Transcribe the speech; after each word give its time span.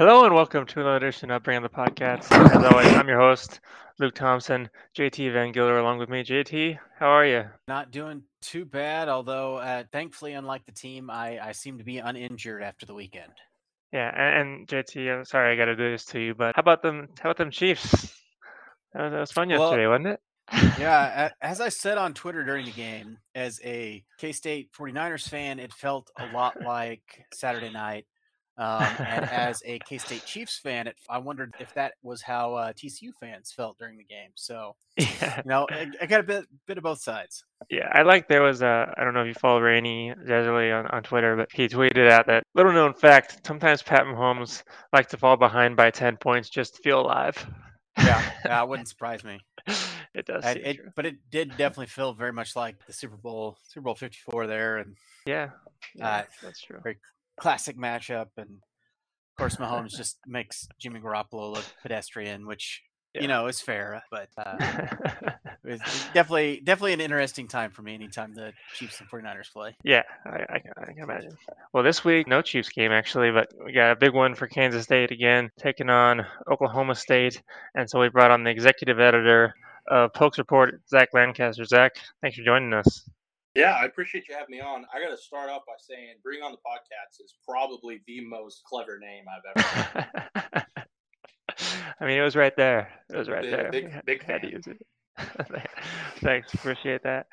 Hello 0.00 0.24
and 0.24 0.34
welcome 0.34 0.64
to 0.64 0.80
another 0.80 0.96
edition 0.96 1.30
of 1.30 1.42
Bring 1.42 1.58
on 1.58 1.62
the 1.62 1.68
Podcast. 1.68 2.32
As 2.32 2.64
always, 2.64 2.86
I'm 2.86 3.06
your 3.06 3.20
host, 3.20 3.60
Luke 3.98 4.14
Thompson, 4.14 4.70
JT 4.96 5.30
Van 5.30 5.52
Gilder, 5.52 5.76
along 5.76 5.98
with 5.98 6.08
me. 6.08 6.24
JT, 6.24 6.78
how 6.98 7.08
are 7.08 7.26
you? 7.26 7.44
Not 7.68 7.90
doing 7.90 8.22
too 8.40 8.64
bad, 8.64 9.10
although 9.10 9.56
uh, 9.56 9.84
thankfully, 9.92 10.32
unlike 10.32 10.64
the 10.64 10.72
team, 10.72 11.10
I, 11.10 11.38
I 11.48 11.52
seem 11.52 11.76
to 11.76 11.84
be 11.84 11.98
uninjured 11.98 12.62
after 12.62 12.86
the 12.86 12.94
weekend. 12.94 13.34
Yeah, 13.92 14.10
and, 14.16 14.60
and 14.60 14.68
JT, 14.68 15.18
I'm 15.18 15.26
sorry 15.26 15.52
I 15.52 15.56
got 15.58 15.66
to 15.66 15.76
do 15.76 15.90
this 15.90 16.06
to 16.06 16.18
you, 16.18 16.34
but 16.34 16.56
how 16.56 16.60
about 16.60 16.80
them? 16.80 17.08
How 17.20 17.28
about 17.28 17.36
them 17.36 17.50
Chiefs? 17.50 17.90
That 18.94 19.02
was, 19.02 19.12
that 19.12 19.20
was 19.20 19.32
fun 19.32 19.50
Well, 19.50 19.60
yesterday, 19.60 19.86
wasn't 19.86 20.06
it? 20.06 20.20
Yeah, 20.80 21.28
as 21.42 21.60
I 21.60 21.68
said 21.68 21.98
on 21.98 22.14
Twitter 22.14 22.42
during 22.42 22.64
the 22.64 22.72
game, 22.72 23.18
as 23.34 23.60
a 23.62 24.02
K 24.16 24.32
State 24.32 24.70
49ers 24.72 25.28
fan, 25.28 25.60
it 25.60 25.74
felt 25.74 26.10
a 26.18 26.24
lot 26.32 26.62
like 26.62 27.26
Saturday 27.34 27.70
night. 27.70 28.06
Um, 28.60 28.82
and 28.98 29.24
as 29.30 29.62
a 29.64 29.78
K 29.80 29.96
State 29.96 30.24
Chiefs 30.26 30.58
fan, 30.58 30.86
it, 30.86 30.96
I 31.08 31.16
wondered 31.16 31.54
if 31.58 31.72
that 31.74 31.94
was 32.02 32.20
how 32.20 32.54
uh, 32.54 32.72
TCU 32.74 33.10
fans 33.18 33.50
felt 33.50 33.78
during 33.78 33.96
the 33.96 34.04
game. 34.04 34.30
So, 34.34 34.76
yeah, 34.98 35.38
you 35.38 35.48
know, 35.48 35.66
I, 35.70 35.90
I 36.00 36.06
got 36.06 36.20
a 36.20 36.24
bit, 36.24 36.44
bit 36.66 36.76
of 36.76 36.84
both 36.84 37.00
sides. 37.00 37.42
yeah. 37.70 37.88
I 37.90 38.02
like 38.02 38.28
there 38.28 38.42
was 38.42 38.60
a. 38.60 38.92
I 38.98 39.02
don't 39.02 39.14
know 39.14 39.22
if 39.22 39.28
you 39.28 39.34
follow 39.34 39.60
Rainey 39.60 40.12
Deserly 40.26 40.78
on, 40.78 40.86
on 40.88 41.02
Twitter, 41.02 41.36
but 41.36 41.48
he 41.52 41.68
tweeted 41.68 42.10
out 42.10 42.26
that 42.26 42.44
little 42.54 42.72
known 42.72 42.92
fact: 42.92 43.46
sometimes 43.46 43.82
Pat 43.82 44.04
Mahomes 44.04 44.62
likes 44.92 45.10
to 45.12 45.16
fall 45.16 45.38
behind 45.38 45.74
by 45.74 45.90
ten 45.90 46.18
points 46.18 46.50
just 46.50 46.76
to 46.76 46.82
feel 46.82 47.00
alive. 47.00 47.46
Yeah, 47.96 48.30
that 48.44 48.68
wouldn't 48.68 48.88
surprise 48.88 49.24
me. 49.24 49.40
it 50.14 50.26
does. 50.26 50.44
I, 50.44 50.52
it, 50.52 50.80
but 50.94 51.06
it 51.06 51.16
did 51.30 51.50
definitely 51.50 51.86
feel 51.86 52.12
very 52.12 52.32
much 52.32 52.56
like 52.56 52.76
the 52.86 52.92
Super 52.92 53.16
Bowl, 53.16 53.56
Super 53.68 53.84
Bowl 53.84 53.94
54 53.94 54.46
there, 54.46 54.76
and 54.78 54.96
Yeah, 55.26 55.50
yeah, 55.94 56.08
Uh, 56.08 56.22
that's 56.42 56.60
true. 56.60 56.80
Classic 57.40 57.76
matchup. 57.76 58.26
And 58.36 58.48
of 58.50 59.36
course, 59.38 59.56
Mahomes 59.60 59.96
just 59.96 60.18
makes 60.26 60.68
Jimmy 60.78 61.00
Garoppolo 61.00 61.52
look 61.54 61.64
pedestrian, 61.82 62.46
which 62.46 62.82
Yeah. 63.14 63.22
you 63.22 63.28
know 63.28 63.46
is 63.46 63.60
fair. 63.60 64.02
But 64.10 64.28
uh, 64.36 64.56
it's 65.64 66.04
definitely, 66.12 66.60
definitely 66.64 66.92
an 66.92 67.00
interesting 67.00 67.48
time 67.48 67.70
for 67.72 67.82
me 67.82 67.94
anytime 67.94 68.34
the 68.34 68.52
Chiefs 68.74 69.00
and 69.00 69.08
49ers 69.10 69.52
play. 69.52 69.74
Yeah, 69.84 70.02
I, 70.26 70.44
I, 70.54 70.58
can- 70.60 70.72
I 70.76 70.92
can 70.92 71.02
imagine. 71.02 71.36
Well, 71.72 71.82
this 71.82 72.04
week, 72.04 72.26
no 72.28 72.42
Chiefs 72.42 72.68
game 72.68 72.92
actually, 72.92 73.30
but 73.30 73.48
we 73.64 73.72
got 73.72 73.90
a 73.92 73.96
big 73.96 74.14
one 74.14 74.34
for 74.34 74.46
Kansas 74.46 74.84
State 74.84 75.10
again, 75.10 75.50
taking 75.58 75.90
on 75.90 76.24
Oklahoma 76.50 76.94
State. 76.94 77.42
And 77.74 77.88
so 77.90 77.98
we 78.00 78.08
brought 78.08 78.30
on 78.30 78.44
the 78.44 78.50
executive 78.50 79.00
editor 79.00 79.54
of 79.90 80.12
Pokes 80.14 80.38
Report, 80.38 80.80
Zach 80.88 81.08
Lancaster. 81.14 81.64
Zach, 81.64 81.92
thanks 82.20 82.36
for 82.36 82.44
joining 82.44 82.72
us. 82.74 83.08
Yeah, 83.60 83.74
I 83.74 83.84
appreciate 83.84 84.28
you 84.28 84.34
having 84.34 84.50
me 84.52 84.60
on. 84.60 84.84
I 84.94 85.00
got 85.00 85.10
to 85.10 85.16
start 85.18 85.50
off 85.50 85.62
by 85.66 85.74
saying 85.78 86.14
Bring 86.22 86.42
on 86.42 86.52
the 86.52 86.58
Podcast 86.58 87.22
is 87.24 87.34
probably 87.46 88.00
the 88.06 88.20
most 88.26 88.62
clever 88.64 88.98
name 88.98 89.24
I've 89.28 89.56
ever 89.56 89.68
heard. 89.68 90.64
I 92.00 92.06
mean, 92.06 92.18
it 92.18 92.22
was 92.22 92.36
right 92.36 92.56
there. 92.56 92.90
It 93.12 93.16
was 93.16 93.28
right 93.28 93.42
Big- 93.42 93.50
there. 93.50 93.70
big- 93.70 93.90
had, 93.90 94.04
big 94.06 94.22
had 94.24 94.42
to 94.42 94.50
use 94.50 94.66
it. 94.66 94.78
Thanks, 96.22 96.54
appreciate 96.54 97.02
that. 97.02 97.26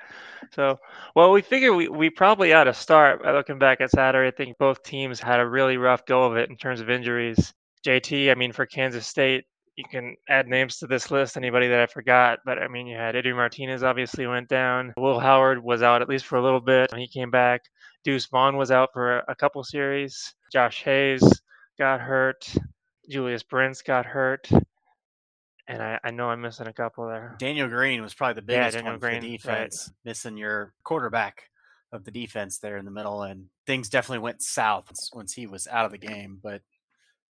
So, 0.52 0.78
well, 1.16 1.32
we 1.32 1.42
figure 1.42 1.74
we, 1.74 1.88
we 1.88 2.10
probably 2.10 2.52
ought 2.52 2.66
to 2.66 2.74
start 2.74 3.24
by 3.24 3.32
looking 3.32 3.60
back 3.60 3.80
at 3.80 3.92
Saturday. 3.92 4.28
I 4.28 4.32
think 4.32 4.58
both 4.58 4.84
teams 4.84 5.22
had 5.22 5.40
a 5.40 5.48
really 5.48 5.78
rough 5.78 6.06
go 6.06 6.24
of 6.24 6.36
it 6.36 6.50
in 6.50 6.58
terms 6.58 6.82
of 6.82 6.90
injuries. 6.90 7.54
JT, 7.86 8.30
I 8.30 8.36
mean, 8.36 8.52
for 8.52 8.66
Kansas 8.66 9.08
State, 9.08 9.46
you 9.78 9.84
can 9.90 10.16
add 10.28 10.48
names 10.48 10.78
to 10.78 10.88
this 10.88 11.12
list, 11.12 11.38
anybody 11.38 11.68
that 11.68 11.80
I 11.80 11.86
forgot, 11.86 12.40
but 12.44 12.58
I 12.58 12.68
mean, 12.68 12.88
you 12.88 12.98
had 12.98 13.16
Eddie 13.16 13.32
Martinez 13.32 13.84
obviously 13.84 14.26
went 14.26 14.50
down. 14.50 14.92
Will 14.98 15.20
Howard 15.20 15.64
was 15.64 15.84
out 15.84 16.02
at 16.02 16.10
least 16.10 16.26
for 16.26 16.38
a 16.38 16.44
little 16.44 16.60
bit. 16.60 16.92
When 16.92 17.00
he 17.00 17.08
came 17.08 17.30
back. 17.30 17.62
Deuce 18.04 18.26
Vaughn 18.26 18.58
was 18.58 18.72
out 18.72 18.90
for 18.92 19.20
a, 19.20 19.36
couple 19.36 19.64
series. 19.64 20.34
Josh 20.52 20.84
Hayes 20.84 21.24
got 21.78 22.02
hurt. 22.02 22.52
Julius 23.10 23.44
Brents 23.44 23.82
got 23.82 24.06
hurt. 24.06 24.50
And 25.68 25.84
I, 25.84 26.00
I 26.04 26.12
know 26.12 26.30
I'm 26.30 26.42
missing 26.42 26.68
a 26.68 26.74
couple 26.74 27.08
there. 27.08 27.36
Daniel 27.38 27.68
Green 27.68 28.02
was 28.02 28.14
probably 28.14 28.42
the 28.42 28.54
Yeah, 28.54 28.60
biggest 28.62 28.78
Daniel 28.78 28.94
one 28.94 29.00
for 29.00 29.06
the 29.08 29.20
Green, 29.20 29.32
right. 29.32 29.38
defense, 29.38 29.92
missing 30.06 30.38
your 30.38 30.74
quarterback 30.84 31.50
of 31.92 32.04
the 32.04 32.12
defense 32.12 32.60
there 32.60 32.78
in 32.78 32.86
the 32.86 32.92
middle, 32.92 33.24
and 33.24 33.46
things 33.66 33.90
definitely 33.90 34.20
went 34.20 34.42
south 34.42 34.90
once 35.14 35.34
he 35.34 35.46
was 35.46 35.68
out 35.68 35.86
of 35.86 35.92
the 35.92 35.98
game. 35.98 36.40
But 36.42 36.62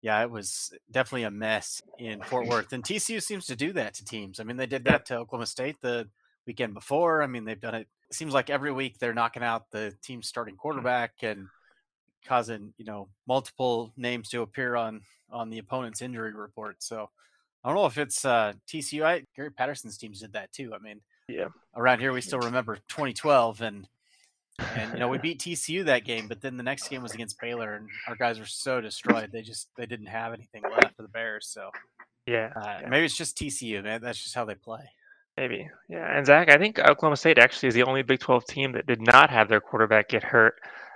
yeah, 0.05 0.21
it 0.21 0.29
was 0.29 0.71
definitely 0.91 1.23
a 1.23 1.31
mess 1.31 1.81
in 1.97 2.21
Fort 2.21 2.45
Worth, 2.51 2.71
and 2.73 2.83
TCU 2.83 3.19
seems 3.23 3.47
to 3.47 3.55
do 3.55 3.73
that 3.73 3.95
to 3.95 4.05
teams. 4.05 4.39
I 4.39 4.43
mean, 4.43 4.55
they 4.55 4.67
did 4.67 4.85
that 4.85 5.07
to 5.07 5.15
Oklahoma 5.17 5.47
State 5.47 5.77
the 5.81 6.07
weekend 6.45 6.75
before. 6.75 7.23
I 7.23 7.27
mean, 7.27 7.43
they've 7.43 7.59
done 7.59 7.73
it. 7.73 7.87
It 8.11 8.15
seems 8.15 8.31
like 8.31 8.51
every 8.51 8.71
week 8.71 8.99
they're 8.99 9.15
knocking 9.15 9.41
out 9.41 9.71
the 9.71 9.95
team's 10.03 10.27
starting 10.27 10.57
quarterback 10.57 11.13
and 11.23 11.47
causing 12.27 12.73
you 12.77 12.85
know 12.85 13.07
multiple 13.27 13.93
names 13.97 14.29
to 14.29 14.43
appear 14.43 14.75
on 14.75 15.01
on 15.31 15.49
the 15.49 15.57
opponent's 15.57 16.03
injury 16.03 16.33
report. 16.35 16.83
So 16.83 17.09
I 17.63 17.69
don't 17.69 17.75
know 17.75 17.87
if 17.87 17.97
it's 17.97 18.23
uh, 18.25 18.53
TCU. 18.71 19.03
I, 19.03 19.23
Gary 19.35 19.49
Patterson's 19.51 19.97
teams 19.97 20.19
did 20.21 20.33
that 20.33 20.51
too. 20.51 20.71
I 20.75 20.77
mean, 20.77 21.01
Yeah. 21.27 21.47
around 21.75 21.99
here 21.99 22.13
we 22.13 22.21
still 22.21 22.37
remember 22.39 22.75
2012 22.89 23.61
and 23.61 23.87
and 24.59 24.93
you 24.93 24.99
know 24.99 25.07
we 25.07 25.17
beat 25.25 25.39
TCU 25.39 25.85
that 25.85 26.05
game, 26.05 26.27
but 26.27 26.41
then 26.41 26.57
the 26.57 26.63
next 26.63 26.87
game 26.87 27.01
was 27.01 27.13
against 27.13 27.39
Baylor 27.39 27.75
and 27.75 27.87
our 28.07 28.15
guys 28.15 28.39
were 28.39 28.45
so 28.45 28.81
destroyed 28.81 29.29
they 29.31 29.41
just 29.41 29.69
they 29.77 29.85
didn't 29.85 30.07
have 30.07 30.33
anything 30.33 30.63
left 30.63 30.95
for 30.95 31.01
the 31.01 31.09
Bears. 31.09 31.47
So 31.47 31.69
Yeah, 32.25 32.51
uh, 32.55 32.79
yeah, 32.81 32.89
maybe 32.89 33.05
it's 33.05 33.17
just 33.17 33.37
TCU, 33.37 33.83
man. 33.83 34.01
That's 34.01 34.21
just 34.21 34.35
how 34.35 34.45
they 34.45 34.55
play. 34.55 34.89
maybe. 35.37 35.67
Yeah, 35.89 36.17
and 36.17 36.25
Zach, 36.25 36.49
I 36.49 36.57
think 36.57 36.79
Oklahoma 36.79 37.17
State 37.17 37.37
actually 37.37 37.69
is 37.69 37.75
the 37.75 37.83
only 37.83 38.03
Big 38.03 38.19
12 38.19 38.45
team 38.45 38.71
that 38.73 38.87
did 38.87 39.01
not 39.01 39.29
have 39.29 39.49
their 39.49 39.61
quarterback 39.61 40.09
get 40.09 40.23
hurt 40.23 40.55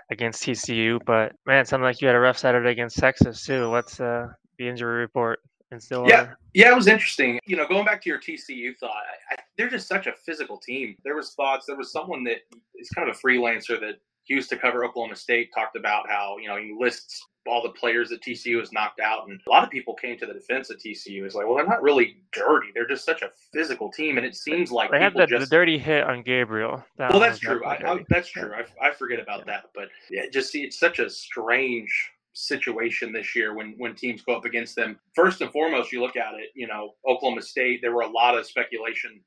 against 0.10 0.44
TCU. 0.44 1.00
But 1.06 1.34
man, 1.46 1.62
it 1.62 1.68
sounded 1.68 1.86
like 1.86 2.02
you 2.02 2.08
had 2.08 2.16
a 2.16 2.20
rough 2.20 2.38
Saturday 2.38 2.72
against 2.72 2.98
Texas 2.98 3.46
too. 3.46 3.70
What's 3.70 4.00
uh, 4.00 4.28
the 4.58 4.68
injury 4.68 5.00
report 5.00 5.40
in 5.72 5.80
Stillwater? 5.80 6.14
Yeah, 6.14 6.22
uh, 6.22 6.36
yeah, 6.54 6.72
it 6.72 6.76
was 6.76 6.88
interesting. 6.88 7.40
You 7.46 7.58
know, 7.58 7.68
going 7.68 7.86
back 7.86 8.02
to 8.04 8.10
your 8.10 8.20
TCU 8.20 8.76
thought, 8.78 8.92
I, 8.92 9.36
I, 9.36 9.38
they're 9.58 9.70
just 9.70 9.88
such 9.88 10.08
a 10.08 10.14
physical 10.26 10.58
team. 10.58 10.96
There 11.04 11.16
was 11.16 11.32
thoughts. 11.34 11.66
There 11.66 11.78
was 11.78 11.92
someone 11.92 12.24
that 12.26 12.38
is 12.76 12.90
kind 12.90 13.10
of 13.10 13.16
a 13.16 13.20
freelancer 13.20 13.80
that 13.80 13.96
used 14.28 14.50
to 14.50 14.58
cover 14.58 14.86
Oklahoma 14.86 15.16
State 15.16 15.50
talked 15.54 15.76
about 15.76 16.08
how 16.08 16.38
you 16.38 16.48
know 16.48 16.58
he 16.58 16.76
lists 16.78 17.26
all 17.48 17.64
the 17.64 17.70
players 17.70 18.10
that 18.10 18.22
TCU 18.22 18.60
has 18.60 18.72
knocked 18.72 19.00
out, 19.00 19.28
and 19.28 19.40
a 19.48 19.50
lot 19.50 19.64
of 19.64 19.70
people 19.70 19.96
came 19.96 20.18
to 20.20 20.26
the 20.26 20.34
defense 20.34 20.70
of 20.70 20.78
TCU. 20.78 21.24
It's 21.24 21.34
like, 21.34 21.48
well, 21.48 21.56
they're 21.56 21.66
not 21.66 21.82
really 21.82 22.18
dirty. 22.32 22.68
They're 22.74 22.88
just 22.88 23.06
such 23.06 23.22
a 23.22 23.32
physical 23.52 23.92
team, 23.92 24.18
and 24.18 24.26
it 24.26 24.36
seems 24.36 24.72
like 24.72 24.92
They 24.92 25.00
had 25.00 25.14
people 25.14 25.28
the, 25.28 25.34
the 25.34 25.40
just 25.40 25.52
dirty 25.52 25.78
hit 25.78 26.04
on 26.04 26.22
Gabriel. 26.22 26.84
That 26.98 27.12
well, 27.12 27.20
that's 27.20 27.40
true. 27.40 27.64
I, 27.66 27.94
I, 27.94 28.06
that's 28.10 28.30
true. 28.30 28.52
I, 28.54 28.88
I 28.88 28.94
forget 28.94 29.20
about 29.20 29.46
that, 29.48 29.66
but 29.74 29.90
yeah, 30.12 30.24
just 30.32 30.52
see, 30.52 30.64
it's 30.64 30.80
such 30.80 31.00
a 31.00 31.10
strange 31.10 32.12
situation 32.34 33.12
this 33.12 33.36
year 33.36 33.54
when 33.56 33.76
when 33.78 33.96
teams 33.96 34.22
go 34.22 34.36
up 34.36 34.46
against 34.46 34.76
them. 34.76 35.00
First 35.16 35.42
and 35.42 35.52
foremost, 35.52 35.92
you 35.92 36.02
look 36.02 36.16
at 36.16 36.34
it. 36.36 36.50
You 36.56 36.68
know, 36.68 36.96
Oklahoma 37.08 37.42
State. 37.42 37.82
There 37.82 37.94
were 37.94 38.02
a 38.02 38.10
lot 38.10 38.38
of 38.38 38.46
speculation 38.46 39.22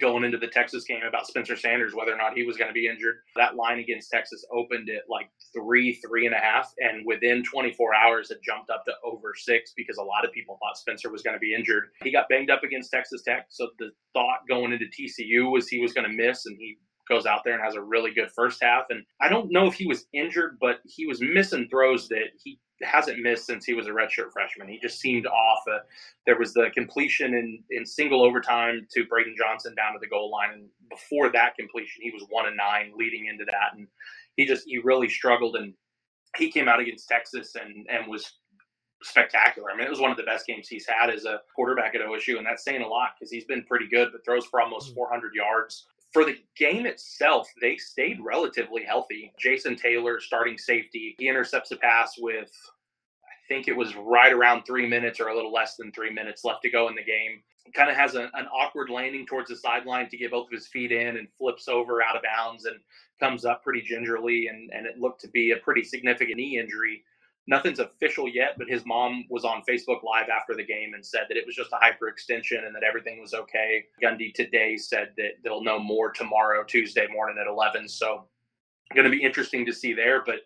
going 0.00 0.22
into 0.22 0.36
the 0.36 0.46
Texas 0.46 0.84
game 0.84 1.02
about 1.08 1.26
Spencer 1.26 1.56
Sanders, 1.56 1.94
whether 1.94 2.12
or 2.12 2.16
not 2.16 2.34
he 2.34 2.42
was 2.42 2.56
going 2.56 2.68
to 2.68 2.74
be 2.74 2.86
injured. 2.86 3.16
That 3.36 3.56
line 3.56 3.78
against 3.78 4.10
Texas 4.10 4.44
opened 4.52 4.90
at 4.90 5.08
like 5.08 5.30
three, 5.54 5.94
three 5.94 6.26
and 6.26 6.34
a 6.34 6.38
half, 6.38 6.74
and 6.78 7.06
within 7.06 7.42
24 7.42 7.94
hours, 7.94 8.30
it 8.30 8.42
jumped 8.42 8.70
up 8.70 8.84
to 8.84 8.92
over 9.02 9.32
six 9.34 9.72
because 9.76 9.96
a 9.96 10.02
lot 10.02 10.24
of 10.24 10.32
people 10.32 10.58
thought 10.60 10.76
Spencer 10.76 11.10
was 11.10 11.22
going 11.22 11.34
to 11.34 11.40
be 11.40 11.54
injured. 11.54 11.84
He 12.02 12.12
got 12.12 12.28
banged 12.28 12.50
up 12.50 12.64
against 12.64 12.90
Texas 12.90 13.22
Tech, 13.22 13.46
so 13.48 13.68
the 13.78 13.90
thought 14.12 14.40
going 14.48 14.72
into 14.72 14.86
TCU 14.86 15.50
was 15.50 15.68
he 15.68 15.80
was 15.80 15.94
going 15.94 16.08
to 16.08 16.14
miss, 16.14 16.44
and 16.46 16.56
he 16.58 16.76
goes 17.08 17.26
out 17.26 17.42
there 17.44 17.54
and 17.54 17.64
has 17.64 17.74
a 17.74 17.80
really 17.80 18.12
good 18.12 18.30
first 18.30 18.62
half. 18.62 18.84
And 18.90 19.04
I 19.20 19.28
don't 19.28 19.50
know 19.50 19.66
if 19.66 19.74
he 19.74 19.86
was 19.86 20.06
injured, 20.12 20.58
but 20.60 20.80
he 20.84 21.06
was 21.06 21.20
missing 21.20 21.68
throws 21.70 22.08
that 22.08 22.28
he 22.42 22.58
hasn't 22.82 23.20
missed 23.20 23.46
since 23.46 23.64
he 23.64 23.74
was 23.74 23.86
a 23.86 23.90
redshirt 23.90 24.32
freshman. 24.32 24.68
He 24.68 24.78
just 24.78 25.00
seemed 25.00 25.26
off. 25.26 25.60
Uh, 25.70 25.78
there 26.26 26.38
was 26.38 26.54
the 26.54 26.70
completion 26.74 27.34
in, 27.34 27.62
in 27.70 27.84
single 27.84 28.22
overtime 28.22 28.86
to 28.94 29.06
Braydon 29.06 29.34
Johnson 29.36 29.74
down 29.74 29.94
to 29.94 29.98
the 30.00 30.06
goal 30.06 30.30
line, 30.30 30.50
and 30.52 30.68
before 30.90 31.30
that 31.32 31.56
completion, 31.58 32.02
he 32.02 32.10
was 32.10 32.24
one 32.30 32.46
and 32.46 32.56
nine 32.56 32.92
leading 32.96 33.26
into 33.26 33.44
that, 33.46 33.76
and 33.76 33.88
he 34.36 34.46
just 34.46 34.64
he 34.66 34.78
really 34.78 35.08
struggled. 35.08 35.56
And 35.56 35.74
he 36.36 36.50
came 36.50 36.68
out 36.68 36.80
against 36.80 37.08
Texas 37.08 37.54
and 37.56 37.86
and 37.90 38.08
was 38.08 38.32
spectacular. 39.02 39.70
I 39.70 39.76
mean, 39.76 39.86
it 39.86 39.90
was 39.90 40.00
one 40.00 40.10
of 40.10 40.16
the 40.16 40.24
best 40.24 40.46
games 40.46 40.68
he's 40.68 40.86
had 40.86 41.10
as 41.10 41.24
a 41.24 41.40
quarterback 41.54 41.94
at 41.94 42.00
OSU, 42.00 42.38
and 42.38 42.46
that's 42.46 42.64
saying 42.64 42.82
a 42.82 42.88
lot 42.88 43.10
because 43.18 43.30
he's 43.30 43.44
been 43.44 43.64
pretty 43.64 43.86
good, 43.88 44.08
but 44.12 44.24
throws 44.24 44.44
for 44.46 44.60
almost 44.60 44.94
400 44.94 45.34
yards. 45.34 45.86
For 46.12 46.24
the 46.24 46.38
game 46.56 46.86
itself, 46.86 47.52
they 47.60 47.76
stayed 47.76 48.18
relatively 48.20 48.82
healthy. 48.82 49.32
Jason 49.38 49.76
Taylor, 49.76 50.20
starting 50.20 50.56
safety, 50.56 51.14
he 51.18 51.28
intercepts 51.28 51.70
a 51.70 51.76
pass 51.76 52.16
with, 52.18 52.50
I 53.24 53.36
think 53.48 53.68
it 53.68 53.76
was 53.76 53.94
right 53.96 54.32
around 54.32 54.62
three 54.62 54.86
minutes 54.86 55.20
or 55.20 55.28
a 55.28 55.34
little 55.34 55.52
less 55.52 55.76
than 55.76 55.92
three 55.92 56.10
minutes 56.10 56.44
left 56.44 56.62
to 56.62 56.70
go 56.70 56.88
in 56.88 56.94
the 56.94 57.02
game. 57.02 57.42
Kind 57.74 57.90
of 57.90 57.96
has 57.96 58.14
a, 58.14 58.30
an 58.32 58.46
awkward 58.46 58.88
landing 58.88 59.26
towards 59.26 59.50
the 59.50 59.56
sideline 59.56 60.08
to 60.08 60.16
get 60.16 60.30
both 60.30 60.46
of 60.46 60.52
his 60.52 60.66
feet 60.66 60.90
in 60.90 61.18
and 61.18 61.28
flips 61.36 61.68
over 61.68 62.02
out 62.02 62.16
of 62.16 62.22
bounds 62.22 62.64
and 62.64 62.76
comes 63.20 63.44
up 63.44 63.62
pretty 63.62 63.82
gingerly. 63.82 64.48
And, 64.48 64.72
and 64.72 64.86
it 64.86 64.98
looked 64.98 65.20
to 65.22 65.28
be 65.28 65.50
a 65.50 65.56
pretty 65.58 65.84
significant 65.84 66.38
knee 66.38 66.58
injury 66.58 67.04
nothing's 67.48 67.78
official 67.78 68.28
yet, 68.28 68.50
but 68.58 68.68
his 68.68 68.84
mom 68.84 69.24
was 69.30 69.44
on 69.44 69.62
Facebook 69.68 70.04
Live 70.04 70.28
after 70.28 70.54
the 70.54 70.64
game 70.64 70.92
and 70.94 71.04
said 71.04 71.22
that 71.28 71.36
it 71.36 71.46
was 71.46 71.56
just 71.56 71.72
a 71.72 71.76
hyperextension 71.76 72.64
and 72.64 72.74
that 72.74 72.84
everything 72.84 73.20
was 73.20 73.34
okay. 73.34 73.84
Gundy 74.02 74.32
today 74.34 74.76
said 74.76 75.12
that 75.16 75.32
they'll 75.42 75.64
know 75.64 75.78
more 75.78 76.12
tomorrow, 76.12 76.62
Tuesday 76.62 77.06
morning 77.10 77.38
at 77.40 77.50
11. 77.50 77.88
So 77.88 78.26
going 78.94 79.10
to 79.10 79.16
be 79.16 79.22
interesting 79.22 79.64
to 79.66 79.72
see 79.72 79.94
there. 79.94 80.22
But 80.24 80.40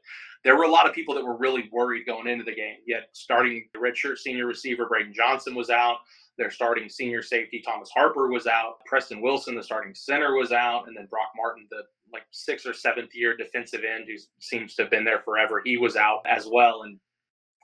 there 0.44 0.56
were 0.56 0.64
a 0.64 0.70
lot 0.70 0.88
of 0.88 0.94
people 0.94 1.14
that 1.14 1.24
were 1.24 1.36
really 1.36 1.68
worried 1.72 2.06
going 2.06 2.28
into 2.28 2.44
the 2.44 2.54
game. 2.54 2.76
Yet 2.86 3.08
starting 3.12 3.68
the 3.74 3.80
redshirt 3.80 4.18
senior 4.18 4.46
receiver 4.46 4.86
Braydon 4.86 5.12
Johnson 5.12 5.56
was 5.56 5.70
out. 5.70 5.98
Their 6.38 6.50
starting 6.50 6.88
senior 6.88 7.22
safety 7.22 7.62
Thomas 7.64 7.90
Harper 7.94 8.28
was 8.28 8.46
out. 8.46 8.84
Preston 8.86 9.20
Wilson, 9.20 9.54
the 9.54 9.62
starting 9.62 9.94
center, 9.94 10.34
was 10.34 10.50
out, 10.50 10.88
and 10.88 10.96
then 10.96 11.06
Brock 11.06 11.30
Martin, 11.36 11.66
the 11.70 11.82
like 12.12 12.24
sixth 12.30 12.66
or 12.66 12.74
seventh 12.74 13.14
year 13.14 13.36
defensive 13.36 13.82
end 13.84 14.04
who 14.06 14.14
seems 14.40 14.74
to 14.74 14.82
have 14.82 14.90
been 14.90 15.04
there 15.04 15.20
forever, 15.20 15.62
he 15.64 15.76
was 15.76 15.96
out 15.96 16.22
as 16.26 16.46
well. 16.50 16.82
And 16.82 16.98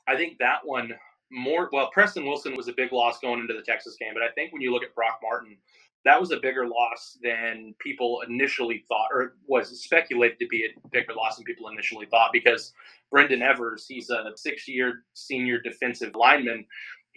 I 0.06 0.17
think 0.17 0.38
that 0.38 0.61
one 0.65 0.93
more 1.31 1.69
well, 1.73 1.91
Preston 1.93 2.26
Wilson 2.26 2.56
was 2.56 2.69
a 2.69 2.73
big 2.73 2.93
loss 2.93 3.19
going 3.20 3.41
into 3.41 3.55
the 3.55 3.62
Texas 3.62 3.97
game, 3.99 4.12
but 4.15 4.23
I 4.23 4.31
think 4.31 4.53
when 4.53 4.62
you 4.62 4.73
look 4.73 4.82
at 4.82 4.94
Brock 4.94 5.21
Martin, 5.23 5.56
that 6.05 6.21
was 6.21 6.31
a 6.31 6.38
bigger 6.38 6.67
loss 6.67 7.19
than 7.23 7.75
people 7.81 8.23
initially 8.26 8.85
thought, 8.88 9.09
or 9.12 9.37
was 9.47 9.82
speculated 9.82 10.38
to 10.38 10.47
be 10.47 10.64
a 10.64 10.88
bigger 10.91 11.12
loss 11.12 11.37
than 11.37 11.44
people 11.44 11.69
initially 11.69 12.06
thought, 12.06 12.32
because 12.32 12.73
Brendon 13.11 13.43
Evers, 13.43 13.85
he's 13.87 14.09
a 14.09 14.31
six-year 14.37 15.05
senior 15.14 15.61
defensive 15.61 16.14
lineman. 16.14 16.64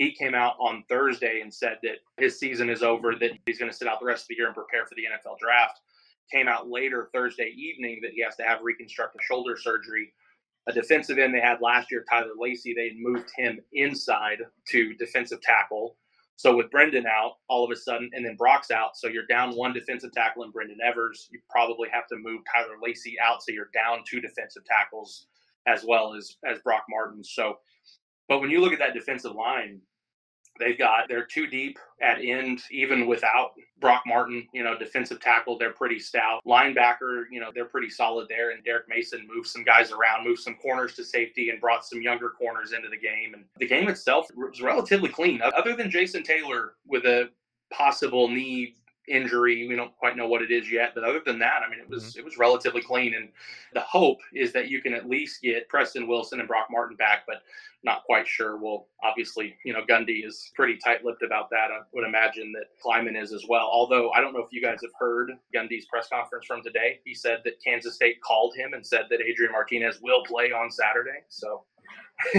He 0.02 0.12
came 0.12 0.34
out 0.34 0.56
on 0.60 0.84
Thursday 0.90 1.42
and 1.42 1.54
said 1.54 1.78
that 1.84 1.98
his 2.18 2.40
season 2.40 2.70
is 2.70 2.82
over, 2.82 3.14
that 3.16 3.32
he's 3.46 3.60
going 3.60 3.72
to 3.72 3.78
sit 3.78 3.88
out 3.88 4.00
the 4.00 4.06
rest 4.06 4.24
of 4.24 4.30
the 4.30 4.36
year 4.36 4.48
and 4.48 4.56
prepare 4.56 4.86
for 4.86 4.96
the 4.96 5.04
NFL 5.04 5.38
draft. 5.40 5.80
Came 6.32 6.48
out 6.48 6.70
later 6.70 7.10
Thursday 7.14 7.54
evening 7.56 8.00
that 8.02 8.12
he 8.12 8.24
has 8.24 8.36
to 8.38 8.44
have 8.44 8.60
reconstructive 8.64 9.22
shoulder 9.24 9.58
surgery 9.58 10.14
a 10.68 10.74
defensive 10.74 11.18
end 11.18 11.34
they 11.34 11.40
had 11.40 11.62
last 11.62 11.92
year, 11.92 12.06
Tyler 12.10 12.32
Lacy, 12.38 12.74
they 12.74 12.96
moved 13.00 13.30
him 13.36 13.60
inside 13.74 14.40
to 14.70 14.94
defensive 14.94 15.42
tackle. 15.42 15.98
So 16.36 16.56
with 16.56 16.72
Brendon 16.72 17.06
out, 17.06 17.34
all 17.50 17.64
of 17.64 17.72
a 17.72 17.76
sudden, 17.76 18.10
and 18.14 18.26
then 18.26 18.36
Brock's 18.36 18.72
out, 18.72 18.98
so 18.98 19.08
you're 19.08 19.28
down 19.28 19.56
one 19.56 19.74
defensive 19.74 20.12
tackle 20.12 20.44
in 20.44 20.52
Brendon 20.52 20.78
Evers. 20.84 21.28
You 21.32 21.40
probably 21.50 21.90
have 21.92 22.08
to 22.08 22.18
move 22.18 22.42
Tyler 22.52 22.76
Lacy 22.82 23.16
out, 23.20 23.44
so 23.44 23.52
you're 23.52 23.70
down 23.74 24.04
two 24.10 24.22
defensive 24.22 24.64
tackles 24.66 25.28
as 25.68 25.84
well 25.88 26.16
as 26.16 26.38
as 26.50 26.60
Brock 26.60 26.86
Martin. 26.90 27.24
So, 27.24 27.60
but 28.32 28.40
when 28.40 28.50
you 28.50 28.62
look 28.62 28.72
at 28.72 28.80
that 28.80 28.94
defensive 28.94 29.36
line, 29.36 29.82
They've 30.62 30.78
got 30.78 31.08
they're 31.10 31.26
too 31.26 31.48
deep 31.48 31.80
at 32.04 32.20
end, 32.24 32.62
even 32.70 33.08
without 33.08 33.54
Brock 33.80 34.04
Martin. 34.06 34.48
You 34.54 34.64
know, 34.64 34.78
defensive 34.78 35.20
tackle, 35.20 35.58
they're 35.58 35.74
pretty 35.74 35.98
stout. 35.98 36.42
Linebacker, 36.46 37.24
you 37.32 37.40
know, 37.40 37.50
they're 37.54 37.66
pretty 37.66 37.90
solid 37.90 38.28
there. 38.30 38.52
And 38.52 38.64
Derek 38.64 38.88
Mason 38.88 39.28
moved 39.34 39.48
some 39.48 39.64
guys 39.64 39.92
around, 39.92 40.24
moved 40.24 40.42
some 40.42 40.54
corners 40.56 40.94
to 40.96 41.04
safety, 41.04 41.50
and 41.50 41.60
brought 41.60 41.84
some 41.84 42.02
younger 42.04 42.30
corners 42.30 42.74
into 42.74 42.90
the 42.90 42.98
game. 42.98 43.34
And 43.34 43.46
the 43.58 43.68
game 43.68 43.90
itself 43.90 44.28
was 44.36 44.62
relatively 44.62 45.10
clean, 45.10 45.42
other 45.42 45.76
than 45.76 45.90
Jason 45.90 46.22
Taylor 46.22 46.74
with 46.86 47.06
a 47.06 47.30
possible 47.74 48.28
knee 48.28 48.76
injury. 49.08 49.68
We 49.68 49.76
don't 49.76 49.96
quite 49.98 50.16
know 50.16 50.28
what 50.28 50.42
it 50.42 50.52
is 50.52 50.72
yet, 50.72 50.92
but 50.94 51.04
other 51.04 51.22
than 51.26 51.40
that, 51.40 51.62
I 51.66 51.70
mean, 51.70 51.80
it 51.80 51.90
was 51.90 52.12
mm-hmm. 52.12 52.20
it 52.20 52.26
was 52.26 52.38
relatively 52.38 52.82
clean. 52.82 53.14
And 53.16 53.30
the 53.74 53.82
hope 53.82 54.20
is 54.34 54.54
that 54.54 54.70
you 54.70 54.82
can 54.82 54.94
at 54.94 55.10
least 55.10 55.42
get 55.42 55.70
Preston 55.70 56.08
Wilson 56.08 56.40
and 56.40 56.48
Brock 56.48 56.68
Martin 56.70 56.96
back, 56.96 57.24
but 57.28 57.42
not 57.84 58.04
quite 58.04 58.28
sure. 58.28 58.58
Well, 58.58 58.88
obviously, 59.04 59.56
you 59.66 59.74
know, 59.74 59.82
Gundy 59.90 60.26
is 60.26 60.52
pretty 60.56 60.78
tight-lipped 60.78 61.24
about 61.24 61.50
that. 61.50 61.72
I 61.72 61.80
would 61.94 62.06
imagine 62.06 62.54
that 62.54 62.66
Klieman 62.84 63.20
is 63.20 63.34
as 63.34 63.46
well. 63.50 63.68
Although 63.72 64.12
I 64.12 64.22
don't 64.22 64.34
know 64.34 64.42
if 64.42 64.52
you 64.52 64.62
guys 64.62 64.80
have 64.84 64.92
heard 65.00 65.32
Gundy's 65.56 65.88
press 65.88 66.08
conference 66.08 66.46
from 66.46 66.62
today. 66.62 67.00
He 67.04 67.16
said 67.16 67.40
that 67.46 67.62
Kansas 67.64 67.96
State 67.96 68.22
called 68.22 68.56
him 68.56 68.74
and 68.74 68.86
said 68.86 69.06
that 69.10 69.22
Adrian 69.22 69.52
Martinez 69.52 70.00
will 70.02 70.24
play 70.24 70.52
on 70.52 70.70
Saturday. 70.70 71.24
So 71.30 71.64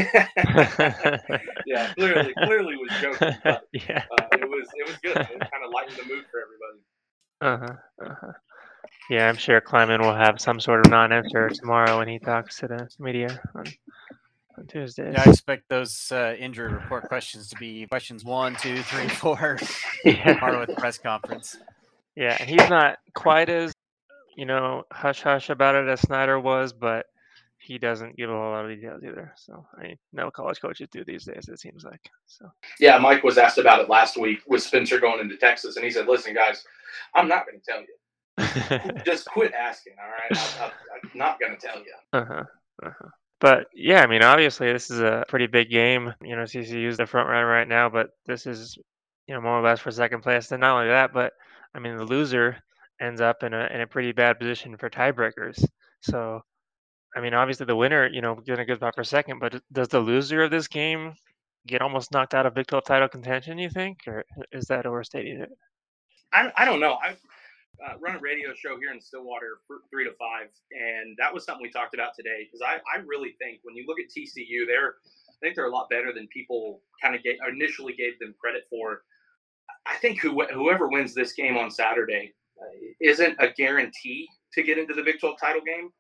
yeah, 1.67 1.93
clearly, 1.95 2.33
clearly 2.45 2.77
was 2.77 2.91
joking. 3.01 3.37
But, 3.45 3.69
yeah, 3.73 4.05
uh, 4.19 4.27
it 4.33 4.49
was 4.49 4.69
it 4.75 4.87
was 4.87 4.97
good. 5.03 5.17
It 5.17 5.29
kind 5.29 5.65
of 5.65 5.73
lightened 5.73 5.97
the 5.97 6.15
mood 6.15 6.25
for 6.31 6.41
everybody. 6.41 6.81
Uh 7.41 7.59
huh. 7.59 8.11
Uh-huh. 8.11 8.33
Yeah, 9.11 9.29
I'm 9.29 9.37
sure 9.37 9.61
Klieman 9.61 10.01
will 10.01 10.15
have 10.15 10.41
some 10.41 10.61
sort 10.61 10.87
of 10.87 10.91
non-answer 10.91 11.51
tomorrow 11.51 11.99
when 11.99 12.09
he 12.09 12.19
talks 12.19 12.59
to 12.59 12.69
the 12.69 12.89
media 12.99 13.41
on, 13.55 13.65
on 14.59 14.67
Tuesday. 14.67 15.13
Yeah, 15.13 15.25
I 15.27 15.31
expect 15.31 15.69
those 15.69 16.11
uh, 16.13 16.35
injury 16.39 16.73
report 16.73 17.09
questions 17.09 17.49
to 17.49 17.57
be 17.57 17.87
questions 17.87 18.25
one, 18.25 18.55
two, 18.57 18.83
three, 18.83 19.09
four 19.11 19.59
yeah. 20.05 20.35
tomorrow 20.35 20.63
at 20.63 20.69
the 20.69 20.75
press 20.75 20.99
conference. 20.99 21.57
Yeah, 22.17 22.37
and 22.39 22.49
he's 22.49 22.69
not 22.71 22.99
quite 23.15 23.49
as 23.49 23.75
you 24.37 24.47
know 24.47 24.85
hush 24.93 25.23
hush 25.23 25.51
about 25.51 25.75
it 25.75 25.89
as 25.89 26.01
Snyder 26.01 26.39
was, 26.39 26.73
but 26.73 27.07
he 27.63 27.79
doesn't 27.79 28.17
give 28.17 28.29
a 28.29 28.33
whole 28.33 28.51
lot 28.51 28.65
of 28.65 28.71
details 28.71 29.03
either. 29.05 29.33
So 29.37 29.65
I 29.79 29.83
mean, 29.83 29.97
no 30.13 30.31
college 30.31 30.61
coaches 30.61 30.89
do 30.91 31.05
these 31.05 31.25
days. 31.25 31.49
It 31.49 31.61
seems 31.61 31.85
like 31.85 32.01
so. 32.27 32.51
Yeah, 32.81 32.99
Mike 32.99 33.23
was 33.23 33.39
asked 33.39 33.59
about 33.59 33.81
it 33.81 33.89
last 33.89 34.17
week 34.17 34.41
with 34.47 34.63
Spencer 34.63 34.99
going 34.99 35.21
into 35.21 35.37
Texas, 35.37 35.77
and 35.77 35.85
he 35.85 35.91
said, 35.91 36.09
"Listen, 36.09 36.35
guys, 36.35 36.65
I'm 37.15 37.29
not 37.29 37.47
going 37.47 37.61
to 37.61 37.65
tell 37.65 37.81
you. 37.81 39.03
Just 39.05 39.27
quit 39.27 39.53
asking. 39.55 39.95
All 40.03 40.11
right, 40.11 40.61
I'm, 40.61 40.71
I'm 40.93 41.19
not 41.19 41.39
going 41.39 41.57
to 41.57 41.67
tell 41.67 41.79
you." 41.79 41.93
Uh 42.13 42.25
huh. 42.25 42.45
Uh 42.85 42.91
huh. 43.01 43.09
But 43.41 43.67
yeah, 43.75 44.03
I 44.03 44.07
mean, 44.07 44.23
obviously 44.23 44.73
this 44.73 44.91
is 44.91 45.01
a 45.01 45.25
pretty 45.29 45.47
big 45.47 45.71
game. 45.71 46.13
You 46.23 46.37
know, 46.37 46.43
TCU 46.43 46.87
is 46.87 46.97
the 46.97 47.07
front 47.07 47.29
runner 47.29 47.47
right 47.47 47.69
now, 47.69 47.89
but 47.89 48.11
this 48.27 48.47
is 48.47 48.77
you 49.27 49.35
know 49.35 49.41
more 49.41 49.59
or 49.59 49.63
less 49.63 49.81
for 49.81 49.91
second 49.91 50.23
place. 50.23 50.51
And 50.51 50.61
not 50.61 50.77
only 50.77 50.89
that, 50.89 51.13
but 51.13 51.33
I 51.75 51.79
mean, 51.79 51.97
the 51.97 52.05
loser 52.05 52.57
ends 53.01 53.21
up 53.21 53.43
in 53.43 53.55
a 53.55 53.69
in 53.73 53.81
a 53.81 53.87
pretty 53.87 54.13
bad 54.13 54.39
position 54.39 54.77
for 54.77 54.91
tiebreakers. 54.91 55.65
So 56.01 56.43
I 57.15 57.21
mean, 57.21 57.35
obviously 57.35 57.67
the 57.67 57.77
winner, 57.77 58.09
you 58.09 58.21
know, 58.21 58.37
get 58.37 58.59
a 58.59 58.65
good 58.65 58.77
spot 58.77 58.95
for 58.95 59.05
second, 59.05 59.39
but 59.39 59.61
does 59.73 59.89
the 59.89 60.01
loser 60.01 60.45
of 60.45 60.51
this 60.51 60.69
game 60.69 61.15
get 61.67 61.83
almost 61.83 62.13
knocked 62.13 62.35
out 62.35 62.47
of 62.47 62.55
Big 62.55 62.67
12 62.67 62.85
title 62.85 63.09
contention, 63.09 63.59
you 63.59 63.71
think? 63.71 63.99
Or 64.07 64.25
is 64.51 64.67
that 64.67 64.87
overstating 64.87 65.41
it? 65.41 65.51
I, 66.33 66.51
I 66.57 66.65
don't 66.65 66.81
know. 66.81 66.95
I 66.95 67.17
uh, 67.85 67.95
run 68.01 68.17
a 68.17 68.19
radio 68.19 68.55
show 68.55 68.79
here 68.79 68.93
in 68.93 69.01
Stillwater 69.01 69.59
for 69.67 69.79
three 69.91 70.05
to 70.05 70.13
five, 70.19 70.49
and 70.73 71.17
that 71.19 71.33
was 71.33 71.45
something 71.45 71.63
we 71.63 71.71
talked 71.71 71.95
about 71.95 72.15
today 72.17 72.47
because 72.47 72.63
I, 72.63 72.77
I 72.97 73.03
really 73.05 73.35
think 73.41 73.61
when 73.63 73.77
you 73.77 73.85
look 73.87 73.99
at 73.99 74.07
TCU, 74.07 74.67
they're 74.67 74.95
I 75.29 75.35
think 75.41 75.57
they're 75.57 75.67
a 75.67 75.71
lot 75.71 75.91
better 75.91 76.13
than 76.13 76.29
people 76.29 76.81
kind 77.03 77.17
of 77.17 77.21
initially 77.49 77.95
gave 77.95 78.19
them 78.21 78.35
credit 78.41 78.63
for. 78.71 79.03
I 79.87 79.97
think 79.97 80.21
who, 80.21 80.45
whoever 80.45 80.89
wins 80.89 81.15
this 81.15 81.33
game 81.33 81.57
on 81.57 81.71
Saturday 81.71 82.33
uh, 82.61 82.79
isn't 83.01 83.37
a 83.41 83.49
guarantee 83.51 84.29
to 84.55 84.63
get 84.63 84.79
into 84.79 84.95
the 84.95 85.03
Big 85.03 85.19
12 85.19 85.37
title 85.41 85.63
game 85.63 85.91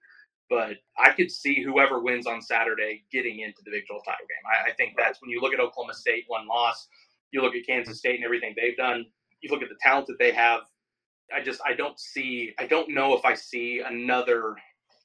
but 0.53 0.77
I 0.99 1.13
could 1.13 1.31
see 1.31 1.63
whoever 1.63 2.01
wins 2.03 2.27
on 2.27 2.43
Saturday 2.43 3.05
getting 3.11 3.41
into 3.41 3.63
the 3.65 3.71
Big 3.71 3.87
12 3.87 4.05
title 4.05 4.27
game. 4.29 4.45
I, 4.45 4.71
I, 4.71 4.75
think 4.75 4.93
that's 4.99 5.19
when 5.23 5.31
you 5.31 5.41
look 5.41 5.55
at 5.55 5.61
Oklahoma 5.61 5.95
State, 5.95 6.25
one 6.27 6.47
loss, 6.47 6.89
you 7.31 7.41
look 7.41 7.55
at 7.55 7.67
Kansas 7.67 7.99
State 7.99 8.17
and 8.17 8.25
everything 8.25 8.55
they've 8.55 8.77
done, 8.77 9.07
you 9.41 9.51
look 9.51 9.63
at 9.63 9.71
the 9.71 9.79
talent 9.81 10.09
that 10.09 10.19
they 10.19 10.31
have. 10.31 10.61
I 11.35 11.43
just 11.43 11.63
I 11.67 11.73
don't 11.73 11.99
see 11.99 12.53
I 12.59 12.67
don't 12.67 12.91
know 12.91 13.17
if 13.17 13.25
I 13.25 13.33
see 13.33 13.81
another 13.81 14.55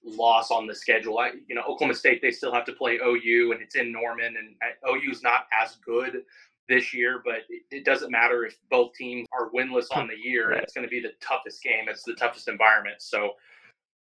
loss 0.03 0.51
on 0.51 0.67
the 0.67 0.75
schedule. 0.75 1.17
I 1.17 1.31
you 1.47 1.55
know 1.55 1.61
Oklahoma 1.61 1.93
State 1.93 2.21
they 2.21 2.31
still 2.31 2.53
have 2.53 2.65
to 2.65 2.73
play 2.73 2.99
OU 3.01 3.53
and 3.53 3.61
it's 3.61 3.75
in 3.75 3.93
Norman 3.93 4.35
and 4.35 4.53
OU 4.85 5.11
is 5.11 5.23
not 5.23 5.45
as 5.57 5.77
good 5.77 6.23
this 6.67 6.93
year, 6.93 7.21
but 7.23 7.43
it, 7.47 7.61
it, 7.71 7.85
doesn't 7.85 8.11
matter 8.11 8.45
if 8.45 8.57
both 8.69 8.91
teams 8.95 9.25
are 9.31 9.49
winless 9.51 9.85
on 9.95 10.09
the 10.09 10.17
year. 10.21 10.51
It's 10.51 10.73
going 10.73 10.85
to 10.85 10.91
be 10.91 10.99
the 10.99 11.13
toughest 11.21 11.63
game. 11.63 11.85
It's 11.87 12.03
the 12.03 12.15
toughest 12.15 12.49
environment. 12.49 12.97
So 12.99 13.31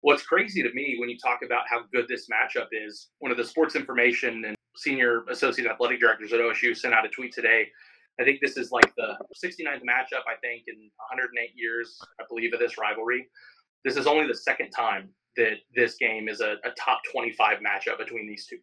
What's 0.04 0.23
crazy 0.23 0.62
to 0.62 0.70
me 0.75 0.96
when 0.99 1.08
you 1.08 1.16
talk 1.16 1.40
about 1.42 1.62
how 1.66 1.84
good 1.90 2.06
this 2.08 2.28
matchup 2.28 2.66
is, 2.73 3.08
one 3.20 3.32
of 3.32 3.38
the 3.38 3.44
sports 3.44 3.75
information 3.75 4.44
and 4.44 4.54
senior 4.76 5.25
associate 5.30 5.66
athletic 5.66 5.99
directors 5.99 6.30
at 6.34 6.40
OSU 6.40 6.76
sent 6.76 6.92
out 6.92 7.06
a 7.06 7.08
tweet 7.08 7.32
today. 7.32 7.68
I 8.20 8.25
think 8.25 8.40
this 8.42 8.58
is 8.58 8.70
like 8.70 8.94
the 8.99 9.16
69th 9.42 9.80
matchup, 9.80 10.28
I 10.28 10.37
think, 10.42 10.64
in 10.66 10.76
108 10.76 11.52
years, 11.54 11.99
I 12.20 12.25
believe, 12.28 12.52
of 12.52 12.61
this 12.61 12.76
rivalry. 12.76 13.26
This 13.82 13.96
is 13.96 14.06
only 14.06 14.26
the 14.26 14.34
second 14.34 14.73
time 14.73 15.08
that 15.38 15.54
this 15.75 15.94
game 15.94 16.28
is 16.28 16.42
a, 16.42 16.56
a 16.66 16.70
top 16.78 17.00
25 17.11 17.61
matchup 17.61 17.96
between 17.96 18.28
these 18.28 18.44
two. 18.44 18.58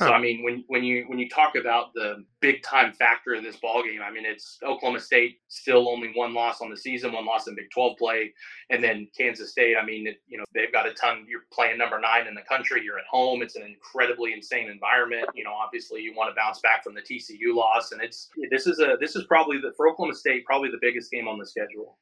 So 0.00 0.12
I 0.14 0.18
mean, 0.18 0.42
when 0.42 0.64
when 0.68 0.82
you 0.82 1.04
when 1.08 1.18
you 1.18 1.28
talk 1.28 1.56
about 1.56 1.92
the 1.92 2.24
big 2.40 2.62
time 2.62 2.92
factor 2.94 3.34
in 3.34 3.44
this 3.44 3.56
ball 3.56 3.82
game, 3.82 4.00
I 4.02 4.10
mean 4.10 4.24
it's 4.24 4.58
Oklahoma 4.62 4.98
State 4.98 5.40
still 5.48 5.90
only 5.90 6.10
one 6.14 6.32
loss 6.32 6.62
on 6.62 6.70
the 6.70 6.76
season, 6.76 7.12
one 7.12 7.26
loss 7.26 7.48
in 7.48 7.54
Big 7.54 7.70
12 7.70 7.98
play, 7.98 8.32
and 8.70 8.82
then 8.82 9.08
Kansas 9.14 9.50
State. 9.50 9.76
I 9.76 9.84
mean, 9.84 10.06
you 10.26 10.38
know 10.38 10.44
they've 10.54 10.72
got 10.72 10.88
a 10.88 10.94
ton. 10.94 11.26
You're 11.28 11.42
playing 11.52 11.76
number 11.76 12.00
nine 12.00 12.26
in 12.26 12.34
the 12.34 12.42
country. 12.42 12.82
You're 12.82 12.98
at 12.98 13.04
home. 13.10 13.42
It's 13.42 13.56
an 13.56 13.62
incredibly 13.62 14.32
insane 14.32 14.70
environment. 14.70 15.26
You 15.34 15.44
know, 15.44 15.52
obviously 15.52 16.00
you 16.00 16.14
want 16.16 16.30
to 16.30 16.34
bounce 16.34 16.60
back 16.60 16.82
from 16.82 16.94
the 16.94 17.02
TCU 17.02 17.54
loss, 17.54 17.92
and 17.92 18.00
it's 18.00 18.30
this 18.50 18.66
is 18.66 18.80
a 18.80 18.96
this 18.98 19.16
is 19.16 19.24
probably 19.24 19.58
the 19.58 19.72
for 19.76 19.86
Oklahoma 19.86 20.14
State 20.14 20.46
probably 20.46 20.70
the 20.70 20.78
biggest 20.80 21.10
game 21.10 21.28
on 21.28 21.38
the 21.38 21.46
schedule. 21.46 21.98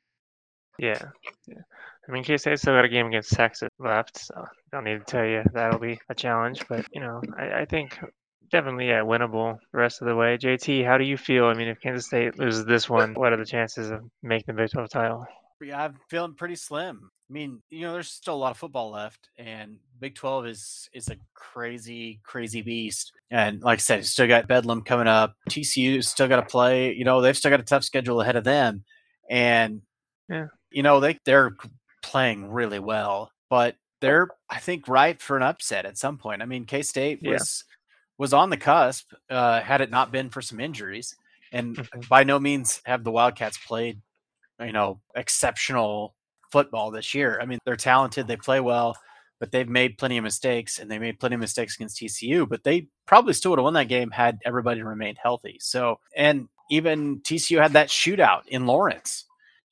Yeah, 0.79 1.03
yeah. 1.49 1.63
I 2.09 2.13
mean, 2.13 2.25
K 2.25 2.37
State 2.39 2.59
still 2.59 2.75
got 2.75 2.85
a 2.85 2.89
game 2.89 3.07
against 3.07 3.33
Texas 3.33 3.69
left, 3.79 4.19
so 4.19 4.45
don't 4.73 4.85
need 4.85 4.99
to 4.99 5.05
tell 5.05 5.27
you 5.27 5.43
that'll 5.53 5.79
be 5.79 6.01
a 6.09 6.15
challenge. 6.15 6.67
But 6.69 6.87
you 6.93 7.01
know, 7.01 7.21
I, 7.39 7.61
I 7.61 7.65
think 7.67 7.99
definitely 8.51 8.89
yeah, 8.89 9.01
winnable 9.01 9.59
the 9.73 9.79
rest 9.79 10.01
of 10.01 10.09
the 10.09 10.17
way. 10.17 10.39
JT, 10.39 10.85
how 10.87 10.97
do 10.97 11.05
you 11.05 11.17
feel? 11.17 11.47
I 11.47 11.55
mean, 11.55 11.69
if 11.69 11.81
Kansas 11.81 12.07
State 12.07 12.39
loses 12.39 12.65
this 12.65 12.89
one, 12.89 13.15
what 13.15 13.33
are 13.33 13.37
the 13.37 13.45
chances 13.45 13.91
of 13.91 14.03
making 14.23 14.55
the 14.55 14.63
Big 14.63 14.71
12 14.71 14.89
title? 14.89 15.27
Yeah, 15.61 15.85
I'm 15.85 15.97
feeling 16.09 16.35
pretty 16.35 16.55
slim. 16.55 17.11
I 17.29 17.33
mean, 17.33 17.61
you 17.69 17.83
know, 17.83 17.93
there's 17.93 18.11
still 18.11 18.35
a 18.35 18.37
lot 18.37 18.53
of 18.53 18.57
football 18.57 18.91
left, 18.91 19.29
and 19.37 19.77
Big 20.01 20.15
12 20.15 20.47
is 20.47 20.89
is 20.95 21.09
a 21.09 21.17
crazy, 21.35 22.21
crazy 22.23 22.63
beast. 22.63 23.13
And 23.31 23.61
like 23.61 23.79
I 23.79 23.81
said, 23.81 24.07
still 24.07 24.29
got 24.29 24.49
Bedlam 24.49 24.83
coming 24.83 25.09
up. 25.09 25.35
TCU 25.51 26.03
still 26.03 26.29
got 26.29 26.37
to 26.37 26.47
play. 26.47 26.95
You 26.95 27.05
know, 27.05 27.21
they've 27.21 27.37
still 27.37 27.51
got 27.51 27.61
a 27.61 27.65
tough 27.65 27.85
schedule 27.85 28.23
ahead 28.23 28.37
of 28.37 28.45
them, 28.45 28.85
and 29.29 29.83
yeah. 30.31 30.47
you 30.71 30.83
know 30.83 31.01
they 31.01 31.19
they're 31.27 31.55
playing 32.09 32.51
really 32.51 32.79
well. 32.79 33.31
But 33.51 33.77
they're 34.01 34.29
I 34.51 34.59
think 34.59 34.89
ripe 34.89 35.21
for 35.21 35.37
an 35.37 35.43
upset 35.43 35.87
at 35.87 35.99
some 35.99 36.19
point. 36.19 36.43
I 36.43 36.47
mean, 36.47 36.65
K 36.65 36.83
State 36.83 37.21
was 37.23 37.65
yeah. 37.67 37.75
was 38.19 38.33
on 38.33 38.51
the 38.51 38.57
cusp 38.57 39.13
uh, 39.31 39.61
had 39.61 39.81
it 39.81 39.91
not 39.91 40.13
been 40.13 40.31
for 40.31 40.43
some 40.43 40.61
injuries, 40.61 41.17
and 41.53 41.77
mm-hmm. 41.77 42.01
by 42.09 42.25
no 42.25 42.39
means 42.39 42.81
have 42.85 43.05
the 43.05 43.11
Wildcats 43.11 43.59
played 43.59 44.01
you 44.61 44.73
know 44.73 45.01
exceptional 45.15 46.15
football 46.51 46.91
this 46.91 47.15
year. 47.15 47.39
I 47.41 47.47
mean, 47.47 47.59
they're 47.65 47.77
talented, 47.77 48.27
they 48.27 48.37
play 48.37 48.61
well, 48.61 48.97
but 49.39 49.53
they've 49.53 49.69
made 49.69 49.99
plenty 49.99 50.17
of 50.17 50.25
mistakes, 50.25 50.79
and 50.79 50.91
they 50.91 50.99
made 50.99 51.21
plenty 51.21 51.35
of 51.35 51.41
mistakes 51.41 51.77
against 51.77 51.99
TCU. 52.01 52.49
But 52.49 52.65
they 52.65 52.89
probably 53.07 53.35
still 53.35 53.51
would 53.53 53.59
have 53.59 53.65
won 53.65 53.75
that 53.75 53.89
game 53.89 54.11
had 54.11 54.39
everybody 54.45 54.83
remained 54.83 55.19
healthy. 55.23 55.59
So, 55.61 55.99
and 56.17 56.49
even 56.71 57.21
TCU 57.21 57.61
had 57.61 57.73
that 57.73 57.89
shootout 57.89 58.47
in 58.47 58.67
Lawrence 58.67 59.25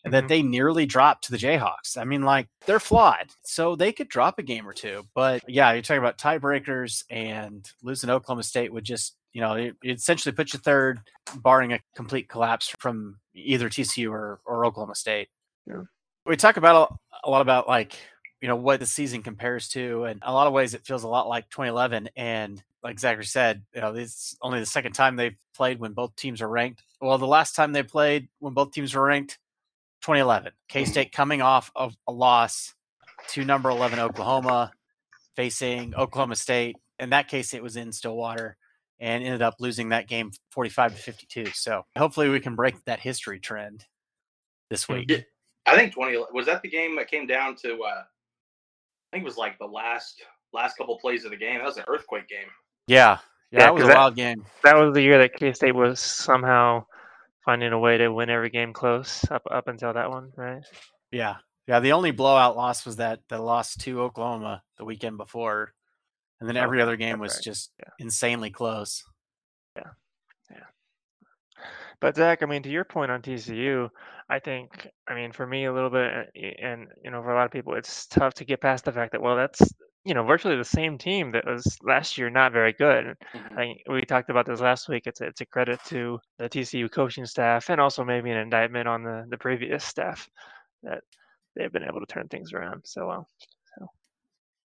mm-hmm. 0.06 0.12
that 0.12 0.28
they 0.28 0.42
nearly 0.42 0.86
dropped 0.86 1.24
to 1.24 1.32
the 1.32 1.38
Jayhawks. 1.38 1.96
I 1.96 2.04
mean, 2.04 2.22
like 2.22 2.48
they're 2.66 2.80
flawed, 2.80 3.30
so 3.42 3.76
they 3.76 3.92
could 3.92 4.08
drop 4.08 4.38
a 4.38 4.42
game 4.42 4.68
or 4.68 4.72
two. 4.72 5.04
But 5.14 5.42
yeah, 5.48 5.72
you're 5.72 5.82
talking 5.82 5.98
about 5.98 6.18
tiebreakers 6.18 7.04
and 7.10 7.68
losing 7.82 8.10
Oklahoma 8.10 8.42
State 8.42 8.72
would 8.72 8.84
just 8.84 9.16
you 9.32 9.40
know 9.40 9.54
it, 9.54 9.76
it 9.82 9.98
essentially 9.98 10.32
put 10.32 10.52
you 10.52 10.58
third, 10.58 11.00
barring 11.36 11.72
a 11.72 11.80
complete 11.94 12.28
collapse 12.28 12.72
from 12.78 13.18
either 13.34 13.68
TCU 13.68 14.10
or, 14.10 14.40
or 14.46 14.64
Oklahoma 14.64 14.94
State. 14.94 15.28
Yeah. 15.66 15.82
We 16.24 16.36
talk 16.36 16.56
about 16.56 16.96
a 17.24 17.30
lot 17.30 17.42
about 17.42 17.68
like 17.68 17.96
you 18.40 18.48
know 18.48 18.56
what 18.56 18.80
the 18.80 18.86
season 18.86 19.22
compares 19.22 19.68
to 19.70 20.04
and 20.04 20.20
a 20.22 20.32
lot 20.32 20.46
of 20.46 20.52
ways 20.52 20.74
it 20.74 20.84
feels 20.84 21.04
a 21.04 21.08
lot 21.08 21.28
like 21.28 21.48
2011 21.50 22.10
and 22.16 22.62
like 22.86 23.00
Zachary 23.00 23.24
said, 23.24 23.64
you 23.74 23.80
know, 23.80 23.92
this 23.92 24.10
is 24.10 24.38
only 24.40 24.60
the 24.60 24.66
second 24.66 24.92
time 24.92 25.16
they've 25.16 25.36
played 25.56 25.80
when 25.80 25.92
both 25.92 26.14
teams 26.14 26.40
are 26.40 26.48
ranked. 26.48 26.84
Well, 27.00 27.18
the 27.18 27.26
last 27.26 27.56
time 27.56 27.72
they 27.72 27.82
played 27.82 28.28
when 28.38 28.54
both 28.54 28.70
teams 28.70 28.94
were 28.94 29.02
ranked, 29.02 29.38
2011. 30.02 30.52
K 30.68 30.84
State 30.84 31.12
coming 31.12 31.42
off 31.42 31.70
of 31.74 31.94
a 32.06 32.12
loss 32.12 32.74
to 33.30 33.44
number 33.44 33.70
11 33.70 33.98
Oklahoma, 33.98 34.72
facing 35.34 35.94
Oklahoma 35.94 36.36
State. 36.36 36.76
In 36.98 37.10
that 37.10 37.28
case, 37.28 37.54
it 37.54 37.62
was 37.62 37.76
in 37.76 37.92
Stillwater 37.92 38.56
and 38.98 39.22
ended 39.22 39.42
up 39.42 39.56
losing 39.60 39.90
that 39.90 40.08
game 40.08 40.30
45 40.50 40.96
to 40.96 41.02
52. 41.02 41.46
So 41.52 41.84
hopefully 41.96 42.28
we 42.28 42.40
can 42.40 42.54
break 42.54 42.82
that 42.84 43.00
history 43.00 43.38
trend 43.38 43.84
this 44.70 44.88
week. 44.88 45.12
I 45.66 45.76
think 45.76 45.92
20 45.94 46.24
was 46.32 46.46
that 46.46 46.62
the 46.62 46.68
game 46.68 46.96
that 46.96 47.10
came 47.10 47.26
down 47.26 47.56
to, 47.56 47.82
uh, 47.82 48.02
I 48.02 48.04
think 49.12 49.22
it 49.22 49.24
was 49.24 49.36
like 49.36 49.58
the 49.58 49.66
last 49.66 50.22
last 50.52 50.76
couple 50.76 50.98
plays 50.98 51.24
of 51.24 51.30
the 51.32 51.36
game. 51.36 51.58
That 51.58 51.66
was 51.66 51.76
an 51.76 51.84
earthquake 51.88 52.28
game. 52.28 52.48
Yeah, 52.86 53.18
yeah, 53.50 53.60
that 53.60 53.74
was 53.74 53.84
a 53.84 53.86
that, 53.88 53.96
wild 53.96 54.16
game. 54.16 54.44
That 54.64 54.76
was 54.76 54.94
the 54.94 55.02
year 55.02 55.18
that 55.18 55.34
K 55.34 55.52
State 55.52 55.74
was 55.74 56.00
somehow 56.00 56.84
finding 57.46 57.72
a 57.72 57.78
way 57.78 57.96
to 57.96 58.08
win 58.08 58.28
every 58.28 58.50
game 58.50 58.74
close 58.74 59.24
up 59.30 59.42
up 59.50 59.68
until 59.68 59.94
that 59.94 60.10
one, 60.10 60.32
right? 60.36 60.62
Yeah, 61.10 61.36
yeah. 61.66 61.80
The 61.80 61.92
only 61.92 62.10
blowout 62.10 62.56
loss 62.56 62.84
was 62.84 62.96
that 62.96 63.20
the 63.28 63.38
loss 63.38 63.74
to 63.76 64.02
Oklahoma 64.02 64.62
the 64.76 64.84
weekend 64.84 65.16
before, 65.16 65.72
and 66.40 66.48
then 66.48 66.58
oh, 66.58 66.62
every 66.62 66.82
other 66.82 66.96
game 66.96 67.18
was 67.18 67.34
right. 67.36 67.42
just 67.42 67.70
yeah. 67.78 67.90
insanely 67.98 68.50
close. 68.50 69.02
Yeah, 69.76 69.90
yeah. 70.50 70.66
But 72.00 72.16
Zach, 72.16 72.42
I 72.42 72.46
mean, 72.46 72.64
to 72.64 72.70
your 72.70 72.84
point 72.84 73.12
on 73.12 73.22
TCU, 73.22 73.88
I 74.28 74.40
think, 74.40 74.88
I 75.08 75.14
mean, 75.14 75.32
for 75.32 75.46
me 75.46 75.66
a 75.66 75.72
little 75.72 75.90
bit, 75.90 76.30
eh, 76.36 76.50
and 76.60 76.88
you 77.02 77.10
know, 77.12 77.22
for 77.22 77.32
a 77.32 77.36
lot 77.36 77.46
of 77.46 77.52
people, 77.52 77.74
it's 77.74 78.06
tough 78.06 78.34
to 78.34 78.44
get 78.44 78.60
past 78.60 78.84
the 78.84 78.92
fact 78.92 79.12
that 79.12 79.22
well, 79.22 79.36
that's 79.36 79.62
you 80.06 80.14
know 80.14 80.22
virtually 80.22 80.56
the 80.56 80.64
same 80.64 80.96
team 80.96 81.32
that 81.32 81.44
was 81.44 81.76
last 81.82 82.16
year 82.16 82.30
not 82.30 82.52
very 82.52 82.72
good. 82.72 83.16
Mm-hmm. 83.34 83.58
I, 83.58 83.74
we 83.88 84.02
talked 84.02 84.30
about 84.30 84.46
this 84.46 84.60
last 84.60 84.88
week. 84.88 85.02
It's 85.06 85.20
a, 85.20 85.24
it's 85.24 85.40
a 85.40 85.46
credit 85.46 85.80
to 85.86 86.20
the 86.38 86.48
TCU 86.48 86.90
coaching 86.90 87.26
staff 87.26 87.68
and 87.70 87.80
also 87.80 88.04
maybe 88.04 88.30
an 88.30 88.38
indictment 88.38 88.86
on 88.86 89.02
the 89.02 89.26
the 89.28 89.36
previous 89.36 89.84
staff 89.84 90.30
that 90.84 91.02
they've 91.56 91.72
been 91.72 91.82
able 91.82 91.98
to 91.98 92.06
turn 92.06 92.28
things 92.28 92.52
around 92.52 92.82
so 92.84 93.08
well. 93.08 93.28
So. 93.76 93.88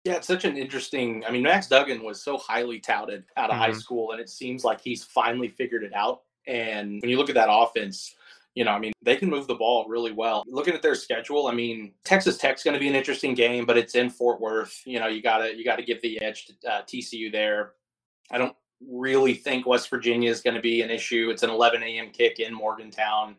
Yeah, 0.04 0.14
it's 0.14 0.26
such 0.26 0.44
an 0.44 0.56
interesting. 0.56 1.24
I 1.24 1.30
mean, 1.30 1.42
Max 1.44 1.68
Duggan 1.68 2.02
was 2.02 2.20
so 2.20 2.36
highly 2.36 2.80
touted 2.80 3.24
out 3.36 3.50
of 3.50 3.54
mm-hmm. 3.54 3.62
high 3.62 3.78
school, 3.78 4.10
and 4.10 4.20
it 4.20 4.28
seems 4.28 4.64
like 4.64 4.80
he's 4.80 5.04
finally 5.04 5.48
figured 5.48 5.84
it 5.84 5.94
out. 5.94 6.22
And 6.48 7.00
when 7.00 7.10
you 7.10 7.16
look 7.16 7.28
at 7.28 7.36
that 7.36 7.48
offense, 7.50 8.16
you 8.58 8.64
know, 8.64 8.72
I 8.72 8.80
mean, 8.80 8.92
they 9.02 9.14
can 9.14 9.30
move 9.30 9.46
the 9.46 9.54
ball 9.54 9.86
really 9.88 10.10
well. 10.10 10.42
Looking 10.48 10.74
at 10.74 10.82
their 10.82 10.96
schedule, 10.96 11.46
I 11.46 11.52
mean, 11.52 11.92
Texas 12.04 12.38
Tech's 12.38 12.64
going 12.64 12.74
to 12.74 12.80
be 12.80 12.88
an 12.88 12.96
interesting 12.96 13.32
game, 13.32 13.64
but 13.64 13.78
it's 13.78 13.94
in 13.94 14.10
Fort 14.10 14.40
Worth. 14.40 14.82
You 14.84 14.98
know, 14.98 15.06
you 15.06 15.22
gotta 15.22 15.56
you 15.56 15.64
gotta 15.64 15.84
give 15.84 16.02
the 16.02 16.20
edge 16.20 16.46
to 16.46 16.68
uh, 16.68 16.82
TCU 16.82 17.30
there. 17.30 17.74
I 18.32 18.38
don't 18.38 18.56
really 18.84 19.34
think 19.34 19.64
West 19.64 19.88
Virginia 19.88 20.28
is 20.28 20.40
going 20.40 20.56
to 20.56 20.60
be 20.60 20.82
an 20.82 20.90
issue. 20.90 21.30
It's 21.30 21.44
an 21.44 21.50
11 21.50 21.84
a.m. 21.84 22.10
kick 22.10 22.40
in 22.40 22.52
Morgantown. 22.52 23.36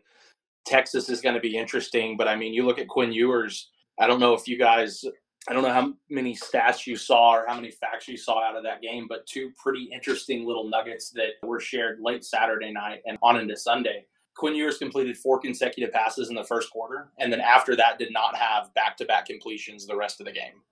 Texas 0.64 1.10
is 1.10 1.20
going 1.20 1.34
to 1.34 1.40
be 1.40 1.54
interesting, 1.54 2.16
but 2.16 2.26
I 2.26 2.34
mean, 2.34 2.54
you 2.54 2.64
look 2.64 2.78
at 2.78 2.88
Quinn 2.88 3.12
Ewers. 3.12 3.68
I 3.98 4.06
don't 4.06 4.20
know 4.20 4.32
if 4.32 4.48
you 4.48 4.56
guys, 4.56 5.04
I 5.50 5.52
don't 5.52 5.62
know 5.62 5.72
how 5.72 5.92
many 6.08 6.34
stats 6.34 6.86
you 6.86 6.96
saw 6.96 7.34
or 7.34 7.44
how 7.46 7.56
many 7.56 7.72
facts 7.72 8.08
you 8.08 8.16
saw 8.16 8.42
out 8.42 8.56
of 8.56 8.62
that 8.62 8.80
game, 8.80 9.04
but 9.06 9.26
two 9.26 9.52
pretty 9.62 9.90
interesting 9.92 10.46
little 10.46 10.66
nuggets 10.66 11.10
that 11.10 11.32
were 11.42 11.60
shared 11.60 12.00
late 12.00 12.24
Saturday 12.24 12.72
night 12.72 13.02
and 13.04 13.18
on 13.22 13.38
into 13.38 13.56
Sunday. 13.58 14.06
Quinn 14.36 14.54
Ewers 14.54 14.78
completed 14.78 15.18
four 15.18 15.38
consecutive 15.38 15.92
passes 15.92 16.28
in 16.28 16.34
the 16.34 16.44
first 16.44 16.70
quarter, 16.70 17.10
and 17.18 17.32
then 17.32 17.40
after 17.40 17.76
that, 17.76 17.98
did 17.98 18.12
not 18.12 18.36
have 18.36 18.72
back 18.74 18.96
to 18.98 19.04
back 19.04 19.26
completions 19.26 19.86
the 19.86 19.96
rest 19.96 20.20
of 20.20 20.26
the 20.26 20.32
game. 20.32 20.62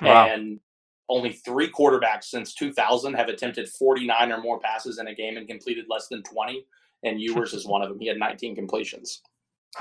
Wow. 0.00 0.26
And 0.26 0.60
only 1.08 1.32
three 1.32 1.70
quarterbacks 1.70 2.24
since 2.24 2.54
2000 2.54 3.14
have 3.14 3.28
attempted 3.28 3.68
49 3.68 4.32
or 4.32 4.40
more 4.40 4.58
passes 4.58 4.98
in 4.98 5.08
a 5.08 5.14
game 5.14 5.36
and 5.36 5.46
completed 5.46 5.86
less 5.88 6.08
than 6.08 6.22
20. 6.22 6.64
And 7.02 7.20
Ewers 7.20 7.52
is 7.52 7.66
one 7.66 7.82
of 7.82 7.90
them. 7.90 8.00
He 8.00 8.06
had 8.06 8.18
19 8.18 8.54
completions. 8.54 9.20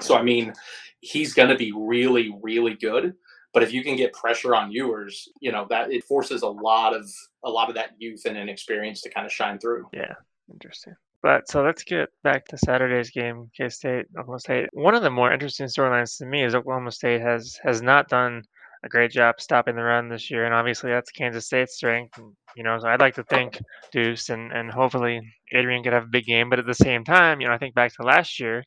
So, 0.01 0.17
I 0.17 0.23
mean, 0.23 0.53
he's 0.99 1.33
going 1.33 1.49
to 1.49 1.55
be 1.55 1.71
really, 1.71 2.35
really 2.41 2.73
good. 2.73 3.13
But 3.53 3.63
if 3.63 3.71
you 3.71 3.83
can 3.83 3.95
get 3.95 4.13
pressure 4.13 4.55
on 4.55 4.71
Ewers, 4.71 5.29
you 5.39 5.51
know 5.51 5.67
that 5.69 5.91
it 5.91 6.03
forces 6.03 6.41
a 6.41 6.47
lot 6.47 6.95
of 6.95 7.07
a 7.45 7.49
lot 7.49 7.69
of 7.69 7.75
that 7.75 7.91
youth 7.99 8.25
and 8.25 8.35
inexperience 8.35 9.01
to 9.01 9.11
kind 9.11 9.27
of 9.27 9.31
shine 9.31 9.59
through. 9.59 9.87
Yeah, 9.93 10.15
interesting. 10.51 10.95
But 11.23 11.49
so 11.49 11.63
let's 11.63 11.83
get 11.83 12.09
back 12.23 12.45
to 12.47 12.57
Saturday's 12.57 13.09
game, 13.09 13.49
K 13.57 13.69
State, 13.69 14.07
Oklahoma 14.11 14.39
State. 14.39 14.69
One 14.73 14.93
of 14.93 15.03
the 15.03 15.09
more 15.09 15.31
interesting 15.31 15.67
storylines 15.67 16.17
to 16.17 16.25
me 16.25 16.43
is 16.43 16.53
Oklahoma 16.53 16.91
State 16.91 17.21
has 17.21 17.57
has 17.63 17.81
not 17.81 18.09
done 18.09 18.43
a 18.83 18.89
great 18.89 19.11
job 19.11 19.39
stopping 19.39 19.75
the 19.77 19.83
run 19.83 20.09
this 20.09 20.29
year, 20.29 20.43
and 20.45 20.53
obviously 20.53 20.91
that's 20.91 21.11
Kansas 21.11 21.45
State's 21.45 21.75
strength. 21.75 22.19
You 22.57 22.63
know, 22.63 22.77
so 22.77 22.89
I'd 22.89 22.99
like 22.99 23.15
to 23.15 23.23
think 23.23 23.57
Deuce 23.93 24.29
and 24.29 24.51
and 24.51 24.69
hopefully 24.69 25.21
Adrian 25.53 25.81
could 25.83 25.93
have 25.93 26.03
a 26.03 26.11
big 26.11 26.25
game. 26.25 26.49
But 26.49 26.59
at 26.59 26.65
the 26.65 26.73
same 26.73 27.05
time, 27.05 27.39
you 27.39 27.47
know, 27.47 27.53
I 27.53 27.57
think 27.57 27.73
back 27.73 27.93
to 27.95 28.03
last 28.03 28.39
year 28.39 28.63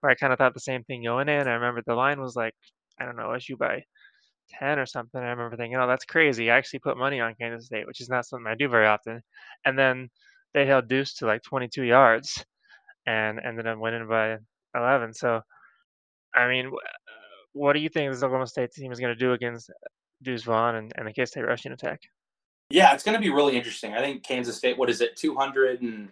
where 0.00 0.10
I 0.10 0.14
kind 0.14 0.32
of 0.32 0.38
thought 0.38 0.52
the 0.52 0.60
same 0.60 0.84
thing 0.84 1.04
going 1.04 1.30
in. 1.30 1.48
I 1.48 1.54
remember 1.54 1.82
the 1.86 1.94
line 1.94 2.20
was 2.20 2.36
like, 2.36 2.54
I 3.00 3.06
don't 3.06 3.16
know, 3.16 3.28
OSU 3.28 3.56
by 3.56 3.82
10 4.60 4.78
or 4.78 4.84
something. 4.86 5.20
I 5.20 5.30
remember 5.30 5.56
thinking, 5.56 5.78
oh, 5.78 5.86
that's 5.86 6.04
crazy. 6.04 6.50
I 6.50 6.58
actually 6.58 6.80
put 6.80 6.98
money 6.98 7.20
on 7.20 7.34
Kansas 7.40 7.66
State, 7.66 7.86
which 7.86 8.02
is 8.02 8.10
not 8.10 8.26
something 8.26 8.46
I 8.46 8.54
do 8.54 8.68
very 8.68 8.86
often. 8.86 9.22
And 9.64 9.78
then 9.78 10.10
they 10.54 10.66
held 10.66 10.88
Deuce 10.88 11.14
to 11.14 11.26
like 11.26 11.42
22 11.42 11.82
yards 11.82 12.44
and 13.06 13.40
ended 13.44 13.66
up 13.66 13.78
winning 13.78 14.08
by 14.08 14.38
11. 14.74 15.12
So, 15.12 15.40
I 16.34 16.48
mean, 16.48 16.70
what 17.52 17.74
do 17.74 17.80
you 17.80 17.88
think 17.88 18.10
this 18.10 18.22
Oklahoma 18.22 18.46
State 18.46 18.72
team 18.72 18.92
is 18.92 19.00
going 19.00 19.12
to 19.12 19.18
do 19.18 19.32
against 19.32 19.70
Deuce 20.22 20.44
Vaughn 20.44 20.76
and, 20.76 20.92
and 20.96 21.06
the 21.06 21.12
K 21.12 21.24
State 21.26 21.44
rushing 21.44 21.72
attack? 21.72 22.00
Yeah, 22.70 22.94
it's 22.94 23.04
going 23.04 23.16
to 23.16 23.20
be 23.20 23.30
really 23.30 23.56
interesting. 23.56 23.92
I 23.92 24.00
think 24.00 24.22
Kansas 24.22 24.56
State, 24.56 24.78
what 24.78 24.88
is 24.88 25.00
it, 25.00 25.16
200 25.16 25.82
and 25.82 26.08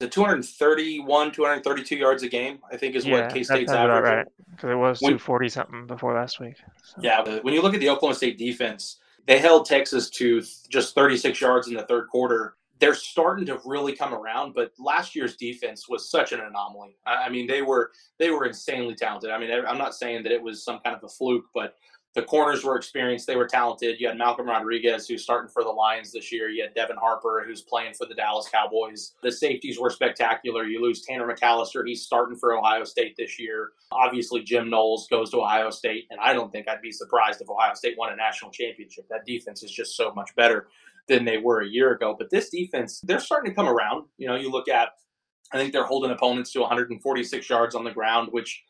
the 0.00 0.08
231, 0.08 1.30
232 1.30 1.96
yards 1.96 2.22
a 2.22 2.28
game, 2.28 2.58
I 2.72 2.76
think 2.76 2.96
is 2.96 3.04
yeah, 3.04 3.22
what 3.22 3.34
K 3.34 3.42
State's 3.42 3.70
average. 3.70 4.02
right. 4.02 4.26
Because 4.50 4.70
it 4.70 4.74
was 4.74 4.98
240 4.98 5.48
something 5.48 5.86
before 5.86 6.14
last 6.14 6.40
week. 6.40 6.56
So. 6.84 6.96
Yeah, 7.00 7.38
when 7.42 7.54
you 7.54 7.62
look 7.62 7.74
at 7.74 7.80
the 7.80 7.90
Oklahoma 7.90 8.16
State 8.16 8.38
defense, 8.38 8.98
they 9.26 9.38
held 9.38 9.66
Texas 9.66 10.10
to 10.10 10.42
just 10.68 10.94
36 10.94 11.40
yards 11.40 11.68
in 11.68 11.74
the 11.74 11.84
third 11.84 12.08
quarter 12.08 12.56
they're 12.82 12.94
starting 12.96 13.46
to 13.46 13.60
really 13.64 13.94
come 13.94 14.12
around. 14.12 14.54
But 14.54 14.72
last 14.76 15.14
year's 15.14 15.36
defense 15.36 15.88
was 15.88 16.10
such 16.10 16.32
an 16.32 16.40
anomaly. 16.40 16.96
I 17.06 17.28
mean, 17.28 17.46
they 17.46 17.62
were 17.62 17.92
they 18.18 18.30
were 18.30 18.44
insanely 18.44 18.96
talented. 18.96 19.30
I 19.30 19.38
mean, 19.38 19.50
I'm 19.52 19.78
not 19.78 19.94
saying 19.94 20.24
that 20.24 20.32
it 20.32 20.42
was 20.42 20.64
some 20.64 20.80
kind 20.84 20.96
of 20.96 21.04
a 21.04 21.08
fluke, 21.08 21.44
but 21.54 21.76
the 22.16 22.22
corners 22.22 22.64
were 22.64 22.76
experienced. 22.76 23.28
They 23.28 23.36
were 23.36 23.46
talented. 23.46 24.00
You 24.00 24.08
had 24.08 24.18
Malcolm 24.18 24.48
Rodriguez, 24.48 25.06
who's 25.06 25.22
starting 25.22 25.48
for 25.48 25.62
the 25.62 25.70
Lions 25.70 26.12
this 26.12 26.32
year. 26.32 26.48
You 26.50 26.64
had 26.64 26.74
Devin 26.74 26.96
Harper, 26.96 27.44
who's 27.46 27.62
playing 27.62 27.94
for 27.94 28.04
the 28.04 28.16
Dallas 28.16 28.48
Cowboys. 28.52 29.12
The 29.22 29.30
safeties 29.30 29.78
were 29.78 29.88
spectacular. 29.88 30.64
You 30.64 30.82
lose 30.82 31.02
Tanner 31.02 31.32
McCalister. 31.32 31.86
He's 31.86 32.02
starting 32.02 32.36
for 32.36 32.58
Ohio 32.58 32.82
State 32.82 33.14
this 33.16 33.38
year. 33.38 33.70
Obviously, 33.92 34.42
Jim 34.42 34.68
Knowles 34.68 35.06
goes 35.08 35.30
to 35.30 35.38
Ohio 35.38 35.70
State, 35.70 36.08
and 36.10 36.18
I 36.20 36.34
don't 36.34 36.50
think 36.50 36.68
I'd 36.68 36.82
be 36.82 36.92
surprised 36.92 37.40
if 37.40 37.48
Ohio 37.48 37.74
State 37.74 37.94
won 37.96 38.12
a 38.12 38.16
national 38.16 38.50
championship. 38.50 39.06
That 39.08 39.24
defense 39.24 39.62
is 39.62 39.70
just 39.70 39.96
so 39.96 40.12
much 40.14 40.34
better 40.34 40.66
than 41.08 41.24
they 41.24 41.38
were 41.38 41.60
a 41.60 41.68
year 41.68 41.92
ago. 41.92 42.14
But 42.18 42.30
this 42.30 42.50
defense, 42.50 43.00
they're 43.04 43.20
starting 43.20 43.50
to 43.50 43.56
come 43.56 43.68
around. 43.68 44.04
You 44.18 44.28
know, 44.28 44.36
you 44.36 44.50
look 44.50 44.68
at, 44.68 44.90
I 45.52 45.58
think 45.58 45.72
they're 45.72 45.84
holding 45.84 46.10
opponents 46.10 46.52
to 46.52 46.60
146 46.60 47.48
yards 47.48 47.74
on 47.74 47.84
the 47.84 47.90
ground, 47.90 48.28
which 48.30 48.62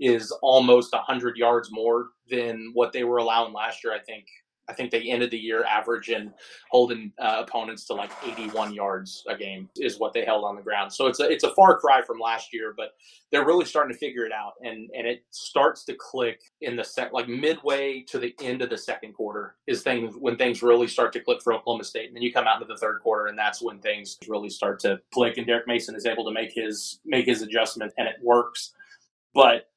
is 0.00 0.32
almost 0.42 0.92
100 0.92 1.36
yards 1.36 1.70
more 1.70 2.10
than 2.28 2.70
what 2.74 2.92
they 2.92 3.04
were 3.04 3.18
allowing 3.18 3.52
last 3.52 3.84
year. 3.84 3.92
I 3.92 4.00
think 4.00 4.24
I 4.72 4.74
think 4.74 4.90
they 4.90 5.02
ended 5.02 5.30
the 5.30 5.38
year 5.38 5.64
averaging 5.64 6.32
holding 6.70 7.12
uh, 7.18 7.44
opponents 7.46 7.84
to 7.88 7.92
like 7.92 8.10
81 8.24 8.72
yards 8.72 9.22
a 9.28 9.36
game 9.36 9.68
is 9.76 9.98
what 9.98 10.14
they 10.14 10.24
held 10.24 10.44
on 10.44 10.56
the 10.56 10.62
ground. 10.62 10.90
So 10.90 11.08
it's 11.08 11.20
a 11.20 11.30
it's 11.30 11.44
a 11.44 11.54
far 11.54 11.78
cry 11.78 12.00
from 12.00 12.18
last 12.18 12.54
year, 12.54 12.72
but 12.74 12.92
they're 13.30 13.44
really 13.44 13.66
starting 13.66 13.92
to 13.92 13.98
figure 13.98 14.24
it 14.24 14.32
out, 14.32 14.54
and 14.62 14.88
and 14.96 15.06
it 15.06 15.24
starts 15.30 15.84
to 15.84 15.94
click 15.94 16.40
in 16.62 16.74
the 16.74 16.84
set 16.84 17.12
like 17.12 17.28
midway 17.28 18.00
to 18.08 18.18
the 18.18 18.34
end 18.42 18.62
of 18.62 18.70
the 18.70 18.78
second 18.78 19.12
quarter 19.12 19.56
is 19.66 19.82
things 19.82 20.14
when 20.18 20.36
things 20.36 20.62
really 20.62 20.88
start 20.88 21.12
to 21.12 21.20
click 21.20 21.42
for 21.42 21.52
Oklahoma 21.52 21.84
State, 21.84 22.06
and 22.06 22.16
then 22.16 22.22
you 22.22 22.32
come 22.32 22.46
out 22.46 22.62
into 22.62 22.72
the 22.72 22.80
third 22.80 23.00
quarter, 23.02 23.26
and 23.26 23.38
that's 23.38 23.60
when 23.60 23.78
things 23.78 24.16
really 24.26 24.48
start 24.48 24.80
to 24.80 24.98
click, 25.12 25.36
and 25.36 25.46
Derek 25.46 25.66
Mason 25.66 25.94
is 25.94 26.06
able 26.06 26.24
to 26.24 26.32
make 26.32 26.52
his 26.54 27.00
make 27.04 27.26
his 27.26 27.42
adjustment, 27.42 27.92
and 27.98 28.08
it 28.08 28.16
works, 28.22 28.72
but 29.34 29.68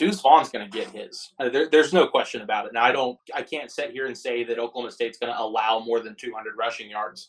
Deuce 0.00 0.22
Vaughn's 0.22 0.48
going 0.48 0.64
to 0.64 0.78
get 0.78 0.88
his. 0.88 1.34
Uh, 1.38 1.50
there, 1.50 1.68
there's 1.68 1.92
no 1.92 2.06
question 2.06 2.40
about 2.40 2.64
it. 2.64 2.72
Now 2.72 2.84
I 2.84 2.90
don't, 2.90 3.18
I 3.34 3.42
can't 3.42 3.70
sit 3.70 3.90
here 3.90 4.06
and 4.06 4.16
say 4.16 4.42
that 4.44 4.58
Oklahoma 4.58 4.90
State's 4.90 5.18
going 5.18 5.30
to 5.30 5.38
allow 5.38 5.78
more 5.80 6.00
than 6.00 6.14
200 6.14 6.56
rushing 6.56 6.88
yards. 6.88 7.28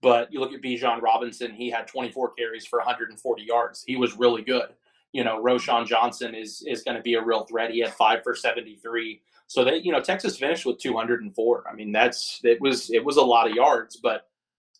But 0.00 0.32
you 0.32 0.38
look 0.38 0.52
at 0.52 0.62
Bijan 0.62 1.02
Robinson; 1.02 1.52
he 1.52 1.68
had 1.68 1.88
24 1.88 2.34
carries 2.34 2.66
for 2.66 2.78
140 2.78 3.42
yards. 3.42 3.82
He 3.84 3.96
was 3.96 4.16
really 4.16 4.42
good. 4.42 4.68
You 5.12 5.24
know, 5.24 5.42
Roschon 5.42 5.88
Johnson 5.88 6.36
is 6.36 6.62
is 6.68 6.84
going 6.84 6.96
to 6.96 7.02
be 7.02 7.14
a 7.14 7.22
real 7.22 7.46
threat. 7.46 7.72
He 7.72 7.80
had 7.80 7.92
five 7.92 8.22
for 8.22 8.36
73. 8.36 9.20
So 9.48 9.64
they, 9.64 9.78
you 9.78 9.90
know, 9.90 10.00
Texas 10.00 10.38
finished 10.38 10.66
with 10.66 10.78
204. 10.78 11.64
I 11.68 11.74
mean, 11.74 11.90
that's 11.90 12.40
it 12.44 12.60
was 12.60 12.92
it 12.92 13.04
was 13.04 13.16
a 13.16 13.22
lot 13.22 13.48
of 13.48 13.56
yards, 13.56 13.96
but 13.96 14.28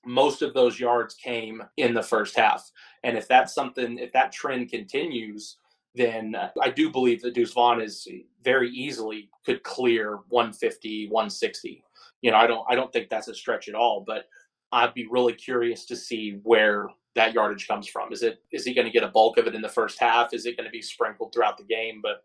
most 0.06 0.40
of 0.40 0.54
those 0.54 0.78
yards 0.78 1.14
came 1.14 1.64
in 1.78 1.94
the 1.94 2.02
first 2.02 2.36
half. 2.36 2.70
And 3.02 3.18
if 3.18 3.26
that's 3.26 3.52
something, 3.52 3.98
if 3.98 4.12
that 4.12 4.30
trend 4.30 4.70
continues, 4.70 5.56
then 5.94 6.34
uh, 6.34 6.50
I 6.60 6.70
do 6.70 6.90
believe 6.90 7.22
that 7.22 7.34
Deuce 7.34 7.52
Vaughn 7.52 7.80
is 7.80 8.08
very 8.42 8.70
easily 8.70 9.30
could 9.46 9.62
clear 9.62 10.18
150, 10.28 11.08
160. 11.08 11.84
You 12.22 12.30
know, 12.30 12.36
I 12.36 12.46
don't 12.46 12.64
I 12.68 12.74
don't 12.74 12.92
think 12.92 13.08
that's 13.08 13.28
a 13.28 13.34
stretch 13.34 13.68
at 13.68 13.74
all, 13.74 14.02
but 14.06 14.24
I'd 14.72 14.94
be 14.94 15.06
really 15.06 15.34
curious 15.34 15.84
to 15.86 15.96
see 15.96 16.40
where 16.42 16.88
that 17.14 17.32
yardage 17.32 17.68
comes 17.68 17.86
from. 17.86 18.12
Is 18.12 18.22
it 18.22 18.42
is 18.50 18.64
he 18.64 18.74
going 18.74 18.86
to 18.86 18.92
get 18.92 19.04
a 19.04 19.08
bulk 19.08 19.38
of 19.38 19.46
it 19.46 19.54
in 19.54 19.62
the 19.62 19.68
first 19.68 20.00
half? 20.00 20.34
Is 20.34 20.46
it 20.46 20.56
going 20.56 20.66
to 20.66 20.72
be 20.72 20.82
sprinkled 20.82 21.32
throughout 21.32 21.58
the 21.58 21.64
game? 21.64 22.00
But 22.02 22.24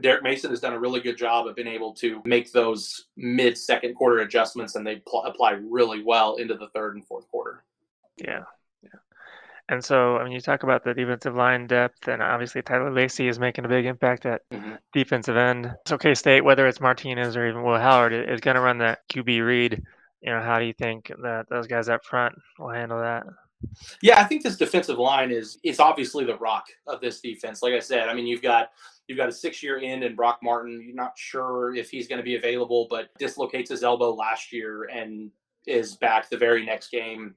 Derek 0.00 0.22
Mason 0.22 0.50
has 0.50 0.60
done 0.60 0.72
a 0.72 0.78
really 0.78 1.00
good 1.00 1.16
job 1.16 1.46
of 1.46 1.56
being 1.56 1.68
able 1.68 1.92
to 1.94 2.22
make 2.24 2.52
those 2.52 3.06
mid 3.16 3.58
second 3.58 3.94
quarter 3.94 4.20
adjustments, 4.20 4.76
and 4.76 4.86
they 4.86 4.96
pl- 5.06 5.24
apply 5.24 5.52
really 5.52 6.02
well 6.02 6.36
into 6.36 6.54
the 6.54 6.68
third 6.68 6.94
and 6.94 7.04
fourth 7.04 7.28
quarter. 7.28 7.64
Yeah, 8.18 8.44
and 9.70 9.84
so, 9.84 10.16
I 10.16 10.24
mean, 10.24 10.32
you 10.32 10.40
talk 10.40 10.64
about 10.64 10.82
the 10.82 10.92
defensive 10.92 11.36
line 11.36 11.68
depth, 11.68 12.08
and 12.08 12.20
obviously 12.20 12.60
Tyler 12.60 12.90
Lacy 12.90 13.28
is 13.28 13.38
making 13.38 13.64
a 13.64 13.68
big 13.68 13.86
impact 13.86 14.26
at 14.26 14.42
mm-hmm. 14.50 14.74
defensive 14.92 15.36
end. 15.36 15.72
So, 15.86 15.96
K 15.96 16.16
State, 16.16 16.44
whether 16.44 16.66
it's 16.66 16.80
Martinez 16.80 17.36
or 17.36 17.46
even 17.46 17.62
Will 17.62 17.78
Howard, 17.78 18.12
is 18.12 18.40
going 18.40 18.56
to 18.56 18.60
run 18.60 18.78
that 18.78 18.98
QB 19.12 19.46
read. 19.46 19.80
You 20.22 20.32
know, 20.32 20.42
how 20.42 20.58
do 20.58 20.64
you 20.64 20.72
think 20.72 21.12
that 21.22 21.46
those 21.48 21.68
guys 21.68 21.88
up 21.88 22.04
front 22.04 22.34
will 22.58 22.70
handle 22.70 22.98
that? 22.98 23.22
Yeah, 24.02 24.20
I 24.20 24.24
think 24.24 24.42
this 24.42 24.56
defensive 24.56 24.98
line 24.98 25.30
is 25.30 25.58
is 25.62 25.78
obviously 25.78 26.24
the 26.24 26.36
rock 26.38 26.66
of 26.88 27.00
this 27.00 27.20
defense. 27.20 27.62
Like 27.62 27.74
I 27.74 27.78
said, 27.78 28.08
I 28.08 28.14
mean, 28.14 28.26
you've 28.26 28.42
got 28.42 28.70
you've 29.06 29.18
got 29.18 29.28
a 29.28 29.32
six 29.32 29.62
year 29.62 29.78
end 29.78 30.02
in 30.02 30.16
Brock 30.16 30.40
Martin. 30.42 30.82
You're 30.84 30.96
not 30.96 31.12
sure 31.16 31.76
if 31.76 31.90
he's 31.90 32.08
going 32.08 32.18
to 32.18 32.24
be 32.24 32.34
available, 32.34 32.88
but 32.90 33.10
dislocates 33.20 33.70
his 33.70 33.84
elbow 33.84 34.12
last 34.14 34.52
year 34.52 34.88
and 34.92 35.30
is 35.68 35.94
back 35.94 36.28
the 36.28 36.36
very 36.36 36.66
next 36.66 36.90
game 36.90 37.36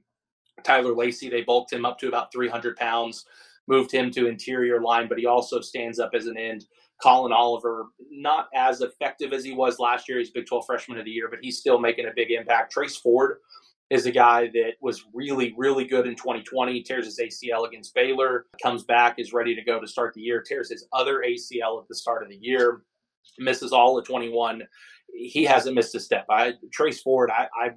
Tyler 0.62 0.94
Lacy, 0.94 1.28
they 1.28 1.42
bulked 1.42 1.72
him 1.72 1.84
up 1.84 1.98
to 1.98 2.08
about 2.08 2.32
300 2.32 2.76
pounds, 2.76 3.24
moved 3.66 3.90
him 3.90 4.10
to 4.12 4.26
interior 4.26 4.80
line, 4.80 5.08
but 5.08 5.18
he 5.18 5.26
also 5.26 5.60
stands 5.60 5.98
up 5.98 6.10
as 6.14 6.26
an 6.26 6.36
end. 6.36 6.66
Collin 7.02 7.32
Oliver, 7.32 7.86
not 8.10 8.48
as 8.54 8.80
effective 8.80 9.32
as 9.32 9.44
he 9.44 9.52
was 9.52 9.78
last 9.78 10.08
year. 10.08 10.18
He's 10.18 10.30
Big 10.30 10.46
12 10.46 10.64
Freshman 10.66 10.98
of 10.98 11.04
the 11.04 11.10
Year, 11.10 11.28
but 11.28 11.40
he's 11.42 11.58
still 11.58 11.78
making 11.78 12.06
a 12.06 12.12
big 12.14 12.30
impact. 12.30 12.72
Trace 12.72 12.96
Ford 12.96 13.38
is 13.90 14.06
a 14.06 14.10
guy 14.10 14.46
that 14.54 14.72
was 14.80 15.04
really, 15.12 15.54
really 15.56 15.84
good 15.84 16.06
in 16.06 16.14
2020. 16.14 16.82
Tears 16.82 17.04
his 17.04 17.18
ACL 17.18 17.66
against 17.66 17.94
Baylor, 17.94 18.46
comes 18.62 18.84
back, 18.84 19.18
is 19.18 19.32
ready 19.32 19.54
to 19.54 19.62
go 19.62 19.80
to 19.80 19.86
start 19.86 20.14
the 20.14 20.20
year. 20.20 20.40
Tears 20.40 20.70
his 20.70 20.86
other 20.92 21.22
ACL 21.26 21.82
at 21.82 21.88
the 21.88 21.94
start 21.94 22.22
of 22.22 22.28
the 22.28 22.38
year, 22.40 22.82
misses 23.38 23.72
all 23.72 23.98
of 23.98 24.06
21. 24.06 24.62
He 25.12 25.44
hasn't 25.44 25.74
missed 25.74 25.94
a 25.94 26.00
step. 26.00 26.24
I 26.30 26.54
Trace 26.72 27.02
Ford, 27.02 27.30
I, 27.30 27.48
I 27.54 27.70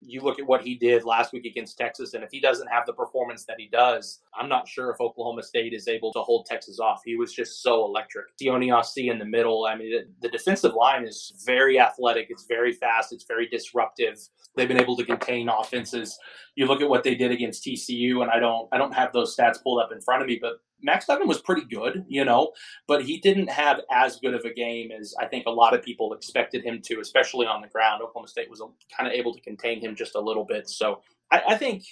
you 0.00 0.20
look 0.20 0.38
at 0.38 0.46
what 0.46 0.62
he 0.62 0.76
did 0.76 1.04
last 1.04 1.32
week 1.32 1.44
against 1.44 1.76
Texas, 1.76 2.14
and 2.14 2.22
if 2.22 2.30
he 2.30 2.40
doesn't 2.40 2.68
have 2.68 2.86
the 2.86 2.92
performance 2.92 3.44
that 3.46 3.56
he 3.58 3.68
does, 3.68 4.20
I'm 4.38 4.48
not 4.48 4.68
sure 4.68 4.90
if 4.90 5.00
Oklahoma 5.00 5.42
State 5.42 5.72
is 5.72 5.88
able 5.88 6.12
to 6.12 6.20
hold 6.20 6.46
Texas 6.46 6.78
off. 6.78 7.02
He 7.04 7.16
was 7.16 7.32
just 7.32 7.62
so 7.62 7.84
electric. 7.84 8.26
Sione 8.40 8.74
Austin 8.74 9.10
in 9.10 9.18
the 9.18 9.24
middle. 9.24 9.66
I 9.66 9.76
mean, 9.76 10.04
the 10.22 10.28
defensive 10.28 10.74
line 10.74 11.04
is 11.04 11.32
very 11.44 11.80
athletic. 11.80 12.28
It's 12.30 12.46
very 12.46 12.72
fast. 12.72 13.12
It's 13.12 13.24
very 13.24 13.48
disruptive. 13.48 14.18
They've 14.56 14.68
been 14.68 14.80
able 14.80 14.96
to 14.96 15.04
contain 15.04 15.48
offenses. 15.48 16.16
You 16.54 16.66
look 16.66 16.80
at 16.80 16.88
what 16.88 17.02
they 17.02 17.14
did 17.14 17.32
against 17.32 17.64
TCU, 17.64 18.22
and 18.22 18.30
I 18.30 18.38
don't, 18.38 18.68
I 18.72 18.78
don't 18.78 18.94
have 18.94 19.12
those 19.12 19.36
stats 19.36 19.62
pulled 19.62 19.82
up 19.82 19.90
in 19.92 20.00
front 20.00 20.22
of 20.22 20.28
me, 20.28 20.38
but 20.40 20.60
Max 20.82 21.06
Duggan 21.06 21.26
was 21.26 21.40
pretty 21.40 21.64
good, 21.64 22.04
you 22.08 22.24
know, 22.24 22.52
but 22.86 23.04
he 23.04 23.18
didn't 23.18 23.50
have 23.50 23.80
as 23.90 24.16
good 24.16 24.34
of 24.34 24.44
a 24.44 24.52
game 24.52 24.90
as 24.92 25.14
I 25.18 25.26
think 25.26 25.46
a 25.46 25.50
lot 25.50 25.74
of 25.74 25.82
people 25.82 26.12
expected 26.12 26.64
him 26.64 26.80
to, 26.84 27.00
especially 27.00 27.46
on 27.46 27.60
the 27.60 27.68
ground. 27.68 28.02
Oklahoma 28.02 28.28
State 28.28 28.50
was 28.50 28.62
kind 28.96 29.08
of 29.08 29.12
able 29.12 29.34
to 29.34 29.40
contain 29.40 29.80
him 29.80 29.96
just 29.96 30.14
a 30.14 30.20
little 30.20 30.44
bit. 30.44 30.68
So 30.68 31.02
I, 31.30 31.42
I 31.48 31.56
think, 31.56 31.84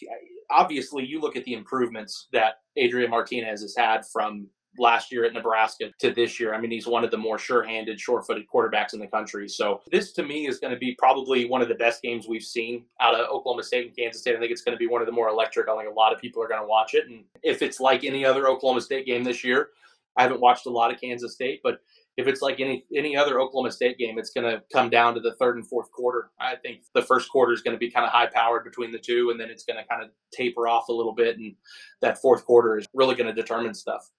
obviously, 0.51 1.05
you 1.05 1.21
look 1.21 1.37
at 1.37 1.45
the 1.45 1.55
improvements 1.55 2.29
that 2.33 2.61
Adrian 2.77 3.11
Martinez 3.11 3.63
has 3.63 3.75
had 3.77 4.07
from 4.07 4.49
last 4.79 5.13
year 5.13 5.25
at 5.25 5.33
Nebraska 5.33 5.91
to 6.01 6.11
this 6.13 6.39
year. 6.39 6.55
I 6.55 6.61
mean, 6.61 6.71
he's 6.71 6.87
one 6.87 7.05
of 7.05 7.11
the 7.11 7.17
more 7.17 7.39
sure-handed, 7.39 8.01
sure-footed 8.01 8.47
quarterbacks 8.53 8.95
in 8.95 9.01
the 9.01 9.07
country. 9.07 9.49
So 9.49 9.81
this, 9.91 10.13
to 10.13 10.23
me, 10.23 10.47
is 10.47 10.59
going 10.59 10.73
to 10.73 10.79
be 10.79 10.95
probably 10.99 11.49
one 11.49 11.63
of 11.63 11.69
the 11.69 11.75
best 11.75 12.03
games 12.03 12.27
we've 12.29 12.43
seen 12.43 12.85
out 13.01 13.15
of 13.15 13.29
Oklahoma 13.29 13.63
State 13.63 13.87
and 13.87 13.97
Kansas 13.97 14.21
State. 14.21 14.37
I 14.37 14.41
think 14.41 14.53
it's 14.53 14.63
going 14.63 14.77
to 14.77 14.79
be 14.79 14.87
one 14.87 15.01
of 15.01 15.07
the 15.07 15.13
more 15.13 15.29
electric. 15.29 15.69
I 15.69 15.77
think 15.77 15.91
a 15.91 15.95
lot 15.95 16.13
of 16.13 16.21
people 16.21 16.43
are 16.43 16.49
going 16.49 16.61
to 16.61 16.67
watch 16.67 16.95
it. 16.95 17.09
And 17.09 17.25
if 17.43 17.63
it's 17.63 17.81
like 17.81 18.05
any 18.05 18.25
other 18.25 18.49
Oklahoma 18.49 18.81
State 18.81 19.07
game 19.07 19.25
this 19.25 19.45
year, 19.45 19.71
I 20.17 20.23
haven't 20.23 20.41
watched 20.41 20.67
a 20.67 20.71
lot 20.71 20.93
of 20.93 21.01
Kansas 21.01 21.35
State, 21.35 21.61
but 21.63 21.81
if 22.17 22.27
it's 22.27 22.41
like 22.41 22.61
any 22.61 22.87
any 22.97 23.15
other 23.15 23.39
Oklahoma 23.41 23.71
State 23.71 23.99
game, 23.99 24.19
it's 24.19 24.31
going 24.31 24.51
to 24.51 24.63
come 24.73 24.89
down 24.89 25.15
to 25.15 25.21
the 25.21 25.35
third 25.35 25.57
and 25.57 25.67
fourth 25.67 25.93
quarter. 25.93 26.31
I 26.41 26.57
think 26.57 26.85
the 26.95 27.03
first 27.03 27.31
quarter 27.31 27.53
is 27.53 27.61
going 27.61 27.75
to 27.75 27.79
be 27.79 27.91
kind 27.91 28.07
of 28.07 28.13
high 28.13 28.27
powered 28.27 28.65
between 28.65 28.91
the 28.91 28.99
two, 28.99 29.31
and 29.31 29.39
then 29.39 29.51
it's 29.51 29.65
going 29.65 29.77
to 29.77 29.87
kind 29.87 30.03
of 30.03 30.09
taper 30.33 30.67
off 30.67 30.89
a 30.89 30.93
little 30.93 31.13
bit, 31.13 31.37
and 31.37 31.55
that 32.01 32.19
fourth 32.23 32.45
quarter 32.47 32.79
is 32.79 32.87
really 32.95 33.15
going 33.15 33.27
to 33.27 33.35
determine 33.35 33.75
stuff. 33.75 34.11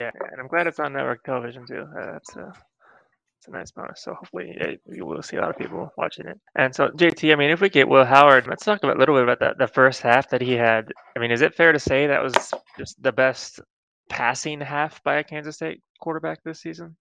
Yeah, 0.00 0.10
and 0.32 0.40
I'm 0.40 0.48
glad 0.48 0.66
it's 0.66 0.80
on 0.80 0.92
network 0.92 1.22
television 1.24 1.66
too. 1.66 1.86
Uh, 1.98 2.12
that's 2.12 2.36
a 2.36 2.52
it's 3.38 3.48
a 3.48 3.50
nice 3.50 3.70
bonus. 3.70 4.02
So 4.02 4.14
hopefully 4.14 4.56
yeah, 4.58 4.72
you 4.86 5.04
will 5.04 5.22
see 5.22 5.36
a 5.36 5.40
lot 5.40 5.50
of 5.50 5.58
people 5.58 5.92
watching 5.96 6.26
it. 6.26 6.40
And 6.56 6.74
so 6.74 6.88
JT, 6.88 7.32
I 7.32 7.36
mean, 7.36 7.50
if 7.50 7.60
we 7.60 7.68
get 7.68 7.88
Will 7.88 8.04
Howard, 8.04 8.46
let's 8.46 8.64
talk 8.64 8.82
about, 8.82 8.96
a 8.96 8.98
little 8.98 9.14
bit 9.14 9.24
about 9.24 9.38
the, 9.38 9.54
the 9.58 9.72
first 9.72 10.00
half 10.00 10.30
that 10.30 10.40
he 10.40 10.52
had. 10.52 10.90
I 11.14 11.20
mean, 11.20 11.30
is 11.30 11.42
it 11.42 11.54
fair 11.54 11.72
to 11.72 11.78
say 11.78 12.06
that 12.06 12.22
was 12.22 12.34
just 12.78 13.02
the 13.02 13.12
best 13.12 13.60
passing 14.08 14.60
half 14.60 15.02
by 15.04 15.16
a 15.16 15.24
Kansas 15.24 15.56
State 15.56 15.82
quarterback 16.00 16.42
this 16.42 16.60
season? 16.60 16.96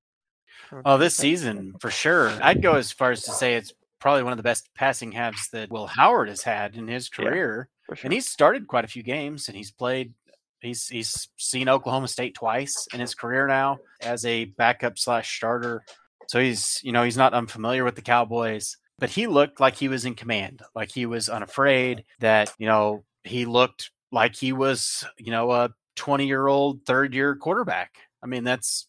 Oh, 0.85 0.97
this 0.97 1.15
season 1.15 1.75
for 1.79 1.89
sure. 1.89 2.29
I'd 2.41 2.61
go 2.61 2.73
as 2.73 2.91
far 2.91 3.11
as 3.11 3.23
to 3.23 3.31
say 3.31 3.55
it's 3.55 3.73
probably 3.99 4.23
one 4.23 4.33
of 4.33 4.37
the 4.37 4.43
best 4.43 4.69
passing 4.75 5.13
halves 5.13 5.47
that 5.53 5.71
Will 5.71 5.87
Howard 5.87 6.27
has 6.27 6.43
had 6.43 6.75
in 6.75 6.87
his 6.87 7.09
career. 7.09 7.69
Yeah, 7.89 7.95
sure. 7.95 8.05
And 8.05 8.13
he's 8.13 8.27
started 8.27 8.67
quite 8.67 8.85
a 8.85 8.89
few 8.89 9.01
games 9.01 9.47
and 9.47 9.57
he's 9.57 9.71
played 9.71 10.13
He's 10.63 10.87
he's 10.87 11.29
seen 11.37 11.69
Oklahoma 11.69 12.07
State 12.07 12.35
twice 12.35 12.87
in 12.93 12.99
his 12.99 13.15
career 13.15 13.47
now 13.47 13.77
as 14.01 14.25
a 14.25 14.45
backup 14.45 14.97
slash 14.97 15.35
starter. 15.35 15.83
So 16.27 16.39
he's 16.39 16.79
you 16.83 16.91
know 16.91 17.03
he's 17.03 17.17
not 17.17 17.33
unfamiliar 17.33 17.83
with 17.83 17.95
the 17.95 18.01
Cowboys, 18.01 18.77
but 18.99 19.09
he 19.09 19.27
looked 19.27 19.59
like 19.59 19.75
he 19.75 19.87
was 19.87 20.05
in 20.05 20.15
command, 20.15 20.61
like 20.75 20.91
he 20.91 21.05
was 21.05 21.29
unafraid. 21.29 22.03
That 22.19 22.53
you 22.57 22.67
know 22.67 23.03
he 23.23 23.45
looked 23.45 23.91
like 24.11 24.35
he 24.35 24.53
was 24.53 25.05
you 25.17 25.31
know 25.31 25.51
a 25.51 25.69
twenty 25.95 26.27
year 26.27 26.47
old 26.47 26.85
third 26.85 27.13
year 27.13 27.35
quarterback. 27.35 27.95
I 28.21 28.27
mean 28.27 28.43
that's 28.43 28.87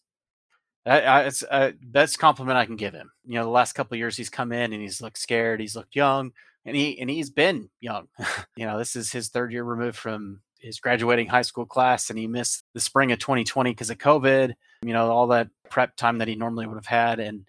that's 0.85 1.43
uh, 1.43 1.71
best 1.81 2.19
compliment 2.19 2.57
I 2.57 2.65
can 2.65 2.75
give 2.75 2.93
him. 2.93 3.11
You 3.25 3.35
know, 3.35 3.43
the 3.43 3.49
last 3.49 3.73
couple 3.73 3.97
years 3.97 4.15
he's 4.15 4.29
come 4.29 4.51
in 4.51 4.71
and 4.71 4.81
he's 4.81 5.01
looked 5.01 5.17
scared. 5.17 5.59
He's 5.59 5.75
looked 5.75 5.95
young, 5.95 6.31
and 6.63 6.75
he 6.75 6.99
and 6.99 7.09
he's 7.09 7.31
been 7.31 7.69
young. 7.81 8.07
you 8.55 8.65
know, 8.65 8.77
this 8.77 8.95
is 8.95 9.11
his 9.11 9.29
third 9.29 9.51
year 9.51 9.63
removed 9.63 9.97
from 9.97 10.41
his 10.59 10.79
graduating 10.79 11.27
high 11.27 11.41
school 11.41 11.65
class 11.65 12.09
and 12.09 12.17
he 12.17 12.27
missed 12.27 12.63
the 12.73 12.79
spring 12.79 13.11
of 13.11 13.19
2020 13.19 13.71
because 13.71 13.89
of 13.89 13.97
COVID, 13.97 14.53
you 14.81 14.93
know, 14.93 15.11
all 15.11 15.27
that 15.27 15.49
prep 15.69 15.95
time 15.95 16.17
that 16.19 16.27
he 16.27 16.35
normally 16.35 16.65
would 16.65 16.75
have 16.75 16.85
had. 16.85 17.19
And, 17.19 17.45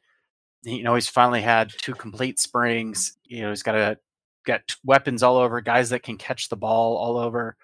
you 0.63 0.83
know, 0.83 0.95
he's 0.95 1.09
finally 1.09 1.43
had 1.43 1.73
two 1.79 1.95
complete 1.95 2.39
springs. 2.39 3.17
You 3.25 3.43
know, 3.43 3.51
he's 3.51 3.63
got 3.63 3.75
a, 3.75 3.99
got 4.45 4.77
weapons 4.85 5.23
all 5.23 5.37
over, 5.37 5.61
guys 5.61 5.91
that 5.91 6.03
can 6.03 6.19
catch 6.19 6.49
the 6.49 6.57
ball 6.57 6.97
all 6.97 7.17
over. 7.17 7.57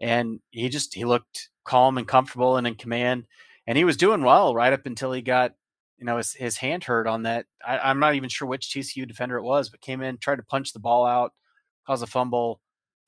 And 0.00 0.40
he 0.50 0.68
just, 0.68 0.94
he 0.94 1.04
looked 1.04 1.50
calm 1.64 1.98
and 1.98 2.06
comfortable 2.06 2.56
and 2.56 2.66
in 2.66 2.74
command. 2.74 3.24
And 3.66 3.76
he 3.76 3.84
was 3.84 3.96
doing 3.96 4.22
well 4.22 4.54
right 4.54 4.72
up 4.72 4.86
until 4.86 5.12
he 5.12 5.22
got, 5.22 5.54
you 5.98 6.06
know, 6.06 6.16
his, 6.16 6.32
his 6.32 6.56
hand 6.56 6.84
hurt 6.84 7.06
on 7.06 7.24
that. 7.24 7.46
I, 7.66 7.90
am 7.90 7.98
not 7.98 8.14
even 8.14 8.28
sure 8.28 8.46
which 8.46 8.68
TCU 8.68 9.06
defender 9.06 9.36
it 9.36 9.42
was, 9.42 9.68
but 9.68 9.80
came 9.80 10.00
in, 10.00 10.18
tried 10.18 10.36
to 10.36 10.44
punch 10.44 10.72
the 10.72 10.78
ball 10.78 11.04
out, 11.04 11.32
cause 11.86 12.02
a 12.02 12.06
fumble, 12.06 12.60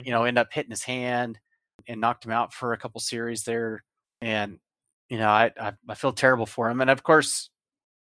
you 0.03 0.11
know, 0.11 0.23
end 0.23 0.37
up 0.37 0.49
hitting 0.51 0.71
his 0.71 0.83
hand 0.83 1.39
and 1.87 2.01
knocked 2.01 2.25
him 2.25 2.31
out 2.31 2.53
for 2.53 2.73
a 2.73 2.77
couple 2.77 2.99
series 3.01 3.43
there. 3.43 3.83
And 4.21 4.59
you 5.09 5.17
know, 5.17 5.27
I, 5.27 5.51
I, 5.59 5.73
I 5.89 5.95
feel 5.95 6.13
terrible 6.13 6.45
for 6.45 6.69
him. 6.69 6.79
And 6.79 6.89
of 6.89 7.03
course, 7.03 7.49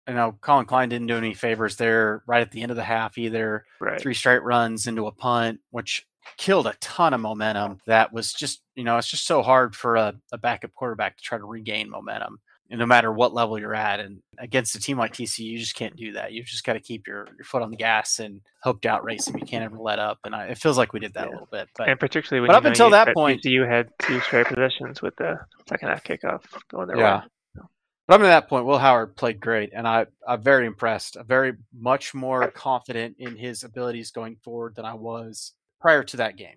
you 0.07 0.15
know, 0.15 0.33
Collin 0.41 0.67
Klein 0.67 0.91
didn't 0.91 1.07
do 1.07 1.17
any 1.17 1.33
favors 1.33 1.77
there 1.77 2.23
right 2.27 2.43
at 2.43 2.51
the 2.51 2.61
end 2.61 2.71
of 2.71 2.77
the 2.77 2.85
half 2.85 3.17
either. 3.17 3.65
Right. 3.81 4.01
Three 4.01 4.15
straight 4.15 4.43
runs 4.43 4.87
into 4.87 5.07
a 5.07 5.13
punt, 5.13 5.61
which 5.71 6.07
killed 6.37 6.67
a 6.67 6.75
ton 6.81 7.15
of 7.15 7.21
momentum. 7.21 7.79
That 7.87 8.13
was 8.13 8.35
just, 8.35 8.63
you 8.75 8.85
know, 8.85 8.99
it's 8.99 9.09
just 9.09 9.27
so 9.27 9.43
hard 9.43 9.75
for 9.75 9.97
a, 9.97 10.15
a 10.33 10.39
backup 10.39 10.75
quarterback 10.75 11.17
to 11.17 11.23
try 11.23 11.39
to 11.39 11.45
regain 11.45 11.89
momentum. 11.89 12.41
And 12.71 12.79
no 12.79 12.85
matter 12.87 13.11
what 13.11 13.33
level 13.33 13.59
you're 13.59 13.75
at, 13.75 13.99
and 13.99 14.21
against 14.39 14.75
a 14.75 14.79
team 14.81 14.99
like 14.99 15.15
TCU, 15.15 15.39
you 15.45 15.59
just 15.59 15.75
can't 15.75 15.97
do 15.97 16.13
that. 16.13 16.33
You've 16.33 16.45
just 16.47 16.65
got 16.65 16.75
to 16.75 16.81
keep 16.81 17.07
your, 17.07 17.27
your 17.39 17.45
foot 17.45 17.63
on 17.63 17.71
the 17.71 17.79
gas 17.79 18.19
and 18.19 18.43
hope 18.63 18.83
to 18.83 18.89
outrace 18.91 19.25
them. 19.25 19.39
You 19.39 19.47
can't 19.47 19.65
ever 19.65 19.79
let 19.79 19.99
up, 19.99 20.19
and 20.25 20.35
I, 20.35 20.49
it 20.49 20.59
feels 20.59 20.77
like 20.77 20.93
we 20.93 21.01
did 21.01 21.15
that 21.15 21.25
Yeah. 21.25 21.31
a 21.31 21.33
little 21.33 21.49
bit. 21.51 21.69
But 21.79 21.89
and 21.89 21.99
particularly 21.99 22.43
when 22.43 22.49
but 22.49 22.53
you 22.55 22.59
up 22.59 22.65
until 22.67 22.87
you- 22.89 22.93
that 22.93 23.15
point- 23.15 23.43
TCU 23.43 23.67
had 23.67 23.89
two 24.01 24.21
straight 24.21 24.47
possessions 24.49 25.01
with 25.01 25.17
the 25.17 25.39
second 25.67 25.89
half 25.89 26.05
kickoff 26.05 26.43
going 26.71 26.89
their 26.89 26.99
Yeah. 26.99 27.21
way. 27.21 27.27
But 28.07 28.15
up 28.15 28.21
to 28.21 28.27
that 28.27 28.49
point, 28.49 28.65
Will 28.65 28.79
Howard 28.79 29.17
played 29.17 29.39
great, 29.41 29.71
and 29.75 29.87
I, 29.89 30.07
I'm 30.27 30.43
very 30.43 30.67
impressed. 30.67 31.17
I'm 31.17 31.27
very 31.27 31.55
much 31.79 32.15
more 32.15 32.51
confident 32.51 33.17
in 33.19 33.37
his 33.37 33.65
abilities 33.65 34.11
going 34.11 34.37
forward 34.45 34.77
than 34.77 34.85
I 34.87 34.95
was 34.95 35.53
prior 35.81 36.03
to 36.05 36.17
that 36.19 36.37
game. 36.37 36.57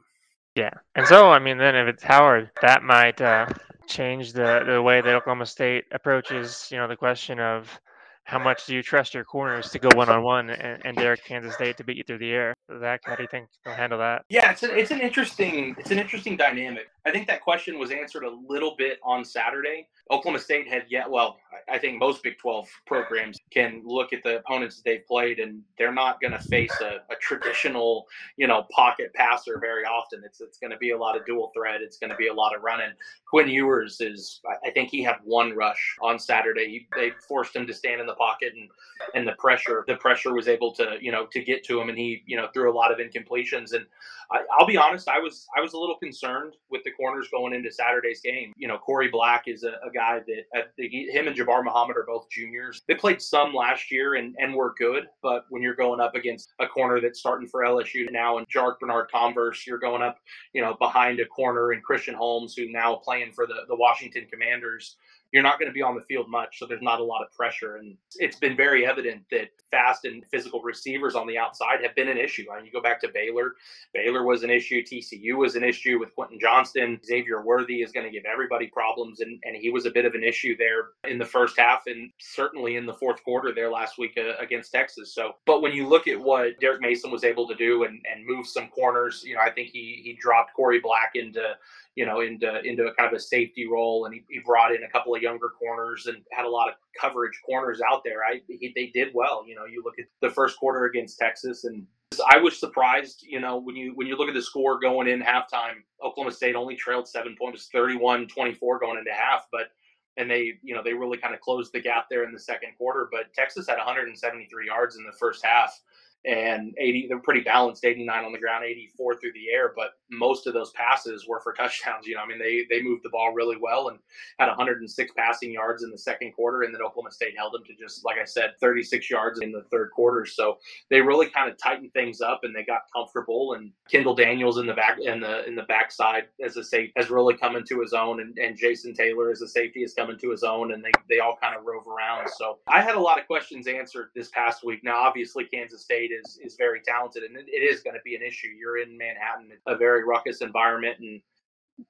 Yeah, 0.56 0.72
and 0.96 1.08
so 1.08 1.30
I 1.30 1.40
mean, 1.40 1.58
then 1.58 1.76
if 1.76 1.88
it's 1.88 2.04
Howard, 2.04 2.52
that 2.62 2.84
might 2.84 3.20
uh, 3.22 3.48
change 3.92 4.34
the 4.34 4.64
the 4.66 4.82
way 4.82 5.02
that 5.02 5.14
Oklahoma 5.16 5.46
State 5.46 5.86
approaches, 5.92 6.70
you 6.72 6.78
know, 6.78 6.88
the 6.88 6.96
question 6.96 7.40
of 7.40 7.80
how 8.24 8.40
much 8.40 8.66
do 8.66 8.76
you 8.76 8.84
trust 8.84 9.14
your 9.14 9.24
corners 9.24 9.70
to 9.72 9.80
go 9.80 9.90
one 9.96 10.10
on 10.10 10.24
one 10.24 10.50
and 10.52 10.96
dare 10.96 11.18
Kansas 11.18 11.54
State 11.54 11.78
to 11.78 11.84
beat 11.84 11.98
you 11.98 12.04
through 12.06 12.20
the 12.20 12.32
air? 12.32 12.54
Zach, 12.80 13.02
how 13.04 13.16
do 13.16 13.24
you 13.24 13.28
think 13.30 13.48
they'll 13.66 13.74
handle 13.74 14.00
that? 14.00 14.24
Yeah, 14.30 14.52
it's 14.52 14.64
an 14.64 14.72
it's 14.72 14.92
an 14.92 15.02
interesting 15.02 15.76
it's 15.78 15.92
an 15.92 16.00
interesting 16.00 16.38
dynamic. 16.38 16.88
I 17.06 17.12
think 17.12 17.28
that 17.28 17.42
question 17.42 17.80
was 17.80 17.92
answered 17.92 18.24
a 18.24 18.32
little 18.48 18.76
bit 18.78 19.00
on 19.04 19.26
Saturday. 19.26 19.88
Oklahoma 20.12 20.40
State 20.40 20.68
had 20.68 20.86
yet 20.90 21.10
well, 21.10 21.38
I- 21.70 21.80
think 21.82 21.98
most 22.00 22.22
Big 22.22 22.38
Twelve 22.38 22.70
programs 22.86 23.40
can 23.52 23.82
look 23.84 24.14
at 24.14 24.22
the 24.24 24.38
opponents 24.38 24.76
that 24.78 24.84
they've 24.86 25.06
played, 25.08 25.40
and 25.40 25.64
they're 25.80 25.92
not 25.92 26.22
going 26.22 26.32
to 26.32 26.40
face 26.40 26.80
a, 26.80 27.02
a 27.12 27.16
traditional 27.20 28.06
you 28.38 28.46
know 28.48 28.68
pocket 28.72 29.12
passer 29.16 29.58
very 29.60 29.84
often. 29.84 30.22
It's 30.24 30.40
it's 30.42 30.60
going 30.60 30.72
to 30.72 30.78
be 30.78 30.92
a 30.92 30.98
lot 30.98 31.18
of 31.18 31.26
dual 31.26 31.52
threat. 31.56 31.82
It's 31.82 31.98
going 31.98 32.12
to 32.12 32.16
be 32.16 32.28
a 32.28 32.34
lot 32.34 32.56
of 32.56 32.62
running. 32.62 32.92
Quinn 33.28 33.50
Ewers 33.50 34.00
is 34.00 34.40
I- 34.48 34.68
I 34.68 34.72
think 34.72 34.90
he 34.90 35.02
had 35.04 35.16
one 35.24 35.54
rush 35.56 35.98
on 36.02 36.20
Saturday. 36.20 36.68
He, 36.68 36.88
they 36.96 37.12
forced 37.28 37.56
him 37.56 37.66
to 37.68 37.74
stand 37.74 38.00
in 38.00 38.06
the 38.08 38.11
pocket 38.16 38.54
and 38.56 38.70
and 39.16 39.28
the 39.28 39.34
pressure 39.34 39.84
the 39.88 39.96
pressure 39.96 40.34
was 40.34 40.48
able 40.48 40.74
to 40.74 40.98
you 41.02 41.12
know 41.12 41.26
to 41.32 41.44
get 41.44 41.64
to 41.66 41.80
him 41.80 41.90
and 41.90 41.98
he 41.98 42.24
you 42.26 42.38
know 42.38 42.48
threw 42.54 42.72
a 42.72 42.76
lot 42.76 42.92
of 42.92 43.00
incompletions. 43.00 43.74
And 43.74 43.86
I, 44.32 44.42
I'll 44.58 44.68
be 44.68 44.78
honest 44.78 45.08
I 45.08 45.20
was 45.20 45.48
I 45.58 45.62
was 45.62 45.74
a 45.74 45.78
little 45.78 45.98
concerned 45.98 46.54
with 46.70 46.84
the 46.84 46.92
corners 46.92 47.28
going 47.32 47.54
into 47.54 47.72
Saturday's 47.72 48.22
game. 48.22 48.54
You 48.58 48.68
know 48.68 48.80
Korie 48.88 49.12
Black 49.12 49.44
is 49.48 49.64
a, 49.64 49.80
a 49.88 49.92
guy 49.94 50.20
that 50.20 50.60
uh, 50.60 50.64
he, 50.78 51.10
him 51.12 51.28
and 51.28 51.36
Jabbar 51.36 51.64
Muhammad 51.64 51.98
are 51.98 52.06
both 52.08 52.30
juniors. 52.30 52.82
They 52.88 52.96
played 52.96 53.22
some 53.22 53.54
last 53.54 53.92
year 53.92 54.16
and 54.16 54.36
and 54.40 54.54
were 54.54 54.74
good 54.78 55.08
but 55.22 55.46
when 55.50 55.62
you're 55.62 55.76
going 55.76 56.00
up 56.00 56.16
against 56.16 56.54
a 56.60 56.68
corner 56.68 57.00
that's 57.00 57.20
starting 57.20 57.48
for 57.48 57.62
LSU 57.62 58.12
now 58.12 58.38
and 58.38 58.48
Jarrick 58.50 58.80
Bernard 58.80 59.10
Converse 59.12 59.66
you're 59.66 59.78
going 59.78 60.02
up 60.02 60.18
you 60.54 60.62
know 60.62 60.76
behind 60.76 61.20
a 61.20 61.26
corner 61.26 61.72
and 61.72 61.84
Christian 61.84 62.14
Holmes 62.14 62.56
who 62.56 62.72
now 62.72 62.96
playing 62.96 63.32
for 63.32 63.46
the 63.46 63.62
the 63.68 63.76
Washington 63.76 64.28
Commanders 64.32 64.98
you're 65.32 65.44
not 65.44 65.60
going 65.60 65.70
to 65.70 65.74
be 65.74 65.82
on 65.82 65.96
the 65.96 66.02
field 66.02 66.30
much, 66.30 66.60
so 66.60 66.66
there's 66.66 66.82
not 66.82 67.00
a 67.00 67.04
lot 67.04 67.24
of 67.24 67.32
pressure. 67.32 67.78
And 67.78 67.96
it's 68.18 68.38
been 68.38 68.58
very 68.58 68.86
evident 68.86 69.24
that 69.32 69.50
fast 69.70 70.04
and 70.04 70.24
physical 70.30 70.62
receivers 70.62 71.16
on 71.16 71.26
the 71.26 71.38
outside 71.38 71.82
have 71.82 71.96
been 71.96 72.10
an 72.10 72.18
issue. 72.18 72.46
I 72.52 72.58
mean, 72.58 72.66
you 72.66 72.72
go 72.72 72.82
back 72.82 73.00
to 73.02 73.10
Baylor, 73.14 73.54
Baylor 73.94 74.24
was 74.24 74.44
an 74.44 74.50
issue, 74.50 74.84
TCU 74.84 75.38
was 75.38 75.56
an 75.56 75.64
issue 75.64 76.00
with 76.00 76.14
Quentin 76.16 76.38
Johnston. 76.40 77.00
Xavier 77.06 77.44
Worthy 77.44 77.82
is 77.82 77.94
going 77.94 78.06
to 78.06 78.12
give 78.12 78.26
everybody 78.26 78.68
problems, 78.68 79.22
and, 79.22 79.40
and 79.44 79.56
he 79.56 79.70
was 79.70 79.86
a 79.86 79.92
bit 79.92 80.06
of 80.06 80.16
an 80.16 80.24
issue 80.24 80.58
there 80.58 80.90
in 81.10 81.18
the 81.18 81.26
first 81.26 81.58
half 81.58 81.84
and 81.88 82.12
certainly 82.20 82.76
in 82.76 82.86
the 82.86 82.94
fourth 82.94 83.24
quarter 83.24 83.54
there 83.56 83.72
last 83.72 83.98
week 83.98 84.18
uh, 84.18 84.36
against 84.44 84.74
Texas. 84.74 85.16
So, 85.16 85.36
but 85.46 85.62
when 85.62 85.72
you 85.72 85.88
look 85.88 86.08
at 86.08 86.20
what 86.20 86.60
Derek 86.60 86.82
Mason 86.82 87.10
was 87.10 87.24
able 87.24 87.48
to 87.48 87.56
do 87.56 87.84
and, 87.84 88.02
and 88.12 88.26
move 88.26 88.48
some 88.48 88.68
corners, 88.68 89.24
you 89.26 89.36
know, 89.36 89.42
I 89.42 89.50
think 89.50 89.70
he 89.70 90.02
he 90.04 90.18
dropped 90.20 90.52
Korie 90.58 90.82
Black 90.82 91.12
into 91.16 91.56
you 91.96 92.06
know, 92.06 92.22
into 92.22 92.62
into 92.64 92.86
a 92.86 92.94
kind 92.94 93.08
of 93.08 93.14
a 93.14 93.20
safety 93.20 93.68
role, 93.68 94.06
and 94.06 94.14
he, 94.14 94.24
he 94.30 94.40
brought 94.40 94.74
in 94.74 94.84
a 94.84 94.90
couple 94.90 95.14
of 95.14 95.21
younger 95.22 95.50
corners 95.50 96.08
and 96.08 96.18
had 96.32 96.46
a 96.46 96.50
lot 96.50 96.70
of 96.70 96.76
coverage 97.00 97.40
corners 97.46 97.82
out 97.82 98.04
there. 98.04 98.24
I 98.24 98.42
he, 98.48 98.72
they 98.76 98.88
did 98.88 99.10
well. 99.14 99.46
You 99.48 99.56
know, 99.56 99.66
you 99.66 99.82
look 99.84 100.00
at 100.00 100.06
the 100.22 100.30
first 100.30 100.58
quarter 100.58 100.86
against 100.86 101.18
Texas, 101.18 101.64
and 101.64 101.86
I 102.30 102.38
was 102.38 102.60
surprised. 102.60 103.24
You 103.28 103.40
know, 103.40 103.58
when 103.58 103.76
you 103.76 103.94
when 103.96 104.08
you 104.08 104.16
look 104.16 104.30
at 104.30 104.34
the 104.34 104.42
score 104.42 104.80
going 104.80 105.08
in 105.08 105.22
halftime, 105.22 105.84
Oklahoma 106.04 106.34
State 106.34 106.56
only 106.56 106.76
trailed 106.76 107.08
seven 107.08 107.36
points, 107.40 107.70
31-24 107.74 108.80
going 108.80 108.98
into 108.98 109.12
half, 109.12 109.48
but 109.52 109.72
and 110.18 110.30
they 110.30 110.54
you 110.62 110.76
know 110.76 110.84
they 110.84 110.94
really 110.94 111.18
kind 111.18 111.34
of 111.34 111.42
closed 111.42 111.72
the 111.74 111.80
gap 111.80 112.08
there 112.10 112.24
in 112.24 112.34
the 112.34 112.40
second 112.40 112.70
quarter. 112.78 113.10
But 113.12 113.34
Texas 113.34 113.68
had 113.68 113.78
173 113.78 114.66
yards 114.66 114.98
in 114.98 115.04
the 115.04 115.18
first 115.20 115.46
half 115.46 115.80
and 116.26 116.74
80 116.78 117.08
they're 117.08 117.20
pretty 117.20 117.42
balanced 117.42 117.84
89 117.84 118.26
on 118.26 118.32
the 118.32 118.38
ground 118.38 118.64
84 118.64 119.20
through 119.20 119.34
the 119.34 119.50
air 119.52 119.74
but 119.76 119.94
most 120.12 120.46
of 120.46 120.54
those 120.54 120.72
passes 120.72 121.28
were 121.28 121.40
for 121.40 121.54
touchdowns 121.58 122.06
you 122.06 122.16
know 122.16 122.22
i 122.22 122.28
mean 122.28 122.38
they 122.38 122.66
they 122.70 122.82
moved 122.84 123.04
the 123.04 123.10
ball 123.10 123.34
really 123.34 123.58
well 123.60 123.88
and 123.88 123.98
had 124.40 124.48
106 124.48 125.12
passing 125.18 125.52
yards 125.52 125.84
in 125.84 125.90
the 125.90 125.98
second 125.98 126.34
quarter 126.34 126.62
and 126.62 126.74
then 126.74 126.82
oklahoma 126.82 127.12
state 127.12 127.34
held 127.36 127.54
them 127.54 127.64
to 127.66 127.74
just 127.74 128.06
like 128.06 128.18
i 128.20 128.26
said 128.26 128.52
36 128.60 129.10
yards 129.10 129.40
in 129.42 129.52
the 129.52 129.64
third 129.72 129.90
quarter 129.92 130.26
so 130.26 130.58
they 130.90 131.02
really 131.02 131.28
kind 131.28 131.50
of 131.50 131.58
tightened 131.58 131.92
things 131.94 132.22
up 132.22 132.42
and 132.44 132.56
they 132.56 132.64
got 132.64 132.82
comfortable 132.96 133.54
and 133.54 133.72
kendal 133.90 134.14
daniels 134.14 134.60
in 134.60 134.68
the 134.68 134.74
back 134.74 135.00
in 135.00 135.20
the 135.20 135.46
in 135.48 135.56
the 135.56 135.64
backside 135.64 136.26
as 136.44 136.56
a 136.56 136.64
safe 136.64 136.92
has 136.96 137.10
really 137.10 137.36
come 137.36 137.56
into 137.56 137.82
his 137.82 137.94
own 137.94 138.22
and, 138.22 138.38
and 138.38 138.58
jason 138.58 138.94
taylor 138.94 139.32
as 139.32 139.42
a 139.42 139.48
safety 139.48 139.82
has 139.82 139.94
come 139.96 140.12
into 140.12 140.30
his 140.30 140.44
own 140.44 140.74
and 140.74 140.84
they, 140.84 140.92
they 141.10 141.20
all 141.20 141.38
kind 141.42 141.56
of 141.56 141.66
rove 141.66 141.88
around 141.88 142.30
so 142.38 142.60
i 142.68 142.80
had 142.80 142.96
a 142.96 143.00
lot 143.00 143.20
of 143.20 143.26
questions 143.26 143.68
answered 143.68 144.10
this 144.16 144.30
past 144.30 144.64
week. 144.64 144.84
Now 144.84 144.98
obviously 144.98 145.46
kansas 145.46 145.82
state 145.82 146.11
is 146.12 146.40
is 146.44 146.56
very 146.58 146.82
talented, 146.82 147.24
and 147.24 147.38
it, 147.38 147.46
it 147.48 147.64
is 147.64 147.82
going 147.82 147.96
to 147.96 148.02
be 148.04 148.16
an 148.16 148.22
issue. 148.22 148.48
You're 148.48 148.78
in 148.78 148.98
Manhattan, 148.98 149.52
a 149.68 149.76
very 149.76 150.04
ruckus 150.04 150.42
environment, 150.42 150.98
and 151.00 151.22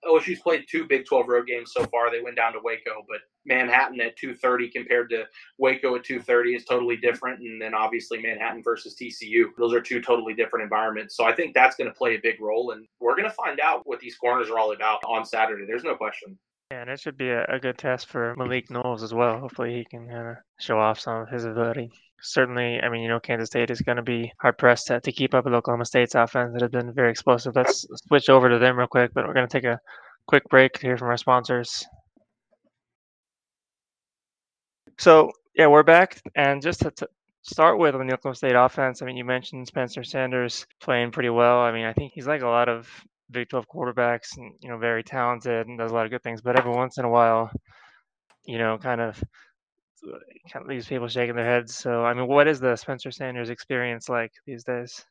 OSU's 0.06 0.40
played 0.40 0.66
two 0.70 0.86
Big 0.86 1.06
12 1.06 1.28
road 1.28 1.48
games 1.48 1.72
so 1.74 1.86
far. 1.86 2.12
They 2.12 2.22
went 2.22 2.36
down 2.36 2.54
to 2.54 2.60
Waco, 2.64 3.04
but 3.08 3.20
Manhattan 3.46 4.00
at 4.02 4.18
2:30 4.18 4.72
compared 4.72 5.10
to 5.10 5.26
Waco 5.58 5.96
at 5.96 6.04
2:30 6.04 6.56
is 6.56 6.66
totally 6.66 6.98
different. 6.98 7.40
And 7.40 7.62
then 7.62 7.74
obviously 7.74 8.22
Manhattan 8.22 8.64
versus 8.64 8.96
TCU, 8.96 9.48
those 9.58 9.74
are 9.74 9.82
two 9.82 10.02
totally 10.02 10.34
different 10.34 10.64
environments. 10.64 11.16
So 11.16 11.26
I 11.26 11.34
think 11.34 11.54
that's 11.54 11.76
going 11.76 11.90
to 11.90 11.96
play 11.96 12.16
a 12.16 12.22
big 12.22 12.40
role, 12.40 12.72
and 12.72 12.88
we're 13.00 13.16
going 13.16 13.30
to 13.30 13.36
find 13.36 13.60
out 13.60 13.82
what 13.86 14.00
these 14.00 14.18
corners 14.18 14.50
are 14.50 14.60
all 14.60 14.74
about 14.74 15.00
on 15.08 15.26
Saturday. 15.26 15.66
There's 15.66 15.84
no 15.84 15.96
question. 15.96 16.38
Yeah, 16.72 16.82
and 16.82 16.90
it 16.90 17.02
should 17.02 17.18
be 17.18 17.30
a, 17.30 17.44
a 17.50 17.60
good 17.60 17.78
test 17.78 18.08
for 18.08 18.34
Malik 18.38 18.70
Knowles 18.70 19.04
as 19.04 19.14
well. 19.14 19.40
Hopefully, 19.40 19.76
he 19.76 19.84
can 19.84 20.08
kind 20.08 20.30
of 20.30 20.38
show 20.58 20.80
off 20.80 21.00
some 21.00 21.22
of 21.22 21.30
his 21.30 21.44
ability. 21.44 21.92
Certainly, 22.22 22.82
I 22.82 22.90
mean, 22.90 23.02
you 23.02 23.10
know, 23.10 23.20
Kansas 23.20 23.48
State 23.48 23.72
is 23.72 23.82
going 23.82 23.96
to 23.96 24.04
be 24.04 24.32
hard 24.40 24.58
pressed 24.58 24.88
to, 24.88 25.02
to 25.02 25.12
keep 25.12 25.34
up 25.34 25.46
with 25.46 25.54
Oklahoma 25.54 25.86
State's 25.86 26.16
offense 26.16 26.54
that 26.54 26.62
has 26.62 26.70
been 26.70 26.94
very 26.94 27.10
explosive. 27.10 27.56
Let's 27.56 27.86
switch 28.08 28.30
over 28.30 28.50
to 28.50 28.60
them 28.60 28.78
real 28.78 28.88
quick, 28.88 29.12
but 29.14 29.28
we're 29.28 29.34
going 29.34 29.48
to 29.48 29.52
take 29.52 29.64
a 29.64 29.80
quick 30.28 30.44
break 30.50 30.74
to 30.74 30.82
hear 30.82 30.98
from 30.98 31.10
our 31.10 31.18
sponsors. 31.18 31.86
So, 35.00 35.32
yeah, 35.56 35.68
we're 35.68 35.84
back. 35.84 36.22
And 36.36 36.62
just 36.62 36.82
to, 36.82 36.92
to 36.92 37.08
start 37.42 37.80
with 37.80 37.96
on 37.96 38.06
the 38.06 38.14
Oklahoma 38.14 38.36
State 38.36 38.56
offense, 38.56 39.02
I 39.02 39.06
mean, 39.06 39.18
you 39.18 39.26
mentioned 39.26 39.68
Spencer 39.68 40.04
Sanders 40.04 40.68
playing 40.80 41.12
pretty 41.12 41.30
well. 41.30 41.60
I 41.60 41.72
mean, 41.72 41.86
I 41.86 41.94
think 41.94 42.14
he's 42.14 42.28
like 42.28 42.44
a 42.44 42.48
lot 42.48 42.70
of 42.70 42.88
Big 43.32 43.50
12 43.50 43.66
quarterbacks 43.68 44.38
and, 44.38 44.54
you 44.62 44.70
know, 44.70 44.78
very 44.78 45.04
talented 45.04 45.68
and 45.68 45.80
does 45.80 45.92
a 45.92 45.94
lot 45.96 46.06
of 46.06 46.12
good 46.12 46.22
things. 46.22 46.42
But 46.42 46.60
every 46.60 46.72
once 46.72 47.00
in 47.00 47.06
a 47.06 47.10
while, 47.10 47.50
you 48.46 48.60
know, 48.60 48.78
kind 48.78 49.02
of 49.02 49.24
leaves 50.66 50.88
people 50.88 51.08
shaking 51.08 51.36
their 51.36 51.46
heads. 51.46 51.76
So, 51.76 52.04
I 52.04 52.14
mean, 52.14 52.28
what 52.28 52.48
is 52.48 52.60
the 52.60 52.76
Spencer 52.76 53.12
Sanders 53.12 53.50
experience 53.50 54.10
like 54.10 54.32
these 54.46 54.64
days? 54.64 55.06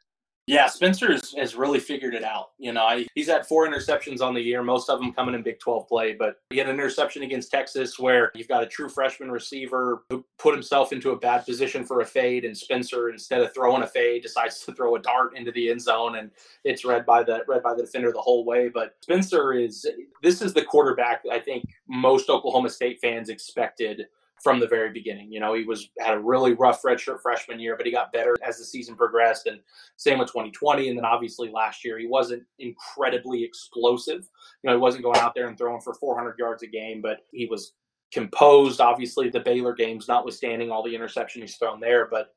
Yeah, 0.51 0.67
Spencer 0.67 1.13
has 1.13 1.55
really 1.55 1.79
figured 1.79 2.13
it 2.13 2.25
out. 2.25 2.51
You 2.59 2.73
know, 2.73 2.83
I, 2.83 3.07
he's 3.15 3.29
had 3.29 3.47
four 3.47 3.69
interceptions 3.69 4.21
on 4.21 4.35
the 4.35 4.41
year, 4.41 4.65
most 4.65 4.91
of 4.91 4.99
them 4.99 5.13
coming 5.13 5.37
in 5.37 5.43
Big 5.43 5.61
12 5.61 5.87
play. 5.87 6.13
But 6.13 6.41
he 6.51 6.59
had 6.59 6.69
an 6.69 6.75
interception 6.75 7.23
against 7.23 7.53
Texas 7.53 8.01
where 8.01 8.33
you've 8.35 8.49
got 8.49 8.65
a 8.65 8.67
true 8.67 8.89
freshman 8.89 9.31
receiver 9.31 10.03
who 10.11 10.25
put 10.39 10.53
himself 10.53 10.93
into 10.93 11.11
a 11.11 11.17
bad 11.17 11.45
position 11.45 11.85
for 11.85 12.01
a 12.01 12.05
fade, 12.05 12.45
and 12.45 12.57
Spencer, 12.57 13.11
instead 13.11 13.43
of 13.43 13.55
throwing 13.55 13.85
a 13.85 13.87
fade, 13.87 14.23
decides 14.23 14.65
to 14.65 14.73
throw 14.73 14.97
a 14.97 14.99
dart 15.01 15.37
into 15.37 15.53
the 15.53 15.71
end 15.71 15.83
zone, 15.83 16.17
and 16.17 16.33
it's 16.65 16.85
read 16.85 17.07
by 17.07 17.23
the 17.23 17.45
read 17.47 17.63
by 17.63 17.73
the 17.73 17.83
defender 17.83 18.11
the 18.11 18.21
whole 18.21 18.45
way. 18.45 18.69
But 18.69 18.97
Spencer 19.03 19.53
is 19.53 19.87
this 20.21 20.43
is 20.43 20.53
the 20.53 20.65
quarterback 20.65 21.23
I 21.31 21.39
think 21.39 21.65
most 21.87 22.29
Oklahoma 22.29 22.71
State 22.71 22.99
fans 23.01 23.29
expected 23.29 24.07
from 24.43 24.59
the 24.59 24.67
very 24.67 24.91
beginning. 24.91 25.31
You 25.31 25.41
know, 25.41 25.55
he 25.55 25.65
was 25.65 25.91
had 25.99 26.15
a 26.15 26.21
really 26.21 26.55
rough 26.55 26.83
redshirt 26.83 27.21
freshman 27.21 27.61
year, 27.61 27.77
but 27.77 27.87
he 27.87 27.93
got 27.93 28.13
better 28.13 28.37
as 28.47 28.59
the 28.59 28.65
season 28.65 28.97
progressed. 28.97 29.47
And 29.47 29.61
same 29.97 30.19
with 30.19 30.29
2020, 30.29 30.89
and 30.89 30.99
then 30.99 31.05
obviously 31.05 31.51
last 31.51 31.85
year 31.85 31.99
he 31.99 32.07
wasn't 32.07 32.43
incredibly 32.59 33.45
explosive. 33.45 34.29
You 34.63 34.71
know, 34.71 34.73
he 34.73 34.81
wasn't 34.81 35.05
going 35.05 35.21
out 35.21 35.35
there 35.35 35.49
and 35.49 35.59
throwing 35.59 35.81
for 35.81 35.95
400 35.95 36.39
yards 36.39 36.63
a 36.63 36.67
game, 36.67 37.03
but 37.03 37.27
he 37.33 37.47
was 37.47 37.75
composed. 38.13 38.81
Obviously, 38.81 39.29
the 39.29 39.41
Baylor 39.41 39.75
games, 39.75 40.09
notwithstanding 40.09 40.71
all 40.71 40.83
the 40.83 40.95
interception 40.95 41.43
he's 41.43 41.57
thrown 41.57 41.81
there, 41.81 42.07
but 42.11 42.35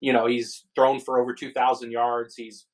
you 0.00 0.12
know 0.12 0.26
he's 0.26 0.66
thrown 0.74 1.00
for 1.00 1.20
over 1.20 1.34
2,000 1.34 1.90
yards. 1.90 2.36
He's 2.36 2.66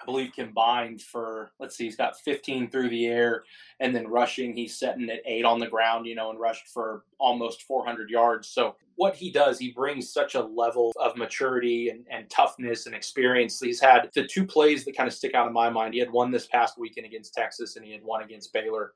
I 0.00 0.04
believe 0.04 0.32
combined 0.34 1.02
for 1.02 1.52
let's 1.60 1.76
see, 1.76 1.84
he's 1.84 1.96
got 1.96 2.18
15 2.20 2.70
through 2.70 2.88
the 2.88 3.06
air, 3.06 3.44
and 3.80 3.94
then 3.94 4.08
rushing, 4.08 4.54
he's 4.54 4.78
setting 4.78 5.08
at 5.08 5.20
eight 5.24 5.44
on 5.44 5.60
the 5.60 5.66
ground, 5.66 6.06
you 6.06 6.14
know, 6.14 6.30
and 6.30 6.40
rushed 6.40 6.68
for 6.68 7.04
almost 7.18 7.62
400 7.62 8.10
yards. 8.10 8.48
So 8.48 8.76
what 8.96 9.14
he 9.14 9.30
does, 9.30 9.58
he 9.58 9.72
brings 9.72 10.12
such 10.12 10.34
a 10.34 10.42
level 10.42 10.92
of 11.00 11.16
maturity 11.16 11.90
and, 11.90 12.04
and 12.10 12.28
toughness 12.28 12.86
and 12.86 12.94
experience. 12.94 13.60
He's 13.60 13.80
had 13.80 14.10
the 14.14 14.26
two 14.26 14.44
plays 14.44 14.84
that 14.84 14.96
kind 14.96 15.06
of 15.06 15.14
stick 15.14 15.34
out 15.34 15.46
in 15.46 15.52
my 15.52 15.70
mind. 15.70 15.94
He 15.94 16.00
had 16.00 16.10
one 16.10 16.30
this 16.30 16.46
past 16.46 16.78
weekend 16.78 17.06
against 17.06 17.34
Texas, 17.34 17.76
and 17.76 17.84
he 17.84 17.92
had 17.92 18.04
one 18.04 18.22
against 18.22 18.52
Baylor 18.52 18.92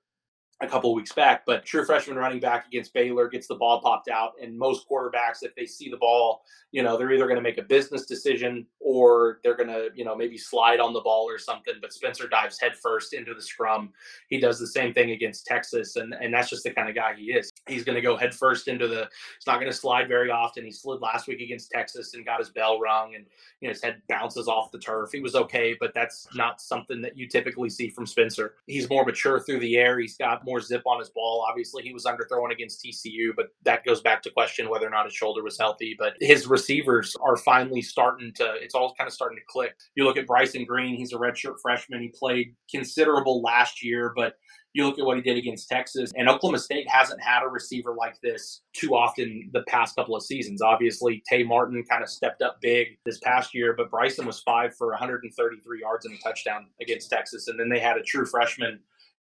a 0.61 0.66
couple 0.66 0.92
weeks 0.94 1.12
back. 1.12 1.44
But 1.47 1.64
true 1.64 1.85
freshman 1.85 2.16
running 2.16 2.40
back 2.40 2.66
against 2.66 2.92
Baylor 2.92 3.29
gets 3.29 3.47
the 3.47 3.55
ball 3.55 3.81
popped 3.81 4.09
out, 4.09 4.33
and 4.42 4.59
most 4.59 4.88
quarterbacks, 4.88 5.42
if 5.42 5.55
they 5.55 5.66
see 5.66 5.88
the 5.88 5.97
ball, 5.97 6.42
you 6.73 6.83
know, 6.83 6.99
they're 6.99 7.12
either 7.12 7.25
going 7.25 7.37
to 7.37 7.42
make 7.42 7.59
a 7.59 7.62
business 7.62 8.05
decision 8.07 8.66
or 8.81 9.38
they're 9.42 9.57
going 9.57 9.68
to, 9.68 9.88
you 9.94 10.05
know, 10.05 10.16
maybe 10.16 10.37
slide 10.37 10.81
on 10.81 10.92
the 10.92 11.01
ball 11.01 11.25
or 11.25 11.38
something. 11.38 11.75
But 11.81 11.92
Spencer 11.92 12.29
dives 12.29 12.61
headfirst 12.61 13.14
into 13.14 13.35
the 13.35 13.42
scrum. 13.42 13.92
He 14.29 14.38
does 14.38 14.59
the 14.59 14.66
same 14.66 14.92
thing 14.92 15.12
against 15.12 15.47
Texas, 15.47 15.97
and 15.97 16.14
and 16.14 16.35
that's 16.35 16.51
just 16.51 16.64
the 16.64 16.71
kind 16.71 16.88
of 16.88 16.94
guy 16.94 17.14
he 17.14 17.33
is. 17.33 17.51
He's 17.68 17.85
going 17.85 17.97
to 17.97 18.03
go 18.03 18.16
headfirst 18.16 18.68
into 18.68 18.88
the. 18.88 19.09
He's 19.38 19.47
not 19.47 19.61
going 19.61 19.71
to 19.71 19.77
slide 19.77 20.09
very 20.09 20.31
often. 20.31 20.64
He 20.64 20.73
slid 20.73 21.01
last 21.01 21.29
week 21.29 21.40
against 21.40 21.71
Texas 21.71 22.14
and 22.14 22.25
got 22.25 22.40
his 22.40 22.51
bell 22.51 22.81
rung, 22.81 23.14
and 23.14 23.25
you 23.61 23.68
know 23.68 23.73
his 23.73 23.83
head 23.83 24.03
bounces 24.09 24.49
off 24.49 24.73
the 24.73 24.79
turf. 24.79 25.11
He 25.12 25.21
was 25.21 25.35
okay, 25.35 25.77
but 25.79 25.94
that's 25.94 26.27
not 26.35 26.61
something 26.61 27.01
that 27.03 27.16
you 27.16 27.29
typically 27.29 27.71
see 27.71 27.88
from 27.88 28.07
Spencer. 28.07 28.55
He's 28.66 28.90
more 28.90 29.05
mature 29.05 29.40
through 29.40 29.61
the 29.61 29.77
air. 29.77 29.99
He's 29.99 30.16
got 30.16 30.44
more 30.48 30.61
zip 30.61 30.82
on 30.87 30.98
his 30.98 31.11
ball. 31.11 31.46
Obviously, 31.48 31.82
he 31.82 31.92
was 31.92 32.04
underthrown 32.04 32.52
against 32.52 32.84
TCU, 32.84 33.30
but 33.37 33.48
that 33.64 33.84
goes 33.84 34.00
back 34.00 34.22
to 34.22 34.30
question 34.30 34.68
whether 34.68 34.87
or 34.87 34.90
not 34.90 35.04
his 35.04 35.14
shoulder 35.14 35.42
was 35.42 35.58
healthy. 35.58 35.94
But 35.98 36.14
his 36.20 36.46
receivers 36.46 37.14
are 37.20 37.37
finally 37.37 37.82
starting 37.82 38.32
to, 38.37 38.54
it's 38.54 38.74
all 38.74 38.94
kind 38.96 39.06
of 39.06 39.14
starting 39.14 39.38
to 39.38 39.44
click. 39.48 39.74
You 39.94 40.04
look 40.04 40.16
at 40.16 40.26
Bryson 40.26 40.64
Green, 40.64 40.96
he's 40.96 41.12
a 41.12 41.16
redshirt 41.16 41.56
freshman. 41.62 42.00
He 42.00 42.12
played 42.18 42.54
considerable 42.70 43.42
last 43.42 43.84
year, 43.84 44.12
but 44.16 44.34
you 44.74 44.87
look 44.87 44.98
at 44.98 45.04
what 45.04 45.16
he 45.16 45.22
did 45.22 45.37
against 45.37 45.68
Texas, 45.68 46.12
and 46.14 46.28
Oklahoma 46.28 46.58
State 46.58 46.88
hasn't 46.88 47.22
had 47.22 47.42
a 47.42 47.48
receiver 47.48 47.94
like 47.94 48.20
this 48.20 48.62
too 48.74 48.94
often 48.94 49.50
the 49.52 49.62
past 49.62 49.96
couple 49.96 50.14
of 50.14 50.22
seasons. 50.22 50.62
Obviously, 50.62 51.22
Tay 51.28 51.42
Martin 51.42 51.82
kind 51.88 52.02
of 52.02 52.08
stepped 52.08 52.42
up 52.42 52.61
big 52.61 52.98
this 53.04 53.18
past 53.20 53.54
year, 53.54 53.74
but 53.76 53.90
Bryson 53.90 54.26
was 54.26 54.40
five 54.40 54.74
for 54.76 54.88
133 54.90 55.80
yards 55.80 56.06
and 56.06 56.14
a 56.14 56.18
touchdown 56.22 56.66
against 56.80 57.11
Texas. 57.11 57.48
And 57.48 57.58
then 57.58 57.68
they 57.68 57.80
had 57.80 57.96
a 57.96 58.02
true 58.02 58.26
freshman 58.26 58.78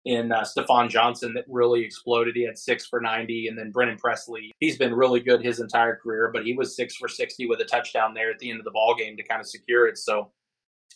in 0.07 0.31
uh, 0.31 0.41
Stafon 0.41 0.89
Johnson 0.89 1.33
that 1.33 1.43
really 1.49 1.83
exploded. 1.83 2.33
He 2.33 2.43
had 2.43 2.57
six 2.57 2.85
for 2.87 3.01
90. 3.01 3.49
And 3.49 3.57
then 3.57 3.71
Brennan 3.71 3.97
Presley, 3.97 4.53
he's 4.59 4.77
been 4.77 4.93
really 4.93 5.19
good 5.19 5.43
his 5.43 5.59
entire 5.59 5.97
career, 5.97 6.31
but 6.33 6.45
he 6.45 6.53
was 6.53 6.77
six 6.77 6.95
for 6.95 7.09
60 7.09 7.45
with 7.47 7.59
a 7.59 7.65
touchdown 7.65 8.13
there 8.13 8.31
at 8.31 8.39
the 8.39 8.49
end 8.49 8.59
of 8.59 8.65
the 8.65 8.71
ball 8.71 8.95
game 8.95 9.17
to 9.17 9.23
kind 9.23 9.41
of 9.41 9.47
secure 9.47 9.85
it. 9.85 9.97
So 9.97 10.31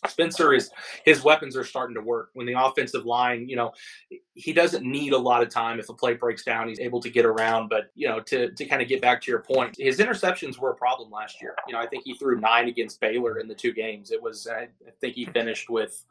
Spencer 0.08 0.54
is 0.54 0.70
his 1.04 1.22
weapons 1.22 1.58
are 1.58 1.62
starting 1.62 1.94
to 1.94 2.00
work. 2.00 2.30
When 2.32 2.46
the 2.46 2.54
offensive 2.58 3.04
line, 3.04 3.48
you 3.50 3.54
know, 3.54 3.72
he 4.34 4.54
doesn't 4.54 4.82
need 4.82 5.12
a 5.12 5.18
lot 5.18 5.42
of 5.42 5.50
time. 5.50 5.78
If 5.78 5.90
a 5.90 5.94
play 5.94 6.14
breaks 6.14 6.42
down, 6.42 6.68
he's 6.68 6.80
able 6.80 7.00
to 7.00 7.10
get 7.10 7.26
around. 7.26 7.68
But 7.68 7.90
you 7.94 8.08
know, 8.08 8.18
to 8.18 8.50
to 8.50 8.64
kind 8.64 8.82
of 8.82 8.88
get 8.88 9.00
back 9.00 9.20
to 9.22 9.30
your 9.30 9.42
point, 9.42 9.76
his 9.78 9.98
interceptions 9.98 10.58
were 10.58 10.70
a 10.70 10.74
problem 10.74 11.10
last 11.10 11.40
year. 11.40 11.54
You 11.68 11.74
know, 11.74 11.80
I 11.80 11.86
think 11.86 12.02
he 12.04 12.14
threw 12.14 12.40
nine 12.40 12.66
against 12.66 13.00
Baylor 13.00 13.38
in 13.38 13.46
the 13.46 13.54
two 13.54 13.72
games. 13.72 14.10
It 14.10 14.20
was 14.20 14.48
I 14.48 14.68
think 15.00 15.14
he 15.14 15.26
finished 15.26 15.70
with 15.70 16.04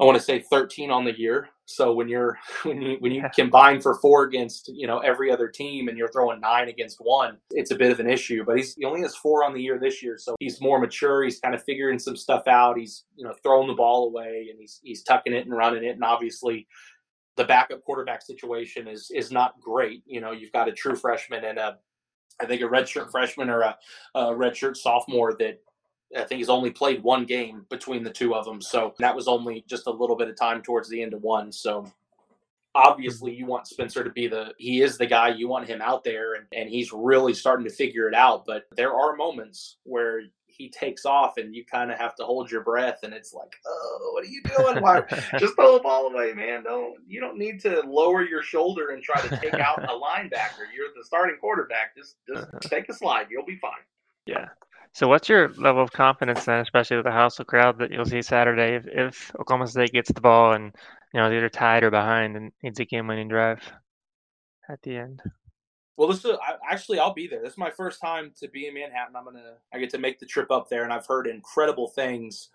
I 0.00 0.04
want 0.04 0.16
to 0.16 0.24
say 0.24 0.40
13 0.40 0.90
on 0.90 1.04
the 1.04 1.16
year. 1.18 1.50
So 1.70 1.92
when 1.92 2.08
you're 2.08 2.38
when 2.64 2.82
you 2.82 2.96
when 3.00 3.12
you 3.12 3.24
combine 3.34 3.80
for 3.80 3.94
four 3.96 4.24
against 4.24 4.68
you 4.68 4.86
know 4.86 4.98
every 4.98 5.30
other 5.30 5.48
team 5.48 5.88
and 5.88 5.96
you're 5.96 6.10
throwing 6.10 6.40
nine 6.40 6.68
against 6.68 6.98
one, 7.00 7.38
it's 7.52 7.70
a 7.70 7.76
bit 7.76 7.92
of 7.92 8.00
an 8.00 8.10
issue. 8.10 8.44
But 8.44 8.56
he's 8.56 8.74
he 8.74 8.84
only 8.84 9.02
has 9.02 9.16
four 9.16 9.44
on 9.44 9.54
the 9.54 9.62
year 9.62 9.78
this 9.78 10.02
year, 10.02 10.16
so 10.18 10.34
he's 10.40 10.60
more 10.60 10.80
mature. 10.80 11.22
He's 11.22 11.40
kind 11.40 11.54
of 11.54 11.62
figuring 11.62 11.98
some 11.98 12.16
stuff 12.16 12.46
out. 12.46 12.78
He's 12.78 13.04
you 13.16 13.24
know 13.24 13.34
throwing 13.42 13.68
the 13.68 13.74
ball 13.74 14.08
away 14.08 14.48
and 14.50 14.58
he's 14.58 14.80
he's 14.82 15.02
tucking 15.02 15.32
it 15.32 15.46
and 15.46 15.56
running 15.56 15.84
it. 15.84 15.94
And 15.94 16.04
obviously, 16.04 16.66
the 17.36 17.44
backup 17.44 17.82
quarterback 17.84 18.22
situation 18.22 18.88
is 18.88 19.10
is 19.14 19.30
not 19.30 19.60
great. 19.60 20.02
You 20.06 20.20
know, 20.20 20.32
you've 20.32 20.52
got 20.52 20.68
a 20.68 20.72
true 20.72 20.96
freshman 20.96 21.44
and 21.44 21.58
a 21.58 21.78
I 22.40 22.46
think 22.46 22.62
a 22.62 22.64
redshirt 22.64 23.10
freshman 23.10 23.50
or 23.50 23.60
a, 23.60 23.76
a 24.14 24.22
redshirt 24.26 24.76
sophomore 24.76 25.34
that 25.38 25.60
I 26.16 26.24
think 26.24 26.38
he's 26.38 26.48
only 26.48 26.70
played 26.70 27.02
one 27.02 27.24
game 27.24 27.66
between 27.68 28.02
the 28.02 28.10
two 28.10 28.34
of 28.34 28.44
them. 28.44 28.60
So 28.60 28.94
that 28.98 29.14
was 29.14 29.28
only 29.28 29.64
just 29.68 29.86
a 29.86 29.90
little 29.90 30.16
bit 30.16 30.28
of 30.28 30.36
time 30.36 30.62
towards 30.62 30.88
the 30.88 31.02
end 31.02 31.14
of 31.14 31.22
one. 31.22 31.52
So 31.52 31.90
obviously 32.74 33.34
you 33.34 33.46
want 33.46 33.66
Spencer 33.66 34.04
to 34.04 34.10
be 34.10 34.26
the 34.26 34.52
he 34.58 34.82
is 34.82 34.98
the 34.98 35.06
guy 35.06 35.28
you 35.28 35.48
want 35.48 35.68
him 35.68 35.80
out 35.80 36.04
there 36.04 36.34
and, 36.34 36.46
and 36.52 36.68
he's 36.68 36.92
really 36.92 37.34
starting 37.34 37.66
to 37.66 37.72
figure 37.72 38.08
it 38.08 38.14
out. 38.14 38.44
But 38.44 38.66
there 38.76 38.94
are 38.94 39.16
moments 39.16 39.76
where 39.84 40.22
he 40.46 40.68
takes 40.68 41.06
off 41.06 41.38
and 41.38 41.54
you 41.54 41.64
kind 41.64 41.90
of 41.90 41.98
have 41.98 42.14
to 42.16 42.24
hold 42.24 42.50
your 42.50 42.62
breath 42.62 42.98
and 43.02 43.14
it's 43.14 43.32
like, 43.32 43.54
oh, 43.66 44.10
what 44.12 44.24
are 44.24 44.28
you 44.28 44.42
doing? 44.42 44.82
Why 44.82 45.00
just 45.38 45.54
throw 45.54 45.74
the 45.74 45.82
ball 45.82 46.08
away, 46.08 46.32
man. 46.32 46.64
Don't 46.64 46.98
you 47.06 47.20
don't 47.20 47.38
need 47.38 47.60
to 47.60 47.80
lower 47.86 48.22
your 48.22 48.42
shoulder 48.42 48.90
and 48.90 49.02
try 49.02 49.20
to 49.22 49.36
take 49.38 49.54
out 49.54 49.82
a 49.84 49.86
linebacker. 49.88 50.66
You're 50.74 50.88
the 50.96 51.04
starting 51.04 51.36
quarterback. 51.40 51.96
Just 51.96 52.16
just 52.28 52.48
uh-huh. 52.48 52.58
take 52.62 52.88
a 52.88 52.94
slide. 52.94 53.26
You'll 53.30 53.46
be 53.46 53.56
fine. 53.56 53.72
Yeah. 54.26 54.48
So, 54.92 55.06
what's 55.06 55.28
your 55.28 55.50
level 55.54 55.82
of 55.82 55.92
confidence 55.92 56.44
then, 56.44 56.60
especially 56.60 56.96
with 56.96 57.06
the 57.06 57.12
hostile 57.12 57.44
crowd 57.44 57.78
that 57.78 57.90
you'll 57.90 58.04
see 58.04 58.22
Saturday, 58.22 58.74
if, 58.74 58.86
if 58.86 59.34
Oklahoma 59.38 59.68
State 59.68 59.92
gets 59.92 60.10
the 60.10 60.20
ball 60.20 60.52
and 60.52 60.74
you 61.14 61.20
know 61.20 61.28
they're 61.28 61.38
either 61.38 61.48
tied 61.48 61.84
or 61.84 61.90
behind 61.90 62.36
and 62.36 62.52
needs 62.62 62.80
a 62.80 62.84
game-winning 62.84 63.28
drive 63.28 63.60
at 64.68 64.82
the 64.82 64.96
end? 64.96 65.22
Well, 65.96 66.08
this 66.08 66.24
is 66.24 66.36
actually 66.68 66.98
I'll 66.98 67.14
be 67.14 67.28
there. 67.28 67.42
This 67.42 67.52
is 67.52 67.58
my 67.58 67.70
first 67.70 68.00
time 68.00 68.32
to 68.40 68.48
be 68.48 68.66
in 68.66 68.74
Manhattan. 68.74 69.14
I'm 69.14 69.24
gonna 69.24 69.54
I 69.72 69.78
get 69.78 69.90
to 69.90 69.98
make 69.98 70.18
the 70.18 70.26
trip 70.26 70.50
up 70.50 70.68
there, 70.68 70.82
and 70.82 70.92
I've 70.92 71.06
heard 71.06 71.26
incredible 71.26 71.88
things. 71.88 72.48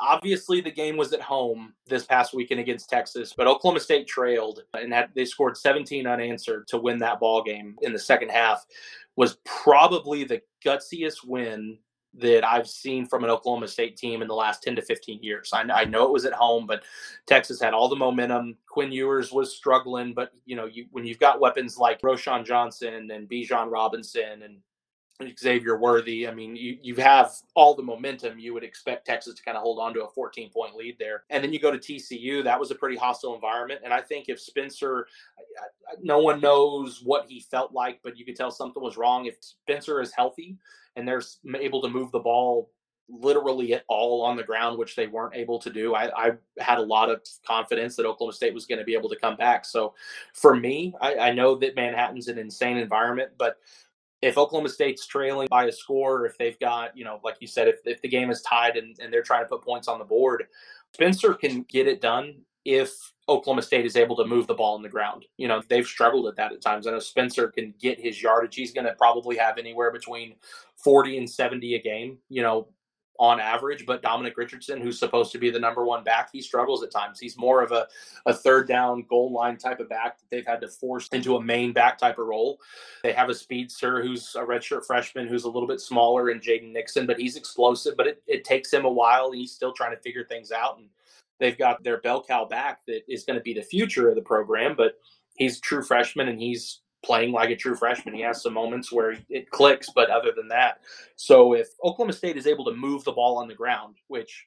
Obviously, 0.00 0.60
the 0.60 0.70
game 0.70 0.96
was 0.96 1.12
at 1.12 1.20
home 1.20 1.72
this 1.86 2.04
past 2.04 2.34
weekend 2.34 2.60
against 2.60 2.90
Texas, 2.90 3.32
but 3.36 3.46
Oklahoma 3.46 3.80
State 3.80 4.08
trailed 4.08 4.62
and 4.74 4.92
had, 4.92 5.10
they 5.14 5.24
scored 5.24 5.56
17 5.56 6.06
unanswered 6.06 6.66
to 6.68 6.78
win 6.78 6.98
that 6.98 7.20
ball 7.20 7.42
game 7.42 7.76
in 7.82 7.92
the 7.92 7.98
second 7.98 8.30
half 8.30 8.64
was 9.16 9.38
probably 9.44 10.24
the 10.24 10.42
gutsiest 10.64 11.24
win 11.24 11.78
that 12.16 12.44
I've 12.44 12.68
seen 12.68 13.06
from 13.06 13.24
an 13.24 13.30
Oklahoma 13.30 13.68
State 13.68 13.96
team 13.96 14.22
in 14.22 14.28
the 14.28 14.34
last 14.34 14.62
10 14.62 14.76
to 14.76 14.82
15 14.82 15.22
years. 15.22 15.50
I, 15.52 15.62
I, 15.62 15.84
know 15.84 16.04
it 16.04 16.12
was 16.12 16.24
at 16.24 16.32
home, 16.32 16.66
but 16.66 16.84
Texas 17.26 17.60
had 17.60 17.74
all 17.74 17.88
the 17.88 17.96
momentum. 17.96 18.56
Quinn 18.68 18.92
Ewers 18.92 19.32
was 19.32 19.56
struggling, 19.56 20.14
but 20.14 20.30
you 20.44 20.54
know, 20.54 20.66
you, 20.66 20.86
when 20.92 21.04
you've 21.04 21.18
got 21.18 21.40
weapons 21.40 21.76
like 21.76 22.00
Roschon 22.02 22.44
Johnson 22.44 23.10
and 23.10 23.28
Bijan 23.28 23.70
Robinson 23.70 24.42
and 24.42 24.58
Xavier 25.38 25.78
Worthy. 25.78 26.26
I 26.26 26.34
mean, 26.34 26.56
you, 26.56 26.76
you 26.82 26.96
have 26.96 27.32
all 27.54 27.74
the 27.74 27.82
momentum. 27.82 28.38
You 28.38 28.52
would 28.54 28.64
expect 28.64 29.06
Texas 29.06 29.34
to 29.34 29.42
kind 29.42 29.56
of 29.56 29.62
hold 29.62 29.78
on 29.78 29.94
to 29.94 30.04
a 30.04 30.08
14 30.08 30.50
point 30.50 30.74
lead 30.74 30.96
there. 30.98 31.24
And 31.30 31.42
then 31.42 31.52
you 31.52 31.60
go 31.60 31.70
to 31.70 31.78
TCU. 31.78 32.42
That 32.42 32.58
was 32.58 32.70
a 32.70 32.74
pretty 32.74 32.96
hostile 32.96 33.34
environment. 33.34 33.82
And 33.84 33.92
I 33.92 34.00
think 34.00 34.28
if 34.28 34.40
Spencer, 34.40 35.06
no 36.02 36.18
one 36.18 36.40
knows 36.40 37.00
what 37.02 37.26
he 37.28 37.40
felt 37.40 37.72
like, 37.72 38.00
but 38.02 38.18
you 38.18 38.24
could 38.24 38.36
tell 38.36 38.50
something 38.50 38.82
was 38.82 38.96
wrong. 38.96 39.26
If 39.26 39.36
Spencer 39.40 40.00
is 40.00 40.12
healthy 40.12 40.56
and 40.96 41.06
they're 41.06 41.22
able 41.60 41.80
to 41.82 41.88
move 41.88 42.10
the 42.10 42.20
ball 42.20 42.70
literally 43.08 43.74
at 43.74 43.84
all 43.88 44.22
on 44.22 44.36
the 44.36 44.42
ground, 44.42 44.78
which 44.78 44.96
they 44.96 45.06
weren't 45.06 45.36
able 45.36 45.58
to 45.58 45.70
do. 45.70 45.94
I, 45.94 46.28
I, 46.28 46.32
had 46.58 46.78
a 46.78 46.82
lot 46.82 47.10
of 47.10 47.20
confidence 47.46 47.96
that 47.96 48.06
Oklahoma 48.06 48.32
State 48.32 48.54
was 48.54 48.64
going 48.64 48.78
to 48.78 48.84
be 48.84 48.94
able 48.94 49.10
to 49.10 49.16
come 49.16 49.36
back. 49.36 49.64
So 49.66 49.94
for 50.32 50.56
me, 50.56 50.94
I, 51.00 51.16
I 51.16 51.32
know 51.32 51.54
that 51.56 51.76
Manhattan's 51.76 52.28
an 52.28 52.38
insane 52.38 52.78
environment, 52.78 53.32
but 53.36 53.58
if 54.24 54.38
Oklahoma 54.38 54.70
State's 54.70 55.06
trailing 55.06 55.48
by 55.50 55.66
a 55.66 55.72
score, 55.72 56.24
if 56.24 56.38
they've 56.38 56.58
got, 56.58 56.96
you 56.96 57.04
know, 57.04 57.20
like 57.22 57.36
you 57.40 57.46
said, 57.46 57.68
if, 57.68 57.80
if 57.84 58.00
the 58.00 58.08
game 58.08 58.30
is 58.30 58.40
tied 58.40 58.76
and, 58.76 58.96
and 58.98 59.12
they're 59.12 59.22
trying 59.22 59.44
to 59.44 59.48
put 59.48 59.62
points 59.62 59.86
on 59.86 59.98
the 59.98 60.04
board, 60.04 60.46
Spencer 60.94 61.34
can 61.34 61.62
get 61.64 61.86
it 61.86 62.00
done 62.00 62.36
if 62.64 63.12
Oklahoma 63.28 63.60
State 63.60 63.84
is 63.84 63.96
able 63.96 64.16
to 64.16 64.24
move 64.24 64.46
the 64.46 64.54
ball 64.54 64.76
in 64.76 64.82
the 64.82 64.88
ground. 64.88 65.26
You 65.36 65.48
know, 65.48 65.62
they've 65.68 65.86
struggled 65.86 66.26
at 66.26 66.36
that 66.36 66.52
at 66.52 66.62
times. 66.62 66.86
I 66.86 66.92
know 66.92 67.00
Spencer 67.00 67.48
can 67.48 67.74
get 67.78 68.00
his 68.00 68.22
yardage. 68.22 68.56
He's 68.56 68.72
going 68.72 68.86
to 68.86 68.94
probably 68.94 69.36
have 69.36 69.58
anywhere 69.58 69.92
between 69.92 70.36
40 70.76 71.18
and 71.18 71.30
70 71.30 71.74
a 71.74 71.82
game, 71.82 72.16
you 72.30 72.40
know, 72.40 72.68
on 73.18 73.38
average, 73.38 73.86
but 73.86 74.02
Dominic 74.02 74.36
Richardson, 74.36 74.80
who's 74.80 74.98
supposed 74.98 75.30
to 75.32 75.38
be 75.38 75.50
the 75.50 75.58
number 75.58 75.84
one 75.84 76.02
back, 76.02 76.30
he 76.32 76.40
struggles 76.40 76.82
at 76.82 76.90
times. 76.90 77.20
He's 77.20 77.38
more 77.38 77.62
of 77.62 77.70
a, 77.70 77.86
a 78.26 78.34
third 78.34 78.66
down 78.66 79.04
goal 79.08 79.32
line 79.32 79.56
type 79.56 79.78
of 79.78 79.88
back 79.88 80.18
that 80.18 80.24
they've 80.30 80.46
had 80.46 80.60
to 80.62 80.68
force 80.68 81.08
into 81.08 81.36
a 81.36 81.42
main 81.42 81.72
back 81.72 81.96
type 81.96 82.18
of 82.18 82.26
role. 82.26 82.58
They 83.02 83.12
have 83.12 83.28
a 83.28 83.34
speedster 83.34 84.02
who's 84.02 84.34
a 84.34 84.40
redshirt 84.40 84.84
freshman 84.84 85.28
who's 85.28 85.44
a 85.44 85.50
little 85.50 85.68
bit 85.68 85.80
smaller 85.80 86.30
and 86.30 86.40
Jaden 86.40 86.72
Nixon, 86.72 87.06
but 87.06 87.18
he's 87.18 87.36
explosive, 87.36 87.96
but 87.96 88.06
it, 88.06 88.22
it 88.26 88.44
takes 88.44 88.72
him 88.72 88.84
a 88.84 88.92
while. 88.92 89.26
And 89.26 89.36
he's 89.36 89.52
still 89.52 89.72
trying 89.72 89.94
to 89.94 90.02
figure 90.02 90.24
things 90.24 90.50
out. 90.50 90.78
And 90.78 90.88
they've 91.38 91.58
got 91.58 91.84
their 91.84 92.00
bell 92.00 92.22
cow 92.22 92.44
back 92.44 92.80
that 92.86 93.02
is 93.08 93.24
going 93.24 93.38
to 93.38 93.42
be 93.42 93.54
the 93.54 93.62
future 93.62 94.08
of 94.08 94.16
the 94.16 94.22
program, 94.22 94.74
but 94.76 94.98
he's 95.36 95.60
true 95.60 95.82
freshman 95.82 96.28
and 96.28 96.40
he's 96.40 96.80
playing 97.04 97.32
like 97.32 97.50
a 97.50 97.56
true 97.56 97.76
freshman. 97.76 98.14
He 98.14 98.22
has 98.22 98.42
some 98.42 98.54
moments 98.54 98.90
where 98.90 99.16
it 99.28 99.50
clicks, 99.50 99.88
but 99.94 100.10
other 100.10 100.32
than 100.34 100.48
that, 100.48 100.80
so 101.16 101.54
if 101.54 101.68
Oklahoma 101.84 102.12
State 102.12 102.36
is 102.36 102.46
able 102.46 102.64
to 102.64 102.74
move 102.74 103.04
the 103.04 103.12
ball 103.12 103.38
on 103.38 103.48
the 103.48 103.54
ground, 103.54 103.96
which 104.08 104.46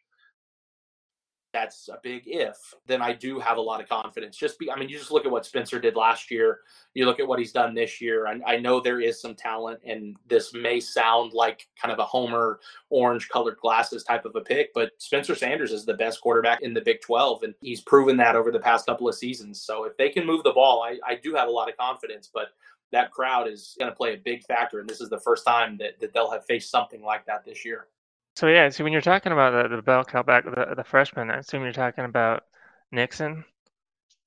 that's 1.54 1.90
a 1.90 1.98
big 2.04 2.24
if, 2.26 2.56
then 2.86 3.02
I 3.02 3.14
do 3.14 3.40
have 3.40 3.58
a 3.58 3.62
lot 3.62 3.82
of 3.82 3.88
confidence. 3.88 4.38
Just 4.38 4.60
be, 4.60 4.70
I 4.70 4.78
mean, 4.78 4.90
you 4.90 4.98
just 4.98 5.12
look 5.12 5.26
at 5.26 5.32
what 5.32 5.46
Spencer 5.46 5.80
did 5.80 5.96
last 5.96 6.30
year. 6.30 6.60
You 6.94 7.06
look 7.06 7.20
at 7.20 7.28
what 7.28 7.40
he's 7.40 7.52
done 7.52 7.74
this 7.74 8.02
year. 8.02 8.28
I, 8.28 8.40
I 8.46 8.58
know 8.58 8.80
there 8.80 9.00
is 9.00 9.22
some 9.22 9.34
talent, 9.34 9.80
and 9.86 10.16
this 10.28 10.54
may 10.54 10.80
sound 10.80 11.34
like 11.34 11.68
kind 11.82 11.92
of 11.92 12.00
a 12.00 12.06
homer 12.06 12.60
orange 12.90 13.30
colored 13.30 13.58
glasses 13.62 14.04
type 14.04 14.26
of 14.26 14.36
a 14.36 14.42
pick, 14.42 14.74
but 14.74 14.92
Spencer 14.98 15.36
Sanders 15.36 15.72
is 15.72 15.86
the 15.86 15.94
best 15.94 16.22
quarterback 16.22 16.62
in 16.62 16.74
the 16.74 16.82
Big 16.82 17.02
12, 17.02 17.44
and 17.44 17.54
he's 17.62 17.82
proven 17.82 18.18
that 18.18 18.36
over 18.36 18.52
the 18.52 18.60
past 18.60 18.86
couple 18.86 19.08
of 19.08 19.16
seasons. 19.16 19.62
So 19.62 19.86
if 19.86 19.96
they 19.98 20.10
can 20.10 20.26
move 20.26 20.44
the 20.44 20.52
ball, 20.52 20.84
I, 20.84 21.00
I 21.08 21.16
do 21.16 21.34
have 21.34 21.48
a 21.48 21.52
lot 21.52 21.70
of 21.70 21.78
confidence, 21.78 22.30
but 22.32 22.50
that 22.92 23.12
crowd 23.12 23.48
is 23.48 23.76
going 23.80 23.92
to 23.92 23.96
play 23.96 24.14
a 24.14 24.18
big 24.18 24.44
factor, 24.44 24.80
and 24.80 24.90
this 24.90 25.02
is 25.02 25.10
the 25.10 25.20
first 25.20 25.46
time 25.46 25.78
that, 25.78 26.00
that 26.00 26.14
they'll 26.14 26.32
have 26.32 26.46
faced 26.46 26.72
something 26.72 27.02
like 27.02 27.26
that 27.26 27.46
this 27.46 27.66
year. 27.66 27.88
So 28.38 28.46
yeah, 28.46 28.70
so 28.70 28.84
when 28.84 28.94
you're 28.94 29.02
talking 29.02 29.32
about 29.32 29.64
the, 29.64 29.78
the 29.78 29.82
bell 29.82 30.04
cow 30.04 30.22
back, 30.22 30.46
the, 30.46 30.76
the 30.76 30.84
freshman, 30.84 31.32
I 31.32 31.38
assume 31.38 31.64
you're 31.64 31.72
talking 31.72 32.06
about 32.06 32.44
Nixon. 32.92 33.44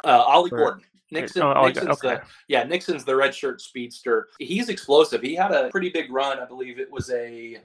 Uh, 0.05 0.25
Ollie 0.27 0.51
or, 0.51 0.59
Gordon. 0.59 0.85
Nixon, 1.13 1.43
oh, 1.43 1.65
Nixon's 1.65 1.91
okay. 1.91 2.17
the 2.17 2.23
yeah, 2.49 2.65
Nixon's 2.65 3.05
the 3.05 3.13
redshirt 3.13 3.61
speedster. 3.61 4.27
He's 4.41 4.69
explosive. 4.69 5.23
He 5.23 5.37
had 5.37 5.53
a 5.53 5.69
pretty 5.69 5.91
big 5.91 6.13
run. 6.13 6.41
I 6.41 6.45
believe 6.45 6.81
it 6.81 6.91
was 6.91 7.09
a 7.13 7.59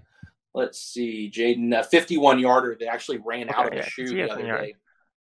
let's 0.53 0.79
see, 0.79 1.31
Jaden, 1.34 1.79
a 1.79 1.84
51 1.84 2.38
yarder. 2.38 2.77
They 2.79 2.86
actually 2.86 3.17
ran 3.25 3.49
okay, 3.49 3.60
out 3.60 3.67
of 3.69 3.73
yeah, 3.73 3.81
the 3.81 3.89
shoe 3.89 4.10
the 4.10 4.29
other 4.29 4.45
yard. 4.45 4.62
day. 4.65 4.75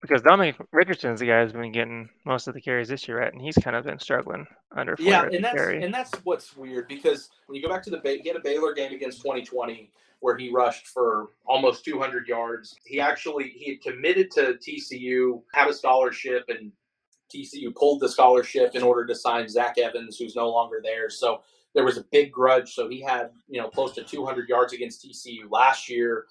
Because 0.04 0.20
Dominic 0.20 0.56
Richardson's 0.70 1.20
the 1.20 1.26
guy 1.26 1.42
who's 1.42 1.52
been 1.52 1.72
getting 1.72 2.10
most 2.26 2.46
of 2.46 2.52
the 2.52 2.60
carries 2.60 2.88
this 2.88 3.08
year, 3.08 3.20
right? 3.20 3.32
And 3.32 3.40
he's 3.40 3.56
kind 3.56 3.74
of 3.74 3.86
been 3.86 3.98
struggling 3.98 4.46
under. 4.76 4.96
Yeah, 4.98 5.22
and 5.22 5.42
that's 5.42 5.54
carry. 5.54 5.82
and 5.82 5.94
that's 5.94 6.12
what's 6.24 6.54
weird 6.54 6.88
because 6.88 7.30
when 7.46 7.56
you 7.56 7.62
go 7.62 7.72
back 7.72 7.82
to 7.84 7.90
the 7.90 8.00
he 8.04 8.28
had 8.28 8.36
a 8.36 8.40
Baylor 8.40 8.74
game 8.74 8.92
against 8.92 9.22
2020 9.22 9.90
where 10.20 10.36
he 10.36 10.50
rushed 10.50 10.88
for 10.88 11.28
almost 11.46 11.86
200 11.86 12.28
yards. 12.28 12.76
He 12.84 13.00
actually 13.00 13.54
he 13.56 13.72
had 13.72 13.80
committed 13.80 14.30
to 14.32 14.54
TCU, 14.54 15.42
had 15.54 15.68
a 15.68 15.72
scholarship, 15.72 16.44
and 16.48 16.70
TCU 17.34 17.74
pulled 17.74 18.00
the 18.00 18.08
scholarship 18.10 18.74
in 18.74 18.82
order 18.82 19.06
to 19.06 19.14
sign 19.14 19.48
Zach 19.48 19.78
Evans, 19.78 20.18
who's 20.18 20.36
no 20.36 20.50
longer 20.50 20.80
there. 20.82 21.08
So 21.08 21.40
there 21.74 21.84
was 21.84 21.98
a 21.98 22.04
big 22.12 22.32
grudge. 22.32 22.74
So 22.74 22.88
he 22.88 23.00
had, 23.00 23.30
you 23.48 23.60
know, 23.60 23.68
close 23.68 23.94
to 23.94 24.04
200 24.04 24.48
yards 24.48 24.72
against 24.72 25.04
TCU 25.04 25.50
last 25.50 25.88
year. 25.88 26.26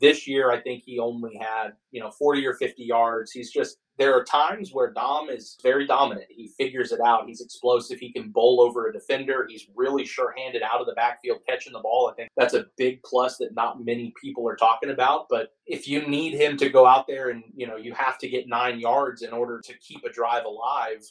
This 0.00 0.26
year, 0.26 0.50
I 0.50 0.60
think 0.60 0.82
he 0.84 0.98
only 0.98 1.36
had, 1.36 1.72
you 1.90 2.00
know, 2.00 2.10
40 2.10 2.46
or 2.46 2.54
50 2.54 2.82
yards. 2.84 3.30
He's 3.30 3.50
just 3.50 3.78
there 3.98 4.14
are 4.14 4.24
times 4.24 4.72
where 4.72 4.92
Dom 4.92 5.28
is 5.28 5.58
very 5.60 5.84
dominant. 5.84 6.26
He 6.30 6.48
figures 6.56 6.92
it 6.92 7.00
out. 7.04 7.26
He's 7.26 7.40
explosive. 7.40 7.98
He 7.98 8.12
can 8.12 8.30
bowl 8.30 8.60
over 8.60 8.86
a 8.86 8.92
defender. 8.92 9.44
He's 9.48 9.66
really 9.74 10.04
sure 10.06 10.32
handed 10.36 10.62
out 10.62 10.80
of 10.80 10.86
the 10.86 10.94
backfield 10.94 11.40
catching 11.48 11.72
the 11.72 11.80
ball. 11.80 12.08
I 12.08 12.14
think 12.14 12.30
that's 12.36 12.54
a 12.54 12.66
big 12.76 13.02
plus 13.02 13.38
that 13.38 13.54
not 13.54 13.84
many 13.84 14.14
people 14.20 14.48
are 14.48 14.54
talking 14.54 14.90
about. 14.90 15.26
But 15.28 15.52
if 15.66 15.88
you 15.88 16.06
need 16.06 16.34
him 16.34 16.56
to 16.58 16.68
go 16.68 16.86
out 16.86 17.08
there 17.08 17.30
and, 17.30 17.42
you 17.56 17.66
know, 17.66 17.76
you 17.76 17.92
have 17.92 18.18
to 18.18 18.28
get 18.28 18.48
nine 18.48 18.78
yards 18.78 19.22
in 19.22 19.32
order 19.32 19.60
to 19.60 19.74
keep 19.78 20.04
a 20.04 20.12
drive 20.12 20.44
alive. 20.44 21.04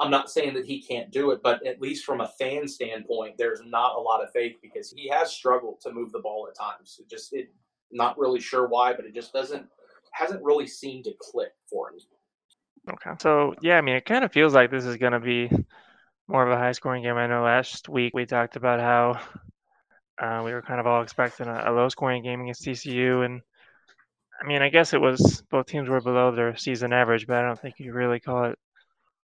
I'm 0.00 0.10
not 0.10 0.30
saying 0.30 0.54
that 0.54 0.66
he 0.66 0.82
can't 0.82 1.10
do 1.10 1.30
it, 1.30 1.40
but 1.42 1.64
at 1.66 1.80
least 1.80 2.04
from 2.04 2.20
a 2.20 2.28
fan 2.28 2.66
standpoint, 2.66 3.36
there's 3.38 3.60
not 3.64 3.96
a 3.96 4.00
lot 4.00 4.22
of 4.22 4.30
faith 4.32 4.56
because 4.60 4.90
he 4.90 5.08
has 5.08 5.32
struggled 5.32 5.80
to 5.82 5.92
move 5.92 6.10
the 6.10 6.18
ball 6.18 6.48
at 6.48 6.58
times. 6.58 6.98
It 7.00 7.08
just, 7.08 7.32
it, 7.32 7.52
not 7.92 8.18
really 8.18 8.40
sure 8.40 8.66
why, 8.66 8.92
but 8.92 9.04
it 9.04 9.14
just 9.14 9.32
doesn't 9.32 9.66
hasn't 10.12 10.42
really 10.42 10.66
seemed 10.66 11.04
to 11.04 11.12
click 11.20 11.52
for 11.68 11.90
him. 11.90 11.98
Okay. 12.90 13.16
So 13.20 13.54
yeah, 13.62 13.78
I 13.78 13.80
mean, 13.80 13.96
it 13.96 14.04
kind 14.04 14.24
of 14.24 14.32
feels 14.32 14.54
like 14.54 14.70
this 14.70 14.84
is 14.84 14.96
going 14.96 15.12
to 15.12 15.20
be 15.20 15.50
more 16.28 16.44
of 16.44 16.50
a 16.50 16.60
high 16.60 16.72
scoring 16.72 17.02
game. 17.02 17.16
I 17.16 17.26
know 17.26 17.42
last 17.42 17.88
week 17.88 18.14
we 18.14 18.26
talked 18.26 18.56
about 18.56 18.80
how 18.80 19.20
uh, 20.18 20.42
we 20.44 20.52
were 20.52 20.62
kind 20.62 20.80
of 20.80 20.86
all 20.86 21.02
expecting 21.02 21.46
a, 21.46 21.64
a 21.66 21.72
low 21.72 21.88
scoring 21.88 22.22
game 22.22 22.42
against 22.42 22.64
TCU, 22.64 23.24
and 23.24 23.40
I 24.42 24.46
mean, 24.46 24.62
I 24.62 24.68
guess 24.68 24.92
it 24.92 25.00
was 25.00 25.42
both 25.50 25.66
teams 25.66 25.88
were 25.88 26.00
below 26.00 26.34
their 26.34 26.56
season 26.56 26.92
average, 26.92 27.26
but 27.26 27.36
I 27.36 27.42
don't 27.42 27.58
think 27.58 27.76
you 27.78 27.92
really 27.92 28.20
call 28.20 28.44
it 28.44 28.58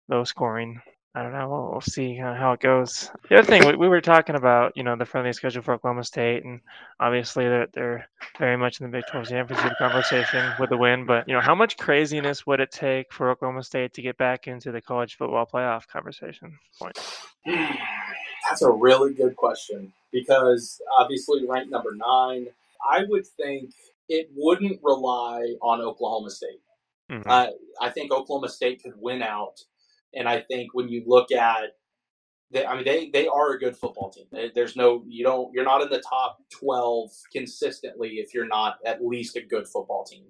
low 0.10 0.24
scoring. 0.24 0.82
I 1.16 1.24
don't 1.24 1.34
know. 1.34 1.50
We'll, 1.50 1.72
we'll 1.72 1.82
see 1.82 2.16
how 2.16 2.54
it 2.54 2.60
goes. 2.60 3.10
The 3.30 3.40
other 3.40 3.48
thing 3.48 3.66
we, 3.66 3.76
we, 3.76 3.88
were 3.88 4.00
talking 4.00 4.36
about, 4.36 4.74
you 4.78 4.84
know, 4.84 4.96
the 4.96 5.06
friendly 5.06 5.34
schedule 5.34 5.64
for 5.64 5.74
Oklahoma 5.74 6.04
State, 6.04 6.46
and 6.46 6.62
obviously 7.00 7.46
they're, 7.46 7.68
they're 7.74 8.10
very 8.38 8.58
much 8.58 8.80
in 8.80 8.86
the 8.86 8.96
Big 8.96 9.04
12 9.10 9.28
championship 9.28 9.74
conversation 9.80 10.54
with 10.60 10.70
the 10.70 10.78
win. 10.78 11.06
But 11.06 11.28
you 11.28 11.34
know, 11.34 11.42
how 11.42 11.56
much 11.56 11.78
craziness 11.78 12.46
would 12.46 12.60
it 12.60 12.72
take 12.72 13.12
for 13.12 13.32
Oklahoma 13.32 13.64
State 13.64 13.94
to 13.96 14.04
get 14.04 14.18
back 14.18 14.48
into 14.48 14.72
the 14.72 14.82
college 14.82 15.18
football 15.18 15.48
playoff 15.52 15.88
conversation? 15.88 16.58
Point. 16.80 16.98
That's 18.48 18.62
a 18.62 18.72
really 18.72 19.14
good 19.14 19.36
question 19.36 19.92
because 20.12 20.80
obviously 20.98 21.46
ranked 21.48 21.72
number 21.72 21.96
nine. 21.96 22.48
I 22.88 23.04
would 23.10 23.26
think 23.26 23.72
it 24.10 24.30
wouldn't 24.36 24.80
rely 24.84 25.56
on 25.62 25.82
Oklahoma 25.82 26.30
State. 26.30 26.62
Mm-hmm. 27.12 27.30
Uh, 27.30 27.48
I 27.82 27.90
think 27.90 28.12
Oklahoma 28.12 28.50
State 28.50 28.84
could 28.84 28.94
win 28.96 29.24
out 29.24 29.64
and 30.14 30.28
I 30.28 30.42
think 30.42 30.74
when 30.74 30.90
you 30.90 31.04
look 31.06 31.32
at 31.32 31.72
they, 32.52 32.66
I 32.66 32.76
mean, 32.76 32.86
they 32.86 33.10
they 33.12 33.28
are 33.28 33.54
a 33.54 33.60
good 33.60 33.78
football 33.78 34.10
team. 34.10 34.26
There's 34.56 34.76
no 34.76 35.04
you 35.08 35.24
don't 35.24 35.54
you're 35.54 35.66
not 35.66 35.82
in 35.82 35.90
the 35.90 36.02
top 36.02 36.40
twelve 36.50 37.12
consistently 37.32 38.16
if 38.16 38.34
you're 38.34 38.48
not 38.48 38.78
at 38.86 39.06
least 39.06 39.36
a 39.36 39.42
good 39.42 39.68
football 39.68 40.04
team. 40.04 40.26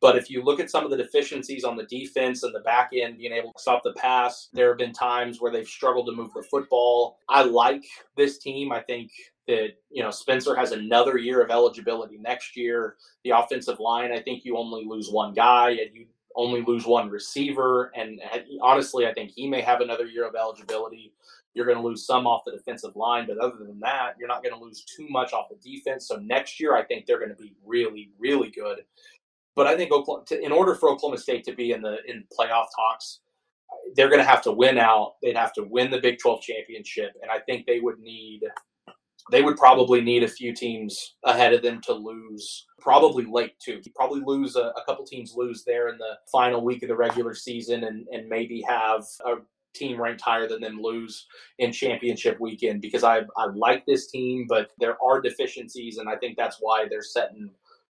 But 0.00 0.16
if 0.16 0.28
you 0.28 0.42
look 0.42 0.58
at 0.58 0.70
some 0.70 0.84
of 0.84 0.90
the 0.90 0.96
deficiencies 0.96 1.62
on 1.62 1.76
the 1.76 1.84
defense 1.84 2.42
and 2.42 2.52
the 2.52 2.60
back 2.60 2.90
end 2.92 3.18
being 3.18 3.32
able 3.32 3.52
to 3.52 3.62
stop 3.62 3.82
the 3.84 3.92
pass, 3.92 4.48
there 4.52 4.70
have 4.70 4.78
been 4.78 4.92
times 4.92 5.40
where 5.40 5.52
they've 5.52 5.68
struggled 5.68 6.06
to 6.06 6.12
move 6.12 6.32
the 6.34 6.42
football. 6.42 7.18
I 7.28 7.44
like 7.44 7.84
this 8.16 8.38
team. 8.38 8.72
I 8.72 8.80
think 8.80 9.12
that 9.46 9.74
you 9.90 10.02
know 10.02 10.10
Spencer 10.10 10.56
has 10.56 10.72
another 10.72 11.16
year 11.16 11.42
of 11.42 11.50
eligibility 11.50 12.18
next 12.18 12.56
year. 12.56 12.96
The 13.22 13.30
offensive 13.30 13.78
line, 13.78 14.10
I 14.10 14.20
think 14.20 14.44
you 14.44 14.56
only 14.56 14.84
lose 14.84 15.10
one 15.10 15.32
guy, 15.32 15.70
and 15.70 15.94
you 15.94 16.06
only 16.36 16.62
lose 16.62 16.86
one 16.86 17.10
receiver. 17.10 17.92
And 17.94 18.20
honestly, 18.60 19.06
I 19.06 19.12
think 19.12 19.30
he 19.30 19.48
may 19.48 19.60
have 19.60 19.80
another 19.80 20.06
year 20.06 20.26
of 20.26 20.34
eligibility. 20.34 21.12
You're 21.54 21.66
going 21.66 21.76
to 21.76 21.84
lose 21.84 22.06
some 22.06 22.26
off 22.26 22.42
the 22.46 22.52
defensive 22.52 22.96
line, 22.96 23.26
but 23.26 23.38
other 23.38 23.58
than 23.58 23.78
that, 23.80 24.14
you're 24.18 24.28
not 24.28 24.42
going 24.42 24.54
to 24.54 24.60
lose 24.60 24.84
too 24.84 25.06
much 25.10 25.32
off 25.32 25.50
the 25.50 25.56
defense. 25.56 26.08
So 26.08 26.16
next 26.16 26.58
year, 26.58 26.74
I 26.74 26.82
think 26.82 27.04
they're 27.04 27.18
going 27.18 27.34
to 27.34 27.42
be 27.42 27.54
really, 27.64 28.10
really 28.18 28.50
good. 28.50 28.84
But 29.54 29.66
I 29.66 29.76
think 29.76 29.92
Oklahoma, 29.92 30.24
in 30.30 30.50
order 30.50 30.74
for 30.74 30.88
Oklahoma 30.88 31.18
State 31.18 31.44
to 31.44 31.54
be 31.54 31.72
in 31.72 31.82
the 31.82 31.98
in 32.06 32.24
playoff 32.38 32.68
talks, 32.74 33.20
they're 33.94 34.08
going 34.08 34.20
to 34.20 34.26
have 34.26 34.42
to 34.42 34.52
win 34.52 34.78
out. 34.78 35.16
They'd 35.22 35.36
have 35.36 35.52
to 35.54 35.62
win 35.62 35.90
the 35.90 36.00
Big 36.00 36.18
12 36.18 36.40
championship, 36.40 37.12
and 37.20 37.30
I 37.30 37.38
think 37.38 37.66
they 37.66 37.80
would 37.80 37.98
need 37.98 38.44
they 39.30 39.42
would 39.42 39.56
probably 39.56 40.00
need 40.00 40.22
a 40.22 40.28
few 40.28 40.54
teams 40.54 41.14
ahead 41.24 41.52
of 41.52 41.62
them 41.62 41.80
to 41.82 41.92
lose 41.92 42.66
probably 42.80 43.24
late 43.24 43.58
too. 43.60 43.80
Probably 43.94 44.20
lose 44.24 44.56
a, 44.56 44.72
a, 44.76 44.84
couple 44.84 45.04
teams 45.04 45.34
lose 45.36 45.62
there 45.64 45.88
in 45.88 45.98
the 45.98 46.16
final 46.30 46.64
week 46.64 46.82
of 46.82 46.88
the 46.88 46.96
regular 46.96 47.34
season 47.34 47.84
and, 47.84 48.06
and 48.10 48.28
maybe 48.28 48.64
have 48.68 49.04
a 49.24 49.36
team 49.74 50.00
ranked 50.00 50.20
higher 50.20 50.48
than 50.48 50.60
them 50.60 50.80
lose 50.80 51.26
in 51.58 51.72
championship 51.72 52.38
weekend 52.40 52.80
because 52.80 53.04
I, 53.04 53.20
I 53.36 53.46
like 53.54 53.86
this 53.86 54.10
team 54.10 54.46
but 54.48 54.70
there 54.78 54.96
are 55.02 55.20
deficiencies 55.20 55.96
and 55.96 56.08
i 56.08 56.16
think 56.16 56.36
that's 56.36 56.58
why 56.60 56.86
they're 56.88 57.02
setting 57.02 57.48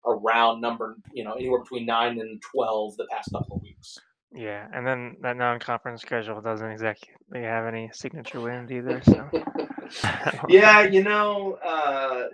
around 0.05 0.61
number 0.61 0.97
you 1.13 1.23
know 1.23 1.33
anywhere 1.33 1.61
between 1.61 1.85
9 1.85 2.19
and 2.19 2.41
12 2.41 2.97
the 2.97 3.07
past 3.11 3.31
couple 3.31 3.57
of 3.57 3.61
weeks 3.61 3.99
yeah, 4.33 4.67
and 4.73 4.85
then 4.85 5.15
that 5.21 5.37
non-conference 5.37 6.01
schedule 6.01 6.41
doesn't 6.41 6.69
exactly 6.69 7.09
have 7.33 7.65
any 7.65 7.89
signature 7.93 8.41
wins 8.41 8.71
either. 8.71 9.01
So. 9.03 9.29
yeah, 10.49 10.81
you 10.81 11.03
know, 11.03 11.57
uh, 11.65 12.25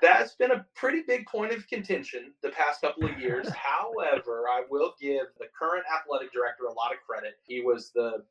that's 0.00 0.34
been 0.34 0.50
a 0.50 0.66
pretty 0.74 1.02
big 1.06 1.26
point 1.26 1.52
of 1.52 1.66
contention 1.68 2.32
the 2.42 2.50
past 2.50 2.80
couple 2.80 3.08
of 3.08 3.18
years. 3.18 3.48
However, 3.54 4.46
I 4.50 4.62
will 4.68 4.94
give 5.00 5.26
the 5.38 5.46
current 5.56 5.84
athletic 5.94 6.32
director 6.32 6.64
a 6.64 6.72
lot 6.72 6.92
of 6.92 6.98
credit. 7.06 7.34
He 7.44 7.62
was 7.62 7.92
the 7.94 8.24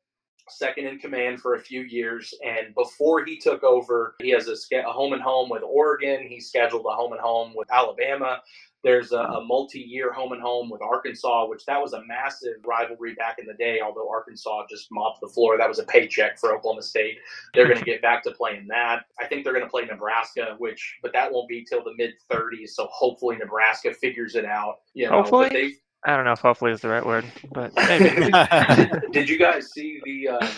second 0.48 0.86
in 0.86 0.98
command 0.98 1.40
for 1.40 1.54
a 1.54 1.60
few 1.60 1.82
years. 1.82 2.34
And 2.44 2.74
before 2.74 3.24
he 3.24 3.38
took 3.38 3.62
over, 3.62 4.16
he 4.20 4.30
has 4.30 4.48
a, 4.48 4.76
a, 4.76 4.92
home 4.92 5.12
and 5.12 5.22
home 5.22 5.48
with 5.48 5.62
Oregon. 5.62 6.26
He 6.28 6.40
scheduled 6.40 6.84
a 6.84 6.94
home 6.94 7.12
and 7.12 7.20
home 7.20 7.52
with 7.54 7.72
Alabama. 7.72 8.40
There's 8.82 9.12
a, 9.12 9.18
a 9.18 9.44
multi-year 9.44 10.12
home 10.12 10.32
and 10.32 10.42
home 10.42 10.68
with 10.68 10.82
Arkansas, 10.82 11.46
which 11.46 11.64
that 11.66 11.80
was 11.80 11.92
a 11.92 12.04
massive 12.06 12.56
rivalry 12.64 13.14
back 13.14 13.38
in 13.38 13.46
the 13.46 13.54
day. 13.54 13.80
Although 13.80 14.10
Arkansas 14.10 14.64
just 14.68 14.88
mopped 14.90 15.20
the 15.20 15.28
floor, 15.28 15.56
that 15.56 15.68
was 15.68 15.78
a 15.78 15.84
paycheck 15.84 16.38
for 16.38 16.54
Oklahoma 16.54 16.82
State. 16.82 17.18
They're 17.54 17.66
going 17.66 17.78
to 17.78 17.84
get 17.84 18.02
back 18.02 18.22
to 18.24 18.32
playing 18.32 18.66
that. 18.68 19.04
I 19.20 19.26
think 19.26 19.44
they're 19.44 19.52
going 19.52 19.64
to 19.64 19.70
play 19.70 19.84
Nebraska, 19.84 20.56
which 20.58 20.98
but 21.02 21.12
that 21.12 21.32
won't 21.32 21.48
be 21.48 21.64
till 21.64 21.84
the 21.84 21.94
mid 21.96 22.14
30s. 22.30 22.70
So 22.70 22.88
hopefully 22.90 23.36
Nebraska 23.36 23.94
figures 23.94 24.34
it 24.34 24.44
out. 24.44 24.78
You 24.94 25.08
know, 25.08 25.22
hopefully. 25.22 25.76
I 26.04 26.16
don't 26.16 26.24
know 26.24 26.32
if 26.32 26.40
hopefully 26.40 26.72
is 26.72 26.80
the 26.80 26.88
right 26.88 27.06
word, 27.06 27.24
but 27.52 27.72
Did 29.12 29.28
you 29.28 29.38
guys 29.38 29.70
see 29.70 30.00
the? 30.04 30.28
Uh, 30.28 30.48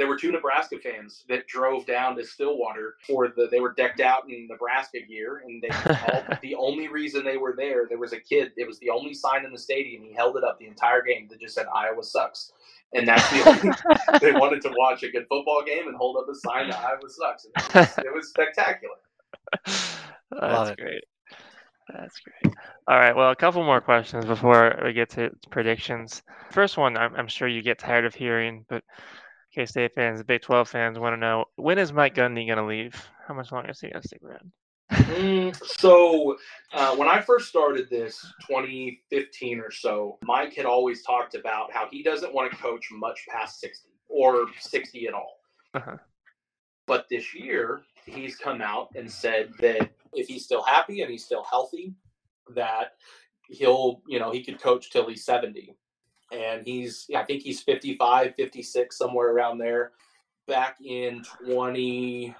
there 0.00 0.08
were 0.08 0.16
two 0.16 0.32
Nebraska 0.32 0.78
fans 0.78 1.24
that 1.28 1.46
drove 1.46 1.84
down 1.84 2.16
to 2.16 2.24
Stillwater 2.24 2.96
for 3.06 3.28
the. 3.28 3.48
They 3.50 3.60
were 3.60 3.74
decked 3.74 4.00
out 4.00 4.22
in 4.30 4.48
Nebraska 4.48 5.00
gear, 5.06 5.42
and 5.44 5.62
they 5.62 5.68
all, 6.10 6.24
the 6.40 6.54
only 6.54 6.88
reason 6.88 7.22
they 7.22 7.36
were 7.36 7.52
there, 7.54 7.84
there 7.86 7.98
was 7.98 8.14
a 8.14 8.18
kid. 8.18 8.52
It 8.56 8.66
was 8.66 8.78
the 8.78 8.88
only 8.88 9.12
sign 9.12 9.44
in 9.44 9.52
the 9.52 9.58
stadium. 9.58 10.02
He 10.02 10.14
held 10.14 10.38
it 10.38 10.42
up 10.42 10.58
the 10.58 10.66
entire 10.66 11.02
game 11.02 11.28
that 11.28 11.38
just 11.38 11.54
said 11.54 11.66
"Iowa 11.74 12.02
sucks." 12.02 12.52
and 12.94 13.06
that's 13.06 13.30
the 13.30 13.48
only 13.48 14.18
they 14.20 14.32
wanted 14.32 14.62
to 14.62 14.72
watch 14.76 15.02
a 15.02 15.10
good 15.10 15.26
football 15.28 15.62
game 15.64 15.86
and 15.86 15.96
hold 15.96 16.16
up 16.16 16.28
a 16.28 16.34
sign 16.34 16.70
that 16.70 16.80
Iowa 16.80 17.08
sucks. 17.08 17.44
It 17.44 17.74
was, 17.74 17.98
it 18.06 18.14
was 18.14 18.28
spectacular. 18.30 18.96
That's 20.32 20.80
great. 20.80 21.04
That's 21.92 22.20
great. 22.20 22.54
All 22.88 22.98
right. 22.98 23.14
Well, 23.14 23.30
a 23.30 23.36
couple 23.36 23.62
more 23.64 23.80
questions 23.80 24.24
before 24.24 24.80
we 24.82 24.92
get 24.92 25.10
to 25.10 25.30
predictions. 25.50 26.22
First 26.50 26.78
one, 26.78 26.96
I'm, 26.96 27.14
I'm 27.14 27.28
sure 27.28 27.48
you 27.48 27.62
get 27.62 27.78
tired 27.78 28.06
of 28.06 28.14
hearing, 28.14 28.64
but 28.68 28.82
K 29.54 29.66
State 29.66 29.94
fans, 29.94 30.22
Big 30.22 30.42
12 30.42 30.68
fans 30.68 30.98
want 30.98 31.14
to 31.14 31.16
know 31.16 31.44
when 31.56 31.78
is 31.78 31.92
Mike 31.92 32.14
Gundy 32.14 32.46
going 32.46 32.58
to 32.58 32.66
leave? 32.66 32.94
How 33.26 33.34
much 33.34 33.52
longer 33.52 33.70
is 33.70 33.80
he 33.80 33.90
going 33.90 34.02
to 34.02 34.08
stick 34.08 34.22
around? 34.22 34.52
mm, 34.90 35.56
so, 35.78 36.36
uh, 36.72 36.96
when 36.96 37.08
I 37.08 37.20
first 37.20 37.48
started 37.48 37.88
this 37.90 38.20
2015 38.48 39.60
or 39.60 39.70
so, 39.70 40.18
Mike 40.22 40.54
had 40.54 40.66
always 40.66 41.02
talked 41.02 41.34
about 41.34 41.72
how 41.72 41.88
he 41.90 42.02
doesn't 42.02 42.34
want 42.34 42.50
to 42.50 42.56
coach 42.58 42.88
much 42.92 43.20
past 43.28 43.60
60 43.60 43.88
or 44.08 44.46
60 44.58 45.06
at 45.06 45.14
all. 45.14 45.38
Uh-huh. 45.74 45.96
But 46.86 47.06
this 47.08 47.34
year, 47.34 47.82
he's 48.04 48.36
come 48.36 48.60
out 48.60 48.88
and 48.96 49.10
said 49.10 49.52
that 49.60 49.90
if 50.12 50.26
he's 50.26 50.44
still 50.44 50.62
happy 50.62 51.02
and 51.02 51.10
he's 51.10 51.24
still 51.24 51.44
healthy, 51.44 51.94
that 52.54 52.94
he'll, 53.48 54.02
you 54.08 54.18
know, 54.18 54.32
he 54.32 54.42
could 54.42 54.60
coach 54.60 54.90
till 54.90 55.08
he's 55.08 55.24
70. 55.24 55.74
And 56.32 56.64
he's, 56.64 57.06
I 57.14 57.24
think 57.24 57.42
he's 57.42 57.60
55, 57.62 58.34
56, 58.36 58.96
somewhere 58.96 59.30
around 59.30 59.58
there. 59.58 59.92
Back 60.46 60.76
in 60.84 61.22
20, 61.44 62.34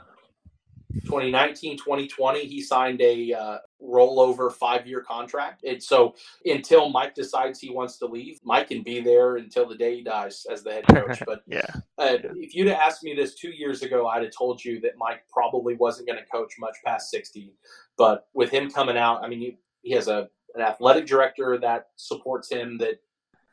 2019, 1.05 1.77
2020, 1.77 2.47
he 2.47 2.61
signed 2.61 3.01
a 3.01 3.33
uh, 3.33 3.59
rollover 3.83 4.53
five 4.53 4.87
year 4.87 5.01
contract. 5.01 5.65
And 5.65 5.83
so 5.83 6.15
until 6.45 6.89
Mike 6.89 7.15
decides 7.15 7.61
he 7.61 7.71
wants 7.71 7.99
to 7.99 8.07
leave, 8.07 8.41
Mike 8.45 8.69
can 8.69 8.83
be 8.83 9.01
there 9.01 9.37
until 9.37 9.69
the 9.69 9.77
day 9.77 9.97
he 9.97 10.03
dies 10.03 10.47
as 10.51 10.63
the 10.63 10.73
head 10.73 10.87
coach. 10.89 11.23
But 11.25 11.43
yeah, 11.47 11.67
uh, 11.99 12.17
if 12.37 12.55
you'd 12.55 12.69
have 12.69 12.79
asked 12.79 13.03
me 13.03 13.15
this 13.15 13.35
two 13.35 13.51
years 13.51 13.83
ago, 13.83 14.09
I'd 14.09 14.23
have 14.23 14.33
told 14.37 14.65
you 14.65 14.81
that 14.81 14.93
Mike 14.99 15.23
probably 15.33 15.75
wasn't 15.77 16.09
going 16.09 16.19
to 16.19 16.27
coach 16.27 16.55
much 16.59 16.77
past 16.85 17.11
60. 17.11 17.53
But 17.97 18.27
with 18.35 18.51
him 18.51 18.71
coming 18.71 18.97
out, 18.97 19.23
I 19.23 19.29
mean, 19.29 19.41
he, 19.41 19.59
he 19.83 19.95
has 19.95 20.09
a 20.09 20.29
an 20.55 20.63
athletic 20.63 21.07
director 21.07 21.59
that 21.59 21.91
supports 21.97 22.51
him 22.51 22.77
that 22.79 23.01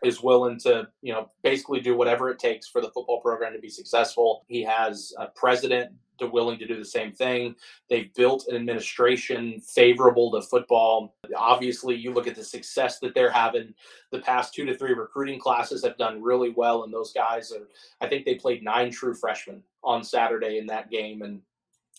is 0.03 0.21
willing 0.21 0.59
to, 0.59 0.87
you 1.01 1.13
know, 1.13 1.31
basically 1.43 1.79
do 1.79 1.95
whatever 1.95 2.29
it 2.29 2.39
takes 2.39 2.67
for 2.67 2.81
the 2.81 2.89
football 2.89 3.19
program 3.21 3.53
to 3.53 3.59
be 3.59 3.69
successful. 3.69 4.45
He 4.47 4.61
has 4.63 5.13
a 5.17 5.27
president 5.27 5.91
to 6.19 6.27
willing 6.27 6.59
to 6.59 6.67
do 6.67 6.77
the 6.77 6.85
same 6.85 7.11
thing. 7.11 7.55
They've 7.89 8.13
built 8.13 8.47
an 8.47 8.55
administration 8.55 9.59
favorable 9.59 10.31
to 10.31 10.41
football. 10.41 11.15
Obviously, 11.35 11.95
you 11.95 12.13
look 12.13 12.27
at 12.27 12.35
the 12.35 12.43
success 12.43 12.99
that 12.99 13.13
they're 13.13 13.31
having. 13.31 13.73
The 14.11 14.19
past 14.19 14.53
two 14.53 14.65
to 14.65 14.75
three 14.75 14.93
recruiting 14.93 15.39
classes 15.39 15.83
have 15.83 15.97
done 15.97 16.21
really 16.21 16.51
well, 16.55 16.83
and 16.83 16.93
those 16.93 17.13
guys 17.13 17.51
are. 17.51 17.67
I 18.01 18.07
think 18.07 18.25
they 18.25 18.35
played 18.35 18.63
nine 18.63 18.91
true 18.91 19.13
freshmen 19.13 19.63
on 19.83 20.03
Saturday 20.03 20.57
in 20.57 20.67
that 20.67 20.89
game, 20.89 21.21
and 21.21 21.41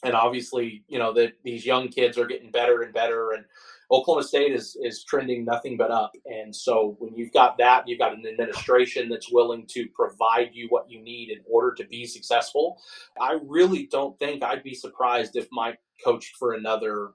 and 0.05 0.15
obviously, 0.15 0.85
you 0.89 0.99
know 0.99 1.13
that 1.15 1.35
these 1.45 1.67
young 1.67 1.89
kids 1.89 2.19
are 2.19 2.27
getting 2.27 2.51
better 2.51 2.83
and 2.83 2.93
better, 2.93 3.33
and 3.33 3.45
Oklahoma 3.91 4.23
State 4.23 4.53
is 4.53 4.77
is 4.83 5.05
trending 5.05 5.45
nothing 5.45 5.77
but 5.77 5.91
up. 5.91 6.13
And 6.27 6.55
so 6.55 6.97
when 6.99 7.15
you've 7.15 7.33
got 7.33 7.57
that, 7.59 7.89
you've 7.89 7.99
got 7.99 8.13
an 8.13 8.27
administration 8.27 9.09
that's 9.09 9.33
willing 9.33 9.67
to 9.69 9.87
provide 9.95 10.51
you 10.53 10.67
what 10.69 10.91
you 10.91 11.01
need 11.03 11.31
in 11.31 11.39
order 11.51 11.75
to 11.77 11.85
be 11.89 12.07
successful. 12.07 12.81
I 13.21 13.39
really 13.45 13.87
don't 13.87 14.19
think 14.19 14.43
I'd 14.43 14.63
be 14.63 14.75
surprised 14.75 15.37
if 15.37 15.49
Mike 15.51 15.79
coached 16.05 16.37
for 16.37 16.53
another 16.53 17.13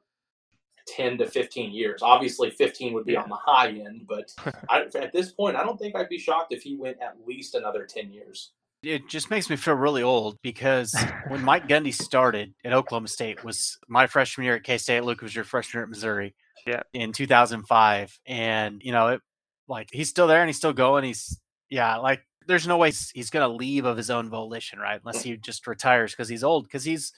10 0.88 1.18
to 1.20 1.26
15 1.26 1.72
years. 1.72 2.02
Obviously, 2.02 2.50
15 2.50 2.94
would 2.94 3.06
be 3.06 3.14
yeah. 3.14 3.22
on 3.22 3.30
the 3.30 3.36
high 3.36 3.70
end, 3.70 4.06
but 4.08 4.34
I, 4.70 4.86
at 4.96 5.14
this 5.14 5.32
point, 5.32 5.56
I 5.56 5.64
don't 5.64 5.78
think 5.78 5.96
I'd 5.96 6.10
be 6.10 6.18
shocked 6.18 6.54
if 6.54 6.64
he 6.64 6.76
went 6.76 6.98
at 7.02 7.18
least 7.26 7.56
another 7.56 7.86
10 7.86 8.12
years. 8.12 8.52
It 8.84 9.08
just 9.08 9.30
makes 9.30 9.50
me 9.50 9.56
feel 9.56 9.76
really 9.76 10.04
old 10.04 10.38
because 10.42 10.94
when 11.30 11.42
Mike 11.42 11.68
Gundy 11.68 11.94
started 11.94 12.54
at 12.66 12.74
Oklahoma 12.74 13.08
State 13.08 13.44
was 13.44 13.78
my 13.88 14.08
freshman 14.08 14.46
year 14.46 14.56
at 14.56 14.64
K 14.64 14.78
State. 14.78 15.04
Luke 15.04 15.22
was 15.22 15.34
your 15.34 15.46
freshman 15.46 15.80
year 15.80 15.84
at 15.84 15.90
Missouri 15.90 16.36
yeah. 16.66 16.82
in 16.94 17.12
2005 17.12 18.20
and 18.26 18.82
you 18.84 18.92
know 18.92 19.08
it 19.08 19.22
like 19.68 19.90
he's 19.92 20.10
still 20.10 20.28
there 20.28 20.42
and 20.42 20.50
he's 20.50 20.58
still 20.58 20.74
going 20.74 21.04
he's 21.04 21.40
yeah 21.70 21.98
like 21.98 22.22
there's 22.48 22.68
no 22.68 22.78
way 22.78 22.90
he's, 22.90 23.10
he's 23.12 23.30
going 23.30 23.48
to 23.48 23.56
leave 23.56 23.86
of 23.86 23.98
his 23.98 24.10
own 24.10 24.30
volition 24.30 24.80
right 24.80 25.00
unless 25.04 25.22
mm. 25.22 25.26
he 25.26 25.38
just 25.38 25.66
retires 25.68 26.12
because 26.12 26.30
he's 26.30 26.44
old 26.44 26.66
because 26.66 26.84
he's 26.84 27.14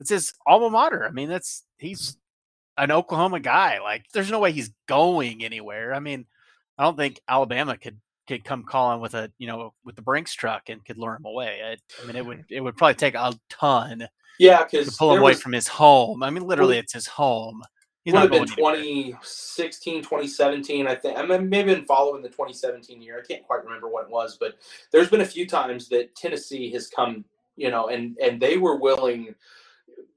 it's 0.00 0.10
his 0.10 0.32
alma 0.46 0.70
mater 0.70 1.04
i 1.04 1.10
mean 1.10 1.28
that's 1.28 1.64
he's 1.78 2.12
mm-hmm. 2.12 2.84
an 2.84 2.90
oklahoma 2.90 3.40
guy 3.40 3.80
like 3.80 4.04
there's 4.12 4.30
no 4.30 4.40
way 4.40 4.52
he's 4.52 4.72
going 4.86 5.44
anywhere 5.44 5.94
i 5.94 6.00
mean 6.00 6.26
i 6.78 6.84
don't 6.84 6.96
think 6.96 7.20
alabama 7.28 7.76
could 7.76 7.98
could 8.26 8.44
come 8.44 8.62
calling 8.62 9.00
with 9.00 9.14
a 9.14 9.30
you 9.38 9.46
know 9.46 9.72
with 9.84 9.96
the 9.96 10.02
brinks 10.02 10.34
truck 10.34 10.68
and 10.68 10.84
could 10.84 10.98
lure 10.98 11.16
him 11.16 11.24
away 11.24 11.60
I, 11.64 11.76
I 12.02 12.06
mean 12.06 12.16
it 12.16 12.24
would 12.24 12.44
it 12.50 12.60
would 12.60 12.76
probably 12.76 12.94
take 12.94 13.14
a 13.14 13.34
ton 13.48 14.06
yeah 14.38 14.64
because 14.64 14.88
to 14.88 14.96
pull 14.96 15.12
him 15.12 15.20
away 15.20 15.32
was, 15.32 15.42
from 15.42 15.52
his 15.52 15.68
home 15.68 16.22
i 16.22 16.30
mean 16.30 16.46
literally 16.46 16.74
well, 16.74 16.80
it's 16.80 16.92
his 16.92 17.06
home 17.06 17.62
He's 18.04 18.12
would 18.12 18.22
have 18.22 18.30
been 18.30 18.46
2016, 18.46 20.02
2017. 20.02 20.86
I 20.86 20.94
think 20.94 21.18
I 21.18 21.22
may 21.24 21.56
have 21.56 21.66
been 21.66 21.86
following 21.86 22.22
the 22.22 22.28
2017 22.28 23.00
year. 23.00 23.18
I 23.18 23.26
can't 23.26 23.42
quite 23.42 23.64
remember 23.64 23.88
what 23.88 24.04
it 24.04 24.10
was, 24.10 24.36
but 24.38 24.56
there's 24.92 25.08
been 25.08 25.22
a 25.22 25.26
few 25.26 25.46
times 25.46 25.88
that 25.88 26.14
Tennessee 26.14 26.70
has 26.72 26.88
come, 26.88 27.24
you 27.56 27.70
know, 27.70 27.88
and 27.88 28.18
and 28.18 28.38
they 28.38 28.58
were 28.58 28.76
willing. 28.76 29.34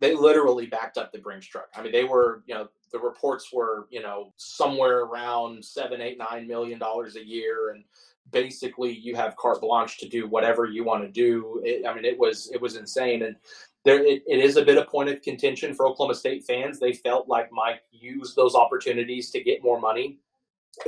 They 0.02 0.14
literally 0.16 0.66
backed 0.66 0.98
up 0.98 1.14
the 1.14 1.20
Brinks 1.20 1.48
truck. 1.48 1.70
I 1.78 1.82
mean, 1.82 1.94
they 1.94 2.04
were, 2.04 2.44
you 2.46 2.56
know, 2.56 2.68
the 2.92 3.00
reports 3.00 3.52
were, 3.52 3.88
you 3.90 4.02
know, 4.02 4.34
somewhere 4.38 5.02
around 5.02 5.64
seven, 5.64 6.02
eight, 6.02 6.18
nine 6.18 6.48
million 6.48 6.80
dollars 6.80 7.16
a 7.16 7.26
year, 7.26 7.72
and 7.72 7.84
basically 8.32 8.92
you 8.92 9.16
have 9.16 9.36
carte 9.36 9.62
blanche 9.62 9.98
to 10.00 10.08
do 10.08 10.28
whatever 10.28 10.66
you 10.66 10.84
want 10.84 11.04
to 11.04 11.10
do. 11.10 11.62
It, 11.64 11.86
I 11.86 11.94
mean, 11.94 12.06
it 12.06 12.18
was 12.18 12.50
it 12.54 12.62
was 12.62 12.76
insane, 12.76 13.24
and 13.24 13.36
there 13.84 14.04
it, 14.04 14.24
it 14.28 14.40
is 14.40 14.58
a 14.58 14.66
bit 14.66 14.78
of 14.78 14.88
point 14.88 15.10
of 15.10 15.22
contention 15.22 15.74
for 15.74 15.88
Oklahoma 15.88 16.16
State 16.16 16.46
fans. 16.46 16.80
They 16.80 16.94
felt 16.94 17.28
like 17.28 17.52
Mike 17.52 17.82
used 17.92 18.36
those 18.36 18.56
opportunities 18.56 19.32
to 19.32 19.44
get 19.44 19.64
more 19.64 19.80
money. 19.80 20.20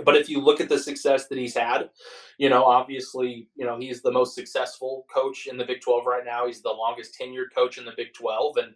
But 0.06 0.16
if 0.16 0.30
you 0.30 0.39
look 0.39 0.62
at 0.62 0.70
the 0.70 0.78
success 0.78 1.28
that 1.28 1.38
he's 1.38 1.56
had, 1.56 1.89
you 2.38 2.50
know, 2.50 2.64
obviously, 2.64 3.50
you 3.56 3.66
know, 3.66 3.80
he's 3.80 4.02
the 4.02 4.12
most 4.12 4.36
successful 4.36 5.06
coach 5.12 5.47
in 5.47 5.58
the 5.58 5.66
Big 5.66 5.82
12 5.82 6.06
right 6.06 6.26
now. 6.26 6.45
He's 6.45 6.62
the 6.62 6.70
longest 6.70 7.18
tenured 7.20 7.54
coach 7.56 7.80
in 7.80 7.86
the 7.86 7.93
Big 7.97 8.14
12 8.14 8.58
and 8.58 8.76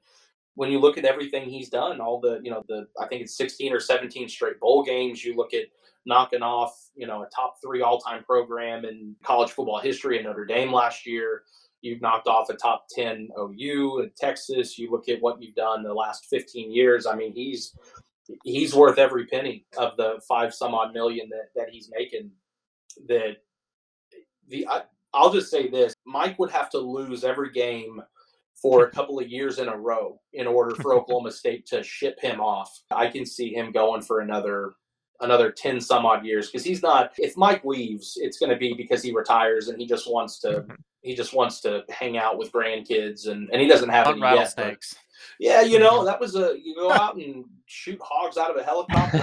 when 0.56 0.72
you 0.72 0.80
look 0.80 0.98
at 0.98 1.06
everything 1.06 1.50
he's 1.50 1.70
done, 1.70 2.00
all 2.00 2.20
the, 2.20 2.40
you 2.44 2.52
know, 2.52 2.64
the 2.68 2.88
I 3.00 3.08
think 3.08 3.22
it's 3.22 3.38
16 3.38 3.74
or 3.74 3.80
17 3.80 4.30
straight 4.30 4.60
bowl 4.60 4.84
games, 4.84 5.24
you 5.24 5.36
look 5.36 5.54
at 5.54 5.66
knocking 6.06 6.44
off, 6.44 6.90
you 6.96 7.08
know, 7.08 7.24
a 7.24 7.30
top 7.36 7.56
3 7.64 7.82
all-time 7.82 8.24
program 8.24 8.86
in 8.86 9.16
college 9.24 9.52
football 9.52 9.80
history 9.80 10.18
in 10.18 10.26
Notre 10.26 10.46
Dame 10.46 10.72
last 10.72 11.06
year 11.06 11.44
You've 11.84 12.02
knocked 12.02 12.28
off 12.28 12.50
a 12.50 12.54
top 12.54 12.86
10 12.90 13.28
OU 13.38 14.00
in 14.00 14.12
Texas. 14.18 14.80
You 14.80 14.90
look 14.90 15.10
at 15.10 15.22
what 15.22 15.42
you've 15.44 15.54
done 15.54 15.84
the 15.84 15.94
last 15.94 16.28
15 16.30 16.72
years. 16.72 17.06
I 17.06 17.14
mean, 17.14 17.34
he's 17.34 17.78
he's 18.46 18.74
worth 18.74 18.98
every 18.98 19.26
penny 19.26 19.66
of 19.78 19.98
the 19.98 20.22
five 20.26 20.54
some 20.54 20.74
odd 20.74 20.94
million 20.94 21.28
that, 21.30 21.50
that 21.58 21.70
he's 21.70 21.92
making. 21.94 22.32
That 23.10 23.36
the 24.48 24.66
I, 24.66 24.84
I'll 25.14 25.34
just 25.34 25.52
say 25.52 25.68
this: 25.68 25.94
Mike 26.06 26.40
would 26.40 26.52
have 26.52 26.70
to 26.70 26.78
lose 26.78 27.26
every 27.26 27.52
game 27.52 28.02
for 28.64 28.86
a 28.86 28.90
couple 28.90 29.20
of 29.20 29.30
years 29.30 29.60
in 29.60 29.68
a 29.68 29.78
row 29.78 30.20
in 30.34 30.48
order 30.48 30.74
for 30.76 30.96
Oklahoma 30.96 31.32
State 31.32 31.68
to 31.68 31.84
ship 31.84 32.20
him 32.20 32.40
off. 32.40 32.72
I 32.90 33.08
can 33.08 33.26
see 33.26 33.54
him 33.54 33.72
going 33.72 34.02
for 34.02 34.22
another 34.22 34.74
another 35.22 35.52
10 35.52 35.80
some 35.80 36.06
odd 36.06 36.26
years 36.26 36.50
because 36.50 36.66
he's 36.66 36.82
not 36.82 37.14
if 37.18 37.38
Mike 37.38 37.64
leaves 37.64 38.18
it's 38.18 38.40
going 38.40 38.50
to 38.50 38.58
be 38.58 38.74
because 38.74 39.02
he 39.02 39.14
retires 39.14 39.68
and 39.68 39.80
he 39.80 39.86
just 39.86 40.12
wants 40.12 40.40
to 40.40 40.48
mm-hmm 40.48 40.74
he 41.04 41.14
just 41.14 41.34
wants 41.34 41.60
to 41.62 41.84
hang 41.90 42.18
out 42.18 42.38
with 42.38 42.52
grandkids 42.52 43.28
and, 43.28 43.50
and 43.52 43.62
he 43.62 43.68
doesn't 43.68 43.90
have 43.90 44.08
any. 44.08 44.22
Yet, 44.22 44.96
yeah, 45.40 45.62
you 45.62 45.80
know, 45.80 46.04
that 46.06 46.20
was 46.20 46.36
a 46.36 46.56
you 46.62 46.76
go 46.76 46.92
out 46.92 47.16
and 47.16 47.46
shoot 47.66 48.00
hogs 48.02 48.38
out 48.38 48.52
of 48.52 48.58
a 48.58 48.64
helicopter. 48.64 49.18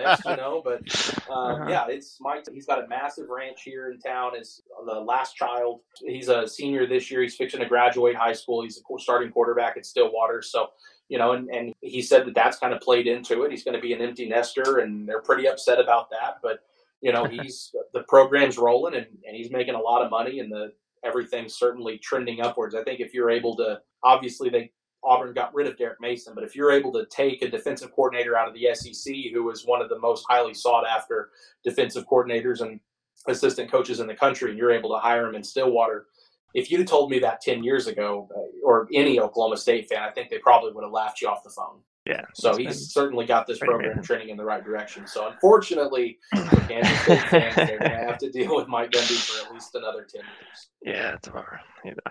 next, 0.00 0.24
you 0.24 0.36
know, 0.36 0.62
but 0.64 0.80
um, 1.30 1.62
uh-huh. 1.62 1.66
yeah, 1.68 1.86
it's 1.88 2.18
Mike. 2.20 2.44
He's 2.52 2.66
got 2.66 2.84
a 2.84 2.88
massive 2.88 3.28
ranch 3.28 3.62
here 3.62 3.90
in 3.90 3.98
town. 3.98 4.32
Is 4.38 4.62
the 4.86 4.94
last 4.94 5.36
child. 5.36 5.80
He's 6.04 6.28
a 6.28 6.46
senior 6.46 6.86
this 6.86 7.10
year. 7.10 7.22
He's 7.22 7.36
fixing 7.36 7.60
to 7.60 7.66
graduate 7.66 8.16
high 8.16 8.32
school. 8.32 8.62
He's 8.62 8.78
a 8.78 8.98
starting 8.98 9.30
quarterback 9.30 9.76
at 9.76 9.86
Stillwater. 9.86 10.42
So 10.42 10.70
you 11.08 11.18
know, 11.18 11.32
and, 11.32 11.48
and 11.50 11.74
he 11.80 12.02
said 12.02 12.26
that 12.26 12.34
that's 12.34 12.58
kind 12.58 12.74
of 12.74 12.80
played 12.80 13.06
into 13.06 13.42
it. 13.42 13.50
He's 13.50 13.64
going 13.64 13.76
to 13.76 13.80
be 13.80 13.92
an 13.92 14.02
empty 14.02 14.28
nester, 14.28 14.78
and 14.78 15.08
they're 15.08 15.22
pretty 15.22 15.48
upset 15.48 15.80
about 15.80 16.10
that. 16.10 16.38
But 16.42 16.60
you 17.00 17.12
know, 17.12 17.24
he's 17.30 17.74
the 17.92 18.02
program's 18.02 18.58
rolling, 18.58 18.94
and, 18.94 19.06
and 19.26 19.36
he's 19.36 19.50
making 19.50 19.74
a 19.74 19.80
lot 19.80 20.04
of 20.04 20.10
money, 20.10 20.40
and 20.40 20.50
the 20.50 20.72
everything's 21.04 21.54
certainly 21.54 21.98
trending 21.98 22.40
upwards. 22.40 22.74
I 22.74 22.82
think 22.82 23.00
if 23.00 23.14
you're 23.14 23.30
able 23.30 23.56
to, 23.56 23.80
obviously 24.02 24.48
they 24.48 24.72
Auburn 25.04 25.34
got 25.34 25.54
rid 25.54 25.66
of 25.66 25.76
Derek 25.76 26.00
Mason, 26.00 26.34
but 26.34 26.44
if 26.44 26.56
you're 26.56 26.72
able 26.72 26.92
to 26.92 27.06
take 27.06 27.42
a 27.42 27.48
defensive 27.48 27.92
coordinator 27.92 28.36
out 28.36 28.48
of 28.48 28.54
the 28.54 28.68
SEC, 28.74 29.14
who 29.32 29.48
is 29.50 29.64
one 29.64 29.80
of 29.80 29.88
the 29.88 29.98
most 29.98 30.24
highly 30.28 30.54
sought 30.54 30.86
after 30.86 31.30
defensive 31.64 32.06
coordinators 32.08 32.60
and 32.60 32.80
assistant 33.28 33.70
coaches 33.70 34.00
in 34.00 34.06
the 34.06 34.14
country, 34.14 34.50
and 34.50 34.58
you're 34.58 34.72
able 34.72 34.90
to 34.90 34.98
hire 34.98 35.26
him 35.28 35.34
in 35.34 35.44
Stillwater, 35.44 36.06
if 36.54 36.70
you'd 36.70 36.88
told 36.88 37.10
me 37.10 37.18
that 37.18 37.40
10 37.40 37.62
years 37.62 37.86
ago, 37.86 38.28
uh, 38.34 38.66
or 38.66 38.88
any 38.92 39.20
Oklahoma 39.20 39.56
State 39.56 39.88
fan, 39.88 40.02
I 40.02 40.10
think 40.10 40.30
they 40.30 40.38
probably 40.38 40.72
would 40.72 40.84
have 40.84 40.92
laughed 40.92 41.20
you 41.20 41.28
off 41.28 41.44
the 41.44 41.50
phone. 41.50 41.80
Yeah. 42.06 42.22
So 42.34 42.56
he's 42.56 42.66
been, 42.66 42.74
certainly 42.74 43.26
got 43.26 43.48
this 43.48 43.58
program 43.58 44.00
trending 44.00 44.28
in 44.28 44.36
the 44.36 44.44
right 44.44 44.64
direction. 44.64 45.08
So 45.08 45.28
unfortunately, 45.28 46.18
for 46.30 46.60
Kansas 46.68 47.00
State 47.00 47.20
fans, 47.22 47.56
they're 47.56 47.78
going 47.80 47.90
to 47.90 47.96
have 47.96 48.18
to 48.18 48.30
deal 48.30 48.54
with 48.54 48.68
Mike 48.68 48.92
Gundy 48.92 49.16
for 49.16 49.44
at 49.44 49.52
least 49.52 49.74
another 49.74 50.06
ten 50.08 50.22
years. 50.22 50.68
Yeah, 50.82 51.14
it's 51.14 51.26
over. 51.26 51.60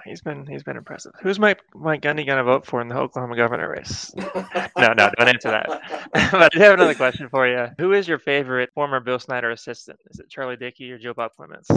He's 0.04 0.22
been 0.22 0.46
he's 0.46 0.64
been 0.64 0.76
impressive. 0.76 1.14
Who's 1.22 1.40
Mike 1.40 1.62
Mike 1.74 2.02
Gundy 2.02 2.26
going 2.26 2.38
to 2.38 2.44
vote 2.44 2.66
for 2.66 2.82
in 2.82 2.90
the 2.90 2.98
Oklahoma 2.98 3.38
governor 3.38 3.70
race? 3.70 4.14
no, 4.18 4.94
no, 4.94 5.10
don't 5.18 5.30
answer 5.30 5.52
that. 5.52 5.68
but 6.32 6.56
I 6.56 6.60
have 6.60 6.74
another 6.74 6.96
question 6.96 7.30
for 7.30 7.48
you. 7.48 7.68
Who 7.78 7.94
is 7.94 8.06
your 8.06 8.20
favorite 8.20 8.72
former 8.74 9.00
Bill 9.00 9.20
Snyder 9.20 9.52
assistant? 9.52 10.00
Is 10.10 10.20
it 10.20 10.30
Charlie 10.30 10.58
Dickey 10.58 10.92
or 10.92 10.98
Joe 10.98 11.14
Bob 11.14 11.32
Clements? 11.38 11.70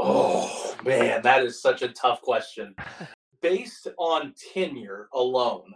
Oh 0.00 0.76
man, 0.84 1.22
that 1.22 1.44
is 1.44 1.62
such 1.62 1.82
a 1.82 1.88
tough 1.88 2.20
question. 2.20 2.74
Based 3.40 3.86
on 3.96 4.34
tenure 4.54 5.08
alone, 5.14 5.74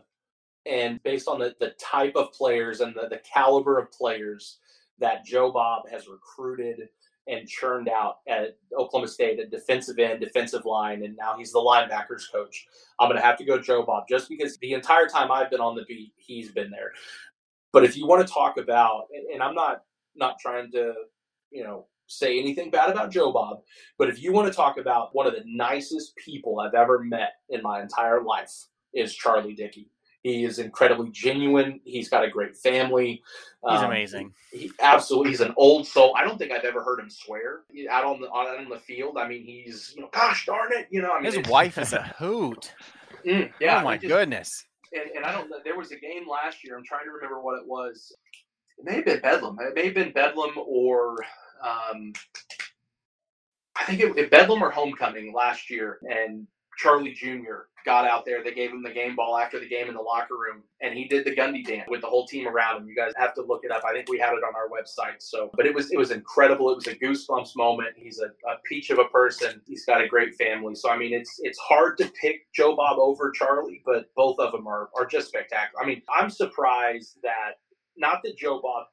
and 0.68 1.02
based 1.02 1.28
on 1.28 1.38
the, 1.38 1.54
the 1.60 1.74
type 1.80 2.16
of 2.16 2.32
players 2.32 2.80
and 2.80 2.94
the, 2.94 3.08
the 3.08 3.20
caliber 3.32 3.78
of 3.78 3.90
players 3.92 4.58
that 4.98 5.24
Joe 5.24 5.52
Bob 5.52 5.88
has 5.90 6.08
recruited 6.08 6.88
and 7.28 7.48
churned 7.48 7.88
out 7.88 8.18
at 8.28 8.56
Oklahoma 8.78 9.08
State 9.08 9.40
at 9.40 9.50
defensive 9.50 9.98
end, 9.98 10.20
defensive 10.20 10.64
line, 10.64 11.04
and 11.04 11.16
now 11.16 11.36
he's 11.36 11.52
the 11.52 11.58
linebackers 11.58 12.30
coach. 12.32 12.66
I'm 13.00 13.08
going 13.08 13.20
to 13.20 13.26
have 13.26 13.36
to 13.38 13.44
go 13.44 13.58
Joe 13.58 13.82
Bob 13.82 14.04
just 14.08 14.28
because 14.28 14.56
the 14.58 14.72
entire 14.74 15.08
time 15.08 15.30
I've 15.32 15.50
been 15.50 15.60
on 15.60 15.74
the 15.74 15.84
beat, 15.88 16.12
he's 16.16 16.52
been 16.52 16.70
there. 16.70 16.92
But 17.72 17.84
if 17.84 17.96
you 17.96 18.06
want 18.06 18.26
to 18.26 18.32
talk 18.32 18.58
about, 18.58 19.06
and 19.32 19.42
I'm 19.42 19.54
not 19.54 19.82
not 20.14 20.38
trying 20.38 20.70
to, 20.72 20.94
you 21.50 21.62
know, 21.64 21.86
say 22.06 22.38
anything 22.38 22.70
bad 22.70 22.90
about 22.90 23.10
Joe 23.10 23.32
Bob, 23.32 23.58
but 23.98 24.08
if 24.08 24.22
you 24.22 24.32
want 24.32 24.46
to 24.46 24.54
talk 24.54 24.78
about 24.78 25.10
one 25.12 25.26
of 25.26 25.34
the 25.34 25.42
nicest 25.44 26.14
people 26.16 26.60
I've 26.60 26.74
ever 26.74 27.00
met 27.00 27.32
in 27.50 27.60
my 27.60 27.82
entire 27.82 28.22
life, 28.22 28.52
is 28.94 29.14
Charlie 29.14 29.54
Dickey. 29.54 29.90
He 30.26 30.42
is 30.42 30.58
incredibly 30.58 31.08
genuine. 31.10 31.80
He's 31.84 32.08
got 32.08 32.24
a 32.24 32.28
great 32.28 32.56
family. 32.56 33.22
He's 33.68 33.78
um, 33.78 33.84
amazing. 33.84 34.34
He, 34.50 34.72
absolutely, 34.80 35.30
he's 35.30 35.40
an 35.40 35.54
old 35.56 35.86
soul. 35.86 36.16
I 36.16 36.24
don't 36.24 36.36
think 36.36 36.50
I've 36.50 36.64
ever 36.64 36.82
heard 36.82 36.98
him 36.98 37.08
swear 37.08 37.60
out 37.88 38.04
on 38.04 38.20
the 38.20 38.26
out 38.32 38.58
on 38.58 38.68
the 38.68 38.80
field. 38.80 39.18
I 39.18 39.28
mean, 39.28 39.44
he's 39.44 39.92
you 39.94 40.02
know, 40.02 40.08
gosh 40.10 40.44
darn 40.44 40.72
it, 40.72 40.88
you 40.90 41.00
know. 41.00 41.12
I 41.12 41.20
mean, 41.20 41.32
his 41.32 41.48
wife 41.48 41.78
is 41.78 41.92
a 41.92 42.02
hoot. 42.18 42.74
Mm, 43.24 43.52
yeah. 43.60 43.80
Oh 43.80 43.84
my 43.84 43.96
just, 43.96 44.08
goodness. 44.08 44.64
And, 44.92 45.10
and 45.14 45.24
I 45.24 45.30
don't 45.30 45.48
know. 45.48 45.58
There 45.62 45.78
was 45.78 45.92
a 45.92 45.96
game 45.96 46.28
last 46.28 46.64
year. 46.64 46.76
I'm 46.76 46.84
trying 46.84 47.04
to 47.04 47.12
remember 47.12 47.40
what 47.40 47.60
it 47.60 47.68
was. 47.68 48.12
It 48.78 48.84
may 48.84 48.96
have 48.96 49.04
been 49.04 49.20
Bedlam. 49.20 49.58
It 49.60 49.76
may 49.76 49.84
have 49.84 49.94
been 49.94 50.10
Bedlam 50.10 50.54
or 50.56 51.18
um, 51.62 52.12
I 53.76 53.84
think 53.84 54.00
it, 54.00 54.18
it 54.18 54.30
Bedlam 54.32 54.60
or 54.60 54.72
Homecoming 54.72 55.32
last 55.32 55.70
year, 55.70 56.00
and 56.02 56.48
Charlie 56.76 57.12
Jr. 57.12 57.68
got 57.84 58.06
out 58.06 58.24
there. 58.24 58.42
They 58.44 58.52
gave 58.52 58.70
him 58.70 58.82
the 58.82 58.90
game 58.90 59.16
ball 59.16 59.38
after 59.38 59.58
the 59.58 59.68
game 59.68 59.88
in 59.88 59.94
the 59.94 60.00
locker 60.00 60.34
room, 60.34 60.62
and 60.80 60.94
he 60.94 61.06
did 61.06 61.24
the 61.24 61.34
Gundy 61.34 61.64
dance 61.64 61.88
with 61.88 62.02
the 62.02 62.06
whole 62.06 62.26
team 62.26 62.46
around 62.46 62.82
him. 62.82 62.88
You 62.88 62.94
guys 62.94 63.12
have 63.16 63.34
to 63.34 63.42
look 63.42 63.64
it 63.64 63.70
up. 63.70 63.82
I 63.84 63.92
think 63.92 64.08
we 64.08 64.18
have 64.18 64.34
it 64.34 64.44
on 64.44 64.54
our 64.54 64.68
website. 64.68 65.20
So, 65.20 65.50
but 65.54 65.66
it 65.66 65.74
was 65.74 65.90
it 65.90 65.98
was 65.98 66.10
incredible. 66.10 66.70
It 66.70 66.76
was 66.76 66.86
a 66.86 66.94
goosebumps 66.94 67.56
moment. 67.56 67.90
He's 67.96 68.20
a, 68.20 68.26
a 68.48 68.56
peach 68.64 68.90
of 68.90 68.98
a 68.98 69.06
person. 69.06 69.60
He's 69.66 69.84
got 69.84 70.02
a 70.02 70.08
great 70.08 70.34
family. 70.36 70.74
So, 70.74 70.90
I 70.90 70.98
mean, 70.98 71.14
it's 71.14 71.40
it's 71.42 71.58
hard 71.58 71.98
to 71.98 72.10
pick 72.20 72.52
Joe 72.54 72.76
Bob 72.76 72.98
over 72.98 73.30
Charlie, 73.30 73.82
but 73.84 74.06
both 74.16 74.38
of 74.38 74.52
them 74.52 74.66
are 74.66 74.90
are 74.96 75.06
just 75.06 75.28
spectacular. 75.28 75.82
I 75.82 75.86
mean, 75.86 76.02
I'm 76.14 76.30
surprised 76.30 77.18
that 77.22 77.52
not 77.96 78.22
that 78.24 78.36
Joe 78.36 78.60
Bob 78.62 78.86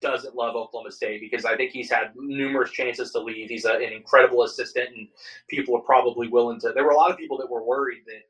doesn't 0.00 0.34
love 0.34 0.56
Oklahoma 0.56 0.92
State 0.92 1.20
because 1.20 1.44
I 1.44 1.56
think 1.56 1.72
he's 1.72 1.90
had 1.90 2.12
numerous 2.16 2.70
chances 2.70 3.10
to 3.12 3.20
leave. 3.20 3.48
He's 3.48 3.64
a, 3.64 3.72
an 3.74 3.92
incredible 3.92 4.44
assistant, 4.44 4.90
and 4.96 5.08
people 5.48 5.76
are 5.76 5.82
probably 5.82 6.28
willing 6.28 6.60
to. 6.60 6.72
There 6.72 6.84
were 6.84 6.92
a 6.92 6.96
lot 6.96 7.10
of 7.10 7.18
people 7.18 7.38
that 7.38 7.50
were 7.50 7.64
worried 7.64 8.02
that 8.06 8.22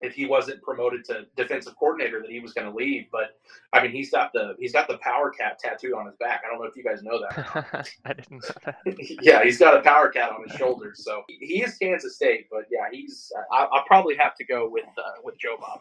if 0.00 0.14
he 0.14 0.26
wasn't 0.26 0.62
promoted 0.62 1.04
to 1.06 1.26
defensive 1.36 1.74
coordinator, 1.76 2.20
that 2.20 2.30
he 2.30 2.40
was 2.40 2.52
going 2.52 2.70
to 2.70 2.76
leave. 2.76 3.06
But 3.10 3.38
I 3.72 3.82
mean, 3.82 3.90
he's 3.90 4.10
got 4.10 4.32
the 4.32 4.54
he's 4.58 4.72
got 4.72 4.88
the 4.88 4.98
power 4.98 5.30
cat 5.30 5.58
tattooed 5.58 5.94
on 5.94 6.06
his 6.06 6.14
back. 6.16 6.42
I 6.46 6.50
don't 6.50 6.60
know 6.60 6.66
if 6.66 6.76
you 6.76 6.84
guys 6.84 7.02
know 7.02 7.20
that. 7.20 7.88
I 8.04 8.12
didn't 8.12 8.42
know 8.42 8.54
that. 8.64 8.76
yeah, 9.22 9.42
he's 9.42 9.58
got 9.58 9.76
a 9.76 9.80
power 9.80 10.08
cat 10.08 10.30
on 10.30 10.48
his 10.48 10.56
shoulders. 10.56 11.04
So 11.04 11.22
he 11.28 11.62
is 11.62 11.76
Kansas 11.78 12.14
State, 12.14 12.46
but 12.50 12.66
yeah, 12.70 12.86
he's. 12.92 13.32
I, 13.52 13.64
will 13.64 13.82
probably 13.86 14.16
have 14.16 14.36
to 14.36 14.44
go 14.44 14.68
with 14.68 14.86
uh, 14.96 15.20
with 15.24 15.38
Joe 15.38 15.56
Bob. 15.60 15.80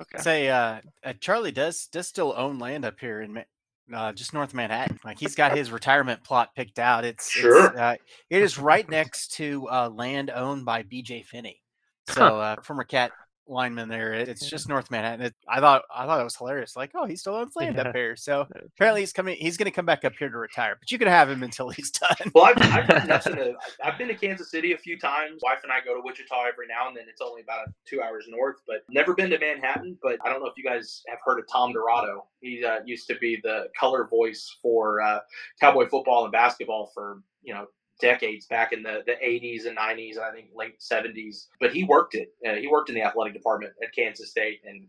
Okay. 0.00 0.22
Say, 0.22 0.48
uh, 0.48 0.80
uh, 1.04 1.12
Charlie 1.20 1.52
does 1.52 1.86
does 1.86 2.06
still 2.06 2.34
own 2.36 2.58
land 2.58 2.84
up 2.84 3.00
here 3.00 3.22
in 3.22 3.44
uh, 3.92 4.12
just 4.12 4.34
north 4.34 4.54
Manhattan. 4.54 4.98
Like 5.04 5.18
he's 5.18 5.34
got 5.34 5.56
his 5.56 5.70
retirement 5.70 6.24
plot 6.24 6.50
picked 6.54 6.78
out. 6.78 7.04
It's 7.04 7.30
sure. 7.30 7.66
It's, 7.66 7.76
uh, 7.76 7.96
it 8.30 8.42
is 8.42 8.58
right 8.58 8.88
next 8.88 9.34
to 9.34 9.68
uh, 9.70 9.88
land 9.88 10.30
owned 10.30 10.64
by 10.64 10.82
B.J. 10.82 11.22
Finney. 11.22 11.62
So 12.08 12.40
uh, 12.40 12.56
former 12.62 12.84
cat 12.84 13.12
lineman 13.48 13.88
there. 13.88 14.12
It's 14.12 14.48
just 14.48 14.68
North 14.68 14.90
Manhattan. 14.90 15.26
It, 15.26 15.34
I 15.48 15.60
thought 15.60 15.82
I 15.94 16.06
thought 16.06 16.20
it 16.20 16.24
was 16.24 16.36
hilarious. 16.36 16.76
Like, 16.76 16.90
oh, 16.94 17.04
he 17.04 17.16
still 17.16 17.34
owns 17.34 17.56
land 17.56 17.76
yeah. 17.76 17.82
up 17.82 17.94
here. 17.94 18.16
So 18.16 18.46
apparently 18.74 19.02
he's 19.02 19.12
coming. 19.12 19.36
He's 19.36 19.56
going 19.56 19.66
to 19.66 19.70
come 19.70 19.86
back 19.86 20.04
up 20.04 20.14
here 20.18 20.28
to 20.28 20.38
retire. 20.38 20.76
But 20.78 20.90
you 20.90 20.98
can 20.98 21.08
have 21.08 21.30
him 21.30 21.42
until 21.42 21.70
he's 21.70 21.90
done. 21.92 22.30
Well, 22.34 22.44
I've, 22.44 22.60
I've, 22.60 23.24
to, 23.24 23.54
I've 23.82 23.98
been 23.98 24.08
to 24.08 24.14
Kansas 24.14 24.50
City 24.50 24.72
a 24.72 24.78
few 24.78 24.98
times. 24.98 25.40
Wife 25.42 25.60
and 25.62 25.72
I 25.72 25.80
go 25.84 25.94
to 25.94 26.00
Wichita 26.04 26.44
every 26.46 26.66
now 26.66 26.88
and 26.88 26.96
then. 26.96 27.04
It's 27.08 27.20
only 27.20 27.42
about 27.42 27.68
two 27.84 28.02
hours 28.02 28.26
north, 28.28 28.56
but 28.66 28.78
never 28.88 29.14
been 29.14 29.30
to 29.30 29.38
Manhattan. 29.38 29.98
But 30.02 30.18
I 30.24 30.30
don't 30.30 30.40
know 30.40 30.48
if 30.48 30.56
you 30.56 30.64
guys 30.64 31.02
have 31.08 31.18
heard 31.24 31.38
of 31.38 31.46
Tom 31.50 31.72
Dirato. 31.72 32.24
He 32.40 32.64
uh, 32.64 32.80
used 32.84 33.06
to 33.08 33.16
be 33.16 33.40
the 33.42 33.68
color 33.78 34.06
voice 34.06 34.56
for 34.62 35.00
uh, 35.00 35.20
Cowboy 35.60 35.88
football 35.88 36.24
and 36.24 36.32
basketball 36.32 36.90
for 36.94 37.22
you 37.42 37.54
know 37.54 37.66
decades 38.00 38.46
back 38.46 38.72
in 38.72 38.82
the, 38.82 39.02
the 39.06 39.12
80s 39.12 39.66
and 39.66 39.76
90s 39.76 40.16
and 40.16 40.24
I 40.24 40.32
think 40.32 40.48
late 40.54 40.80
70s. 40.80 41.46
But 41.60 41.72
he 41.72 41.84
worked 41.84 42.14
it. 42.14 42.34
Uh, 42.46 42.54
he 42.54 42.66
worked 42.66 42.88
in 42.88 42.94
the 42.94 43.02
athletic 43.02 43.34
department 43.34 43.72
at 43.82 43.94
Kansas 43.94 44.30
State, 44.30 44.60
and 44.64 44.86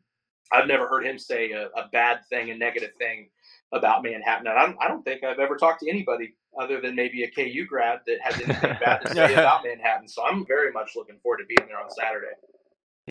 I've 0.51 0.67
never 0.67 0.87
heard 0.87 1.05
him 1.05 1.17
say 1.17 1.51
a, 1.51 1.67
a 1.67 1.89
bad 1.91 2.19
thing, 2.29 2.49
a 2.51 2.57
negative 2.57 2.91
thing 2.97 3.29
about 3.73 4.03
Manhattan. 4.03 4.47
And 4.47 4.57
I 4.57 4.65
don't, 4.65 4.77
I 4.81 4.87
don't 4.87 5.03
think 5.03 5.23
I've 5.23 5.39
ever 5.39 5.57
talked 5.57 5.81
to 5.81 5.89
anybody 5.89 6.35
other 6.59 6.79
than 6.81 6.95
maybe 6.95 7.23
a 7.23 7.31
KU 7.31 7.65
grad 7.65 7.99
that 8.07 8.19
has 8.21 8.35
anything 8.35 8.77
bad 8.85 8.99
to 9.05 9.13
say 9.13 9.33
about 9.33 9.63
Manhattan. 9.63 10.07
So 10.07 10.25
I'm 10.25 10.45
very 10.45 10.71
much 10.71 10.91
looking 10.95 11.19
forward 11.21 11.39
to 11.39 11.45
being 11.45 11.67
there 11.67 11.79
on 11.79 11.89
Saturday. 11.91 12.27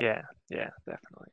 Yeah, 0.01 0.22
yeah, 0.51 0.70
definitely. 0.86 1.28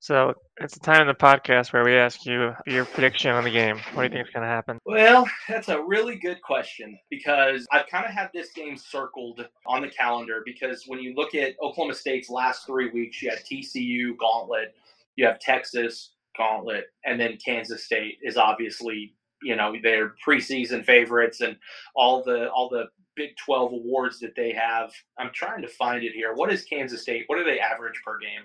So 0.00 0.32
it's 0.60 0.74
the 0.74 0.80
time 0.80 1.00
in 1.00 1.08
the 1.08 1.14
podcast 1.14 1.72
where 1.72 1.84
we 1.84 1.96
ask 1.96 2.24
you 2.24 2.54
your 2.66 2.84
prediction 2.84 3.32
on 3.32 3.42
the 3.42 3.50
game. 3.50 3.78
What 3.94 4.02
do 4.02 4.02
you 4.04 4.08
think 4.10 4.28
is 4.28 4.32
going 4.32 4.44
to 4.44 4.48
happen? 4.48 4.78
Well, 4.84 5.28
that's 5.48 5.68
a 5.68 5.82
really 5.82 6.16
good 6.16 6.40
question 6.42 6.96
because 7.10 7.66
I've 7.72 7.88
kind 7.88 8.06
of 8.06 8.12
had 8.12 8.30
this 8.32 8.52
game 8.52 8.76
circled 8.76 9.46
on 9.66 9.82
the 9.82 9.88
calendar 9.88 10.42
because 10.44 10.84
when 10.86 11.00
you 11.00 11.14
look 11.14 11.34
at 11.34 11.54
Oklahoma 11.60 11.94
State's 11.94 12.30
last 12.30 12.64
three 12.64 12.90
weeks, 12.90 13.20
you 13.20 13.30
have 13.30 13.40
TCU 13.40 14.16
gauntlet, 14.16 14.74
you 15.16 15.26
have 15.26 15.40
Texas 15.40 16.12
gauntlet, 16.36 16.86
and 17.04 17.20
then 17.20 17.36
Kansas 17.44 17.84
State 17.84 18.18
is 18.22 18.36
obviously 18.36 19.14
you 19.42 19.56
know 19.56 19.74
their 19.82 20.14
preseason 20.26 20.84
favorites 20.84 21.40
and 21.40 21.56
all 21.94 22.22
the 22.22 22.48
all 22.50 22.68
the 22.68 22.86
Big 23.16 23.36
12 23.44 23.72
awards 23.72 24.20
that 24.20 24.36
they 24.36 24.52
have. 24.52 24.92
I'm 25.18 25.30
trying 25.34 25.60
to 25.62 25.68
find 25.68 26.04
it 26.04 26.12
here. 26.12 26.34
What 26.34 26.52
is 26.52 26.62
Kansas 26.62 27.02
State? 27.02 27.24
What 27.26 27.36
do 27.36 27.44
they 27.44 27.58
average 27.58 28.00
per 28.04 28.16
game? 28.16 28.44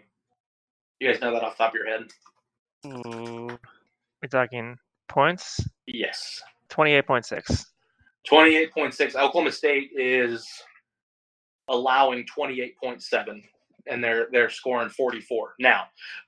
You 1.00 1.12
guys 1.12 1.22
know 1.22 1.32
that 1.32 1.44
off 1.44 1.58
the 1.58 1.64
top 1.64 1.74
of 1.74 1.76
your 1.76 1.88
head? 1.88 2.08
Mm, 2.86 3.58
we're 4.22 4.30
talking 4.30 4.78
points? 5.10 5.60
Yes. 5.86 6.42
28.6. 6.70 7.66
28.6. 8.30 9.16
Oklahoma 9.16 9.52
State 9.52 9.92
is 9.96 10.48
allowing 11.70 12.26
28.7 12.38 13.44
and 13.88 14.04
they're 14.04 14.28
they're 14.32 14.50
scoring 14.50 14.90
44. 14.90 15.56
Now, 15.60 15.86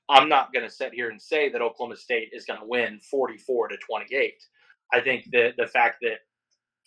I'm 0.09 0.27
not 0.29 0.53
going 0.53 0.65
to 0.65 0.71
sit 0.71 0.93
here 0.93 1.09
and 1.09 1.21
say 1.21 1.49
that 1.49 1.61
Oklahoma 1.61 1.95
State 1.95 2.29
is 2.33 2.45
going 2.45 2.59
to 2.59 2.65
win 2.65 2.99
44 2.99 3.69
to 3.69 3.77
28. 3.77 4.33
I 4.93 5.01
think 5.01 5.25
that 5.31 5.53
the 5.57 5.67
fact 5.67 5.97
that 6.01 6.19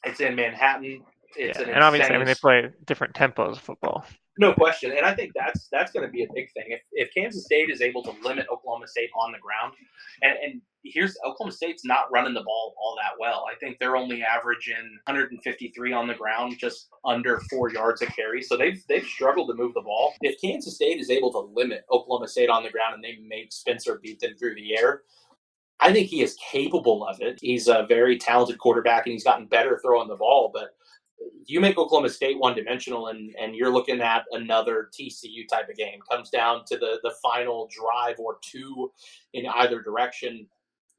it's 0.05 0.21
in 0.21 0.37
Manhattan, 0.37 1.03
it's 1.37 1.59
yeah, 1.59 1.65
an 1.65 1.75
and 1.75 1.85
obviously, 1.85 2.15
I 2.15 2.19
mean, 2.19 2.27
they 2.27 2.35
play 2.35 2.71
different 2.87 3.15
tempos 3.15 3.53
of 3.53 3.61
football. 3.61 4.05
No 4.41 4.53
question, 4.53 4.93
and 4.93 5.05
I 5.05 5.15
think 5.15 5.33
that's 5.35 5.69
that's 5.73 5.91
going 5.91 6.07
to 6.07 6.13
be 6.13 6.23
a 6.23 6.29
big 6.33 6.53
thing. 6.53 6.67
If, 6.69 6.81
if 6.93 7.13
Kansas 7.13 7.45
State 7.45 7.71
is 7.71 7.81
able 7.81 8.05
to 8.05 8.13
limit 8.23 8.47
Oklahoma 8.53 8.87
State 8.87 9.11
on 9.21 9.33
the 9.33 9.39
ground, 9.39 9.75
and, 10.23 10.39
and 10.45 10.63
here's 10.85 11.17
Oklahoma 11.27 11.53
State's 11.53 11.85
not 11.85 12.11
running 12.13 12.35
the 12.35 12.43
ball 12.43 12.75
all 12.81 12.97
that 12.97 13.19
well. 13.19 13.45
I 13.53 13.57
think 13.59 13.79
they're 13.79 13.97
only 13.97 14.23
averaging 14.23 14.99
153 15.07 15.93
on 15.93 16.07
the 16.07 16.15
ground, 16.15 16.57
just 16.57 16.89
under 17.05 17.41
four 17.51 17.73
yards 17.73 18.01
a 18.03 18.07
carry. 18.07 18.41
So 18.41 18.57
they've 18.57 18.81
they've 18.89 19.05
struggled 19.05 19.49
to 19.49 19.55
move 19.55 19.75
the 19.75 19.83
ball. 19.83 20.15
If 20.21 20.41
Kansas 20.41 20.77
State 20.77 21.01
is 21.01 21.11
able 21.11 21.33
to 21.33 21.41
limit 21.41 21.85
Oklahoma 21.91 22.29
State 22.29 22.49
on 22.49 22.63
the 22.63 22.71
ground 22.71 22.95
and 22.95 23.03
they 23.03 23.19
make 23.27 23.53
Spencer 23.53 23.99
beat 24.01 24.21
them 24.21 24.37
through 24.39 24.55
the 24.55 24.79
air, 24.79 25.03
I 25.81 25.93
think 25.93 26.09
he 26.09 26.23
is 26.23 26.37
capable 26.51 27.07
of 27.07 27.21
it. 27.21 27.39
He's 27.41 27.69
a 27.69 27.87
very 27.89 28.19
talented 28.19 28.59
quarterback 28.59 29.07
and 29.07 29.13
he's 29.13 29.25
gotten 29.25 29.47
better 29.47 29.81
throwing 29.83 30.09
the 30.09 30.17
ball, 30.17 30.51
but 30.53 30.77
you 31.47 31.61
make 31.61 31.79
Oklahoma 31.79 32.11
State 32.11 32.39
one 32.39 32.55
dimensional 32.55 33.09
and, 33.09 33.35
and 33.41 33.55
you're 33.55 33.73
looking 33.73 34.01
at 34.01 34.25
another 34.33 34.91
TCU 34.93 35.49
type 35.49 35.69
of 35.69 35.77
game. 35.77 35.99
Comes 36.11 36.31
down 36.31 36.65
to 36.67 36.77
the, 36.77 36.99
the 37.03 37.13
final 37.23 37.69
drive 37.71 38.19
or 38.19 38.39
two 38.43 38.93
in 39.33 39.47
either 39.47 39.81
direction. 39.81 40.47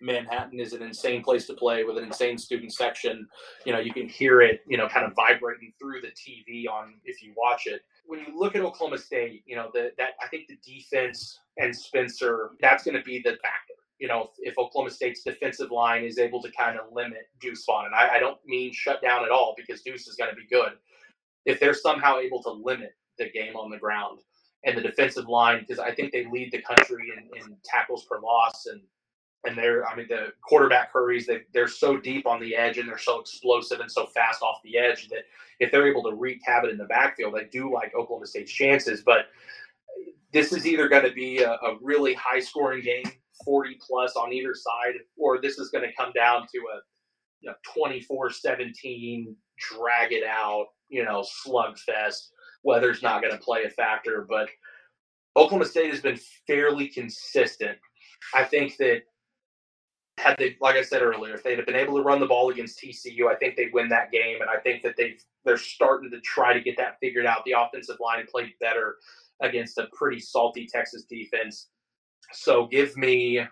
Manhattan 0.01 0.59
is 0.59 0.73
an 0.73 0.81
insane 0.81 1.21
place 1.21 1.45
to 1.47 1.53
play 1.53 1.83
with 1.83 1.97
an 1.97 2.05
insane 2.05 2.37
student 2.37 2.73
section. 2.73 3.27
You 3.65 3.73
know, 3.73 3.79
you 3.79 3.93
can 3.93 4.07
hear 4.07 4.41
it, 4.41 4.61
you 4.65 4.77
know, 4.77 4.87
kind 4.87 5.05
of 5.05 5.13
vibrating 5.15 5.73
through 5.79 6.01
the 6.01 6.07
TV 6.07 6.67
on 6.71 6.95
if 7.03 7.21
you 7.21 7.33
watch 7.35 7.67
it. 7.67 7.81
When 8.05 8.19
you 8.21 8.27
look 8.37 8.55
at 8.55 8.61
Oklahoma 8.61 8.97
State, 8.97 9.43
you 9.45 9.55
know, 9.55 9.69
the, 9.73 9.91
that 9.97 10.11
I 10.23 10.27
think 10.29 10.47
the 10.47 10.57
defense 10.65 11.39
and 11.57 11.75
Spencer, 11.75 12.51
that's 12.61 12.83
going 12.83 12.95
to 12.95 13.03
be 13.03 13.19
the 13.19 13.31
factor 13.31 13.78
you 13.99 14.07
know, 14.07 14.29
if, 14.39 14.57
Oklahoma 14.57 14.89
State's 14.89 15.23
defensive 15.23 15.71
line 15.71 16.03
is 16.03 16.17
able 16.17 16.41
to 16.41 16.51
kind 16.51 16.79
of 16.79 16.91
limit 16.91 17.29
Deuce 17.39 17.65
Vaughn, 17.65 17.85
and 17.85 17.95
I, 17.95 18.15
I 18.15 18.19
don't 18.19 18.37
mean 18.45 18.71
shut 18.73 19.01
down 19.01 19.23
at 19.23 19.31
all 19.31 19.53
because 19.57 19.81
Deuce 19.81 20.07
is 20.07 20.15
going 20.15 20.29
to 20.29 20.35
be 20.35 20.47
good. 20.49 20.73
If 21.45 21.59
they're 21.59 21.73
somehow 21.73 22.17
able 22.17 22.41
to 22.43 22.51
limit 22.51 22.95
the 23.17 23.29
game 23.29 23.55
on 23.55 23.69
the 23.69 23.77
ground 23.77 24.19
and 24.63 24.77
the 24.77 24.81
defensive 24.81 25.27
line, 25.27 25.59
because 25.59 25.79
I 25.79 25.93
think 25.93 26.11
they 26.11 26.25
lead 26.25 26.51
the 26.51 26.61
country 26.61 27.11
in, 27.15 27.29
in 27.39 27.57
tackles 27.63 28.05
per 28.05 28.19
loss 28.19 28.65
and 28.65 28.81
and 29.45 29.57
they're 29.57 29.87
I 29.87 29.95
mean 29.95 30.07
the 30.09 30.33
quarterback 30.41 30.91
hurries 30.91 31.25
they 31.25 31.43
they're 31.53 31.67
so 31.67 31.97
deep 31.97 32.27
on 32.27 32.41
the 32.41 32.55
edge 32.55 32.77
and 32.77 32.87
they're 32.89 32.97
so 32.97 33.21
explosive 33.21 33.79
and 33.79 33.89
so 33.89 34.07
fast 34.07 34.41
off 34.41 34.57
the 34.65 34.77
edge 34.77 35.07
that 35.09 35.23
if 35.59 35.71
they're 35.71 35.87
able 35.87 36.03
to 36.03 36.13
wreak 36.15 36.41
havoc 36.45 36.71
in 36.71 36.77
the 36.77 36.85
backfield, 36.85 37.35
I 37.35 37.43
do 37.45 37.71
like 37.71 37.93
Oklahoma 37.95 38.25
State's 38.25 38.51
chances. 38.51 39.01
But 39.01 39.27
this 40.31 40.51
is 40.53 40.65
either 40.65 40.87
going 40.87 41.05
to 41.05 41.11
be 41.11 41.39
a, 41.39 41.51
a 41.51 41.77
really 41.81 42.13
high 42.13 42.39
scoring 42.39 42.83
game, 42.83 43.03
40 43.45 43.77
plus 43.85 44.15
on 44.15 44.33
either 44.33 44.53
side, 44.53 44.95
or 45.17 45.41
this 45.41 45.57
is 45.57 45.69
going 45.69 45.87
to 45.87 45.95
come 45.95 46.11
down 46.13 46.41
to 46.53 46.57
a 46.75 46.79
you 47.41 47.49
know, 47.49 47.55
24 47.73 48.31
17, 48.31 49.35
drag 49.57 50.11
it 50.11 50.23
out, 50.25 50.67
you 50.89 51.03
know, 51.03 51.23
slugfest. 51.45 52.29
Weather's 52.63 53.01
not 53.01 53.21
going 53.21 53.33
to 53.33 53.41
play 53.41 53.63
a 53.63 53.69
factor, 53.69 54.25
but 54.29 54.49
Oklahoma 55.35 55.65
State 55.65 55.91
has 55.91 56.01
been 56.01 56.19
fairly 56.47 56.87
consistent. 56.87 57.77
I 58.35 58.43
think 58.43 58.75
that 58.77 59.03
had 60.17 60.37
they, 60.37 60.57
like 60.59 60.75
I 60.75 60.81
said 60.81 61.01
earlier, 61.01 61.33
if 61.33 61.43
they'd 61.43 61.57
have 61.57 61.65
been 61.65 61.75
able 61.75 61.95
to 61.95 62.03
run 62.03 62.19
the 62.19 62.25
ball 62.25 62.49
against 62.49 62.81
TCU, 62.81 63.27
I 63.31 63.35
think 63.35 63.55
they'd 63.55 63.73
win 63.73 63.87
that 63.89 64.11
game. 64.11 64.41
And 64.41 64.49
I 64.49 64.57
think 64.57 64.83
that 64.83 64.95
they 64.97 65.15
they're 65.45 65.57
starting 65.57 66.11
to 66.11 66.19
try 66.19 66.53
to 66.53 66.59
get 66.59 66.75
that 66.77 66.97
figured 67.01 67.25
out. 67.25 67.45
The 67.45 67.55
offensive 67.57 67.97
line 68.01 68.25
played 68.29 68.51
better 68.59 68.97
against 69.41 69.77
a 69.77 69.87
pretty 69.93 70.19
salty 70.19 70.67
Texas 70.67 71.05
defense. 71.05 71.69
So 72.31 72.67
give 72.67 72.95
me, 72.97 73.37
man, 73.37 73.49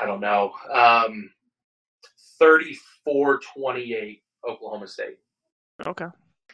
I 0.00 0.06
don't 0.06 0.20
know, 0.20 0.52
um, 0.72 1.30
34-28 2.40 4.20
Oklahoma 4.48 4.86
State. 4.86 5.18
Okay. 5.86 6.06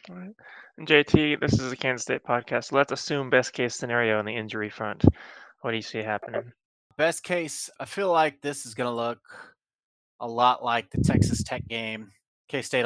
All 0.09 0.15
right. 0.15 0.35
And 0.77 0.87
JT, 0.87 1.39
this 1.39 1.53
is 1.59 1.71
a 1.71 1.75
Kansas 1.75 2.03
State 2.03 2.23
podcast. 2.23 2.71
Let's 2.71 2.91
assume 2.91 3.29
best 3.29 3.53
case 3.53 3.75
scenario 3.75 4.19
on 4.19 4.25
the 4.25 4.35
injury 4.35 4.69
front. 4.69 5.05
What 5.61 5.71
do 5.71 5.77
you 5.77 5.83
see 5.83 5.99
happening? 5.99 6.51
Best 6.97 7.23
case, 7.23 7.69
I 7.79 7.85
feel 7.85 8.11
like 8.11 8.41
this 8.41 8.65
is 8.65 8.73
going 8.73 8.89
to 8.89 8.95
look 8.95 9.19
a 10.19 10.27
lot 10.27 10.63
like 10.63 10.89
the 10.89 11.01
Texas 11.01 11.43
Tech 11.43 11.65
game. 11.67 12.11
K 12.49 12.61
State 12.61 12.85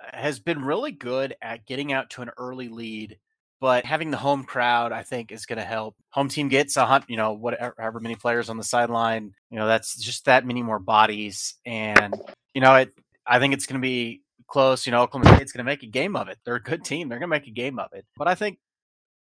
has 0.00 0.38
been 0.40 0.62
really 0.64 0.92
good 0.92 1.34
at 1.42 1.66
getting 1.66 1.92
out 1.92 2.10
to 2.10 2.22
an 2.22 2.30
early 2.38 2.68
lead, 2.68 3.18
but 3.60 3.84
having 3.84 4.10
the 4.10 4.16
home 4.16 4.44
crowd, 4.44 4.92
I 4.92 5.02
think, 5.02 5.32
is 5.32 5.46
going 5.46 5.58
to 5.58 5.64
help. 5.64 5.96
Home 6.10 6.28
team 6.28 6.48
gets 6.48 6.76
a 6.76 6.86
hunt, 6.86 7.04
you 7.08 7.16
know, 7.16 7.32
whatever, 7.32 7.74
however 7.78 8.00
many 8.00 8.14
players 8.14 8.48
on 8.48 8.56
the 8.56 8.64
sideline, 8.64 9.34
you 9.50 9.58
know, 9.58 9.66
that's 9.66 9.96
just 9.96 10.26
that 10.26 10.46
many 10.46 10.62
more 10.62 10.78
bodies, 10.78 11.54
and 11.66 12.14
you 12.54 12.60
know, 12.60 12.74
it. 12.76 12.92
I 13.26 13.38
think 13.38 13.52
it's 13.52 13.66
going 13.66 13.80
to 13.80 13.84
be 13.84 14.22
close. 14.46 14.86
You 14.86 14.92
know, 14.92 15.02
Oklahoma 15.02 15.36
State's 15.36 15.52
going 15.52 15.64
to 15.64 15.70
make 15.70 15.82
a 15.82 15.86
game 15.86 16.16
of 16.16 16.28
it. 16.28 16.38
They're 16.44 16.54
a 16.54 16.62
good 16.62 16.84
team. 16.84 17.08
They're 17.08 17.18
going 17.18 17.30
to 17.30 17.36
make 17.36 17.46
a 17.46 17.52
game 17.52 17.78
of 17.78 17.92
it. 17.92 18.06
But 18.16 18.26
I 18.26 18.34
think 18.34 18.58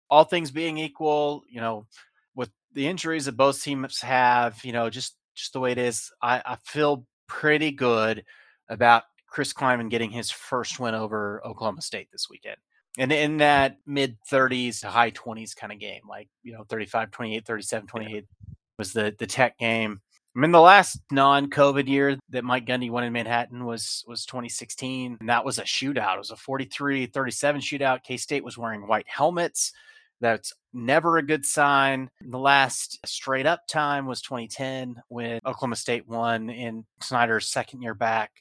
all 0.10 0.24
things 0.24 0.52
being 0.52 0.78
equal, 0.78 1.44
you 1.50 1.60
know, 1.60 1.86
with 2.36 2.52
the 2.74 2.88
injuries 2.88 3.26
that 3.26 3.36
both 3.36 3.62
teams 3.62 4.02
have, 4.02 4.64
you 4.64 4.72
know, 4.72 4.90
just 4.90 5.16
just 5.36 5.54
the 5.54 5.60
way 5.60 5.72
it 5.72 5.78
is, 5.78 6.12
I, 6.22 6.42
I 6.46 6.58
feel 6.64 7.06
pretty 7.28 7.72
good 7.72 8.24
about 8.70 9.04
Chris 9.28 9.54
Klieman 9.54 9.90
getting 9.90 10.10
his 10.10 10.32
first 10.32 10.80
win 10.80 10.96
over 10.96 11.42
Oklahoma 11.46 11.82
State 11.82 12.10
this 12.12 12.28
weekend. 12.30 12.58
And 12.98 13.12
in 13.12 13.38
that 13.38 13.78
mid 13.86 14.18
30s 14.30 14.82
to 14.82 14.88
high 14.88 15.12
20s 15.12 15.56
kind 15.56 15.72
of 15.72 15.80
game, 15.80 16.02
like, 16.10 16.30
you 16.44 16.54
know, 16.54 16.64
35, 16.68 17.12
28, 17.12 17.46
37, 17.46 17.88
28 17.88 18.26
was 18.78 18.94
the, 18.94 19.16
the 19.20 19.28
tech 19.28 19.58
game. 19.60 20.02
I 20.36 20.40
mean, 20.40 20.52
the 20.52 20.62
last 20.62 21.00
non-COVID 21.12 21.88
year 21.88 22.18
that 22.30 22.44
Mike 22.44 22.68
Gundy 22.68 22.92
won 22.92 23.04
in 23.04 23.12
Manhattan 23.12 23.66
was 23.66 24.04
was 24.08 24.24
2016, 24.26 25.18
and 25.20 25.30
that 25.30 25.44
was 25.44 25.58
a 25.58 25.64
shootout. 25.64 26.14
It 26.14 26.20
was 26.20 26.30
a 26.30 26.36
43-37 26.36 27.10
shootout. 27.10 28.04
K-State 28.04 28.44
was 28.44 28.56
wearing 28.56 28.86
white 28.86 29.08
helmets. 29.08 29.72
That's 30.22 30.54
never 30.74 31.18
a 31.18 31.26
good 31.26 31.44
sign. 31.44 32.12
The 32.22 32.38
last 32.38 33.00
straight 33.04 33.48
up 33.48 33.68
time 33.68 34.06
was 34.06 34.22
2010 34.22 35.02
when 35.08 35.40
Oklahoma 35.44 35.76
State 35.76 36.08
won 36.08 36.52
in 36.52 36.86
Snyder's 37.02 37.50
second 37.50 37.82
year 37.82 37.96
back 37.96 38.32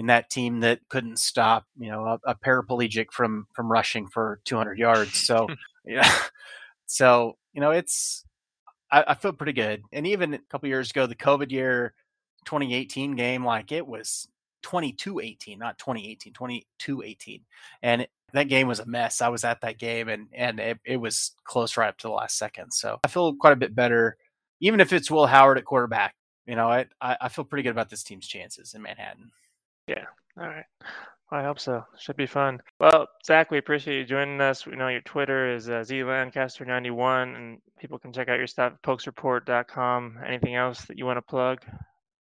in 0.00 0.06
that 0.06 0.30
team 0.30 0.60
that 0.60 0.80
couldn't 0.88 1.18
stop, 1.18 1.66
you 1.78 1.90
know, 1.90 2.06
a, 2.06 2.30
a 2.30 2.34
paraplegic 2.34 3.12
from 3.12 3.46
from 3.52 3.70
rushing 3.70 4.08
for 4.08 4.40
200 4.46 4.78
yards. 4.78 5.26
So, 5.26 5.46
yeah, 5.84 6.10
so 6.86 7.36
you 7.52 7.60
know, 7.60 7.70
it's 7.70 8.24
I, 8.90 9.04
I 9.08 9.14
feel 9.14 9.34
pretty 9.34 9.52
good. 9.52 9.82
And 9.92 10.06
even 10.06 10.32
a 10.32 10.38
couple 10.50 10.70
years 10.70 10.88
ago, 10.88 11.06
the 11.06 11.14
COVID 11.14 11.52
year, 11.52 11.92
2018 12.46 13.14
game, 13.14 13.44
like 13.44 13.72
it 13.72 13.86
was 13.86 14.26
22-18, 14.64 15.58
not 15.58 15.76
2018, 15.76 16.32
22-18, 16.32 17.42
and 17.82 18.00
it, 18.00 18.10
that 18.32 18.48
game 18.48 18.68
was 18.68 18.80
a 18.80 18.86
mess. 18.86 19.20
I 19.20 19.28
was 19.28 19.44
at 19.44 19.60
that 19.60 19.78
game, 19.78 20.08
and 20.08 20.28
and 20.32 20.60
it, 20.60 20.78
it 20.86 20.96
was 20.96 21.32
close 21.44 21.76
right 21.76 21.88
up 21.88 21.98
to 21.98 22.08
the 22.08 22.14
last 22.14 22.38
second. 22.38 22.72
So 22.72 23.00
I 23.04 23.08
feel 23.08 23.34
quite 23.34 23.52
a 23.52 23.56
bit 23.56 23.74
better, 23.74 24.16
even 24.60 24.80
if 24.80 24.94
it's 24.94 25.10
Will 25.10 25.26
Howard 25.26 25.58
at 25.58 25.66
quarterback. 25.66 26.14
You 26.46 26.56
know, 26.56 26.68
I 26.68 26.86
I 27.02 27.28
feel 27.28 27.44
pretty 27.44 27.64
good 27.64 27.72
about 27.72 27.90
this 27.90 28.02
team's 28.02 28.26
chances 28.26 28.72
in 28.72 28.80
Manhattan. 28.80 29.30
Yeah. 29.90 30.04
All 30.38 30.46
right. 30.46 30.64
I 31.32 31.42
hope 31.42 31.58
so. 31.58 31.84
Should 31.98 32.16
be 32.16 32.26
fun. 32.26 32.60
Well, 32.78 33.08
Zach, 33.24 33.50
we 33.50 33.58
appreciate 33.58 33.98
you 33.98 34.04
joining 34.04 34.40
us. 34.40 34.64
We 34.66 34.76
know 34.76 34.86
your 34.86 35.00
Twitter 35.00 35.52
is 35.52 35.68
uh, 35.68 35.82
zlancaster91, 35.82 37.36
and 37.36 37.58
people 37.80 37.98
can 37.98 38.12
check 38.12 38.28
out 38.28 38.38
your 38.38 38.46
stuff 38.46 38.74
pokesreport.com. 38.84 40.20
Anything 40.24 40.54
else 40.54 40.84
that 40.84 40.96
you 40.96 41.06
want 41.06 41.16
to 41.16 41.22
plug? 41.22 41.60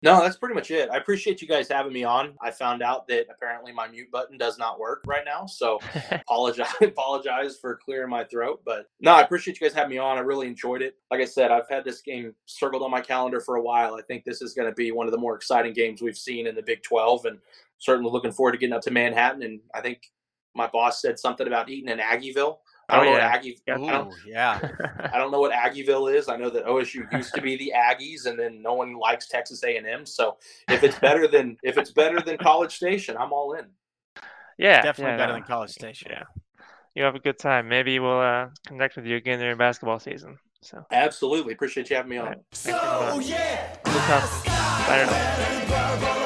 No, 0.02 0.20
that's 0.20 0.36
pretty 0.36 0.56
much 0.56 0.72
it. 0.72 0.90
I 0.90 0.96
appreciate 0.96 1.40
you 1.40 1.46
guys 1.46 1.68
having 1.68 1.92
me 1.92 2.02
on. 2.02 2.34
I 2.42 2.50
found 2.50 2.82
out 2.82 3.06
that 3.06 3.26
apparently 3.30 3.72
my 3.72 3.86
mute 3.86 4.10
button 4.10 4.36
does 4.36 4.58
not 4.58 4.80
work 4.80 5.04
right 5.06 5.24
now, 5.24 5.46
so 5.46 5.78
apologize 6.10 6.66
apologize 6.80 7.56
for 7.56 7.76
clearing 7.76 8.10
my 8.10 8.24
throat. 8.24 8.62
But 8.64 8.86
no, 9.00 9.12
I 9.12 9.20
appreciate 9.20 9.60
you 9.60 9.66
guys 9.66 9.76
having 9.76 9.90
me 9.90 9.98
on. 9.98 10.18
I 10.18 10.22
really 10.22 10.48
enjoyed 10.48 10.82
it. 10.82 10.96
Like 11.12 11.20
I 11.20 11.24
said, 11.24 11.52
I've 11.52 11.68
had 11.68 11.84
this 11.84 12.00
game 12.02 12.34
circled 12.46 12.82
on 12.82 12.90
my 12.90 13.00
calendar 13.00 13.40
for 13.40 13.56
a 13.56 13.62
while. 13.62 13.94
I 13.94 14.02
think 14.02 14.24
this 14.24 14.42
is 14.42 14.54
going 14.54 14.68
to 14.68 14.74
be 14.74 14.90
one 14.90 15.06
of 15.06 15.12
the 15.12 15.18
more 15.18 15.36
exciting 15.36 15.72
games 15.72 16.02
we've 16.02 16.18
seen 16.18 16.48
in 16.48 16.56
the 16.56 16.62
Big 16.62 16.82
12, 16.82 17.26
and 17.26 17.38
certainly 17.78 18.10
looking 18.10 18.32
forward 18.32 18.52
to 18.52 18.58
getting 18.58 18.74
up 18.74 18.82
to 18.82 18.90
Manhattan. 18.90 19.44
And 19.44 19.60
I 19.72 19.80
think 19.80 20.10
my 20.54 20.66
boss 20.66 21.00
said 21.00 21.18
something 21.18 21.46
about 21.46 21.68
eating 21.68 21.90
in 21.90 21.98
Aggieville. 21.98 22.56
I 22.92 22.96
don't 22.96 23.06
oh, 23.06 23.10
know 23.10 23.16
yeah. 23.16 23.26
what 23.26 23.36
Aggie. 23.36 23.58
Ooh, 23.70 23.72
I 23.72 23.92
don't, 23.92 24.14
yeah. 24.26 24.68
I 25.12 25.18
don't 25.18 25.30
know 25.30 25.40
what 25.40 25.52
Aggieville 25.52 26.14
is. 26.14 26.28
I 26.28 26.36
know 26.36 26.50
that 26.50 26.66
OSU 26.66 27.10
used 27.12 27.34
to 27.34 27.40
be 27.40 27.56
the 27.56 27.72
Aggies, 27.74 28.26
and 28.26 28.38
then 28.38 28.60
no 28.60 28.74
one 28.74 28.94
likes 28.98 29.28
Texas 29.28 29.64
A 29.64 29.76
and 29.76 29.86
M. 29.86 30.04
So 30.04 30.36
if 30.68 30.84
it's 30.84 30.98
better 30.98 31.26
than 31.26 31.56
if 31.62 31.78
it's 31.78 31.90
better 31.90 32.20
than 32.20 32.36
College 32.36 32.76
Station, 32.76 33.16
I'm 33.18 33.32
all 33.32 33.54
in. 33.54 33.66
Yeah, 34.58 34.82
definitely 34.82 35.12
yeah, 35.12 35.16
better 35.16 35.32
no. 35.32 35.38
than 35.38 35.44
College 35.44 35.70
Station. 35.70 36.10
Yeah, 36.10 36.24
you 36.94 37.02
have 37.04 37.14
a 37.14 37.20
good 37.20 37.38
time. 37.38 37.68
Maybe 37.68 37.98
we'll 37.98 38.20
uh, 38.20 38.48
connect 38.66 38.96
with 38.96 39.06
you 39.06 39.16
again 39.16 39.38
during 39.38 39.56
basketball 39.56 39.98
season. 39.98 40.38
So 40.60 40.84
absolutely 40.92 41.54
appreciate 41.54 41.88
you 41.90 41.96
having 41.96 42.10
me 42.10 42.18
on. 42.18 42.36
So 42.52 42.70
yeah, 43.20 43.76
Bye 44.86 45.06
now. 45.98 46.18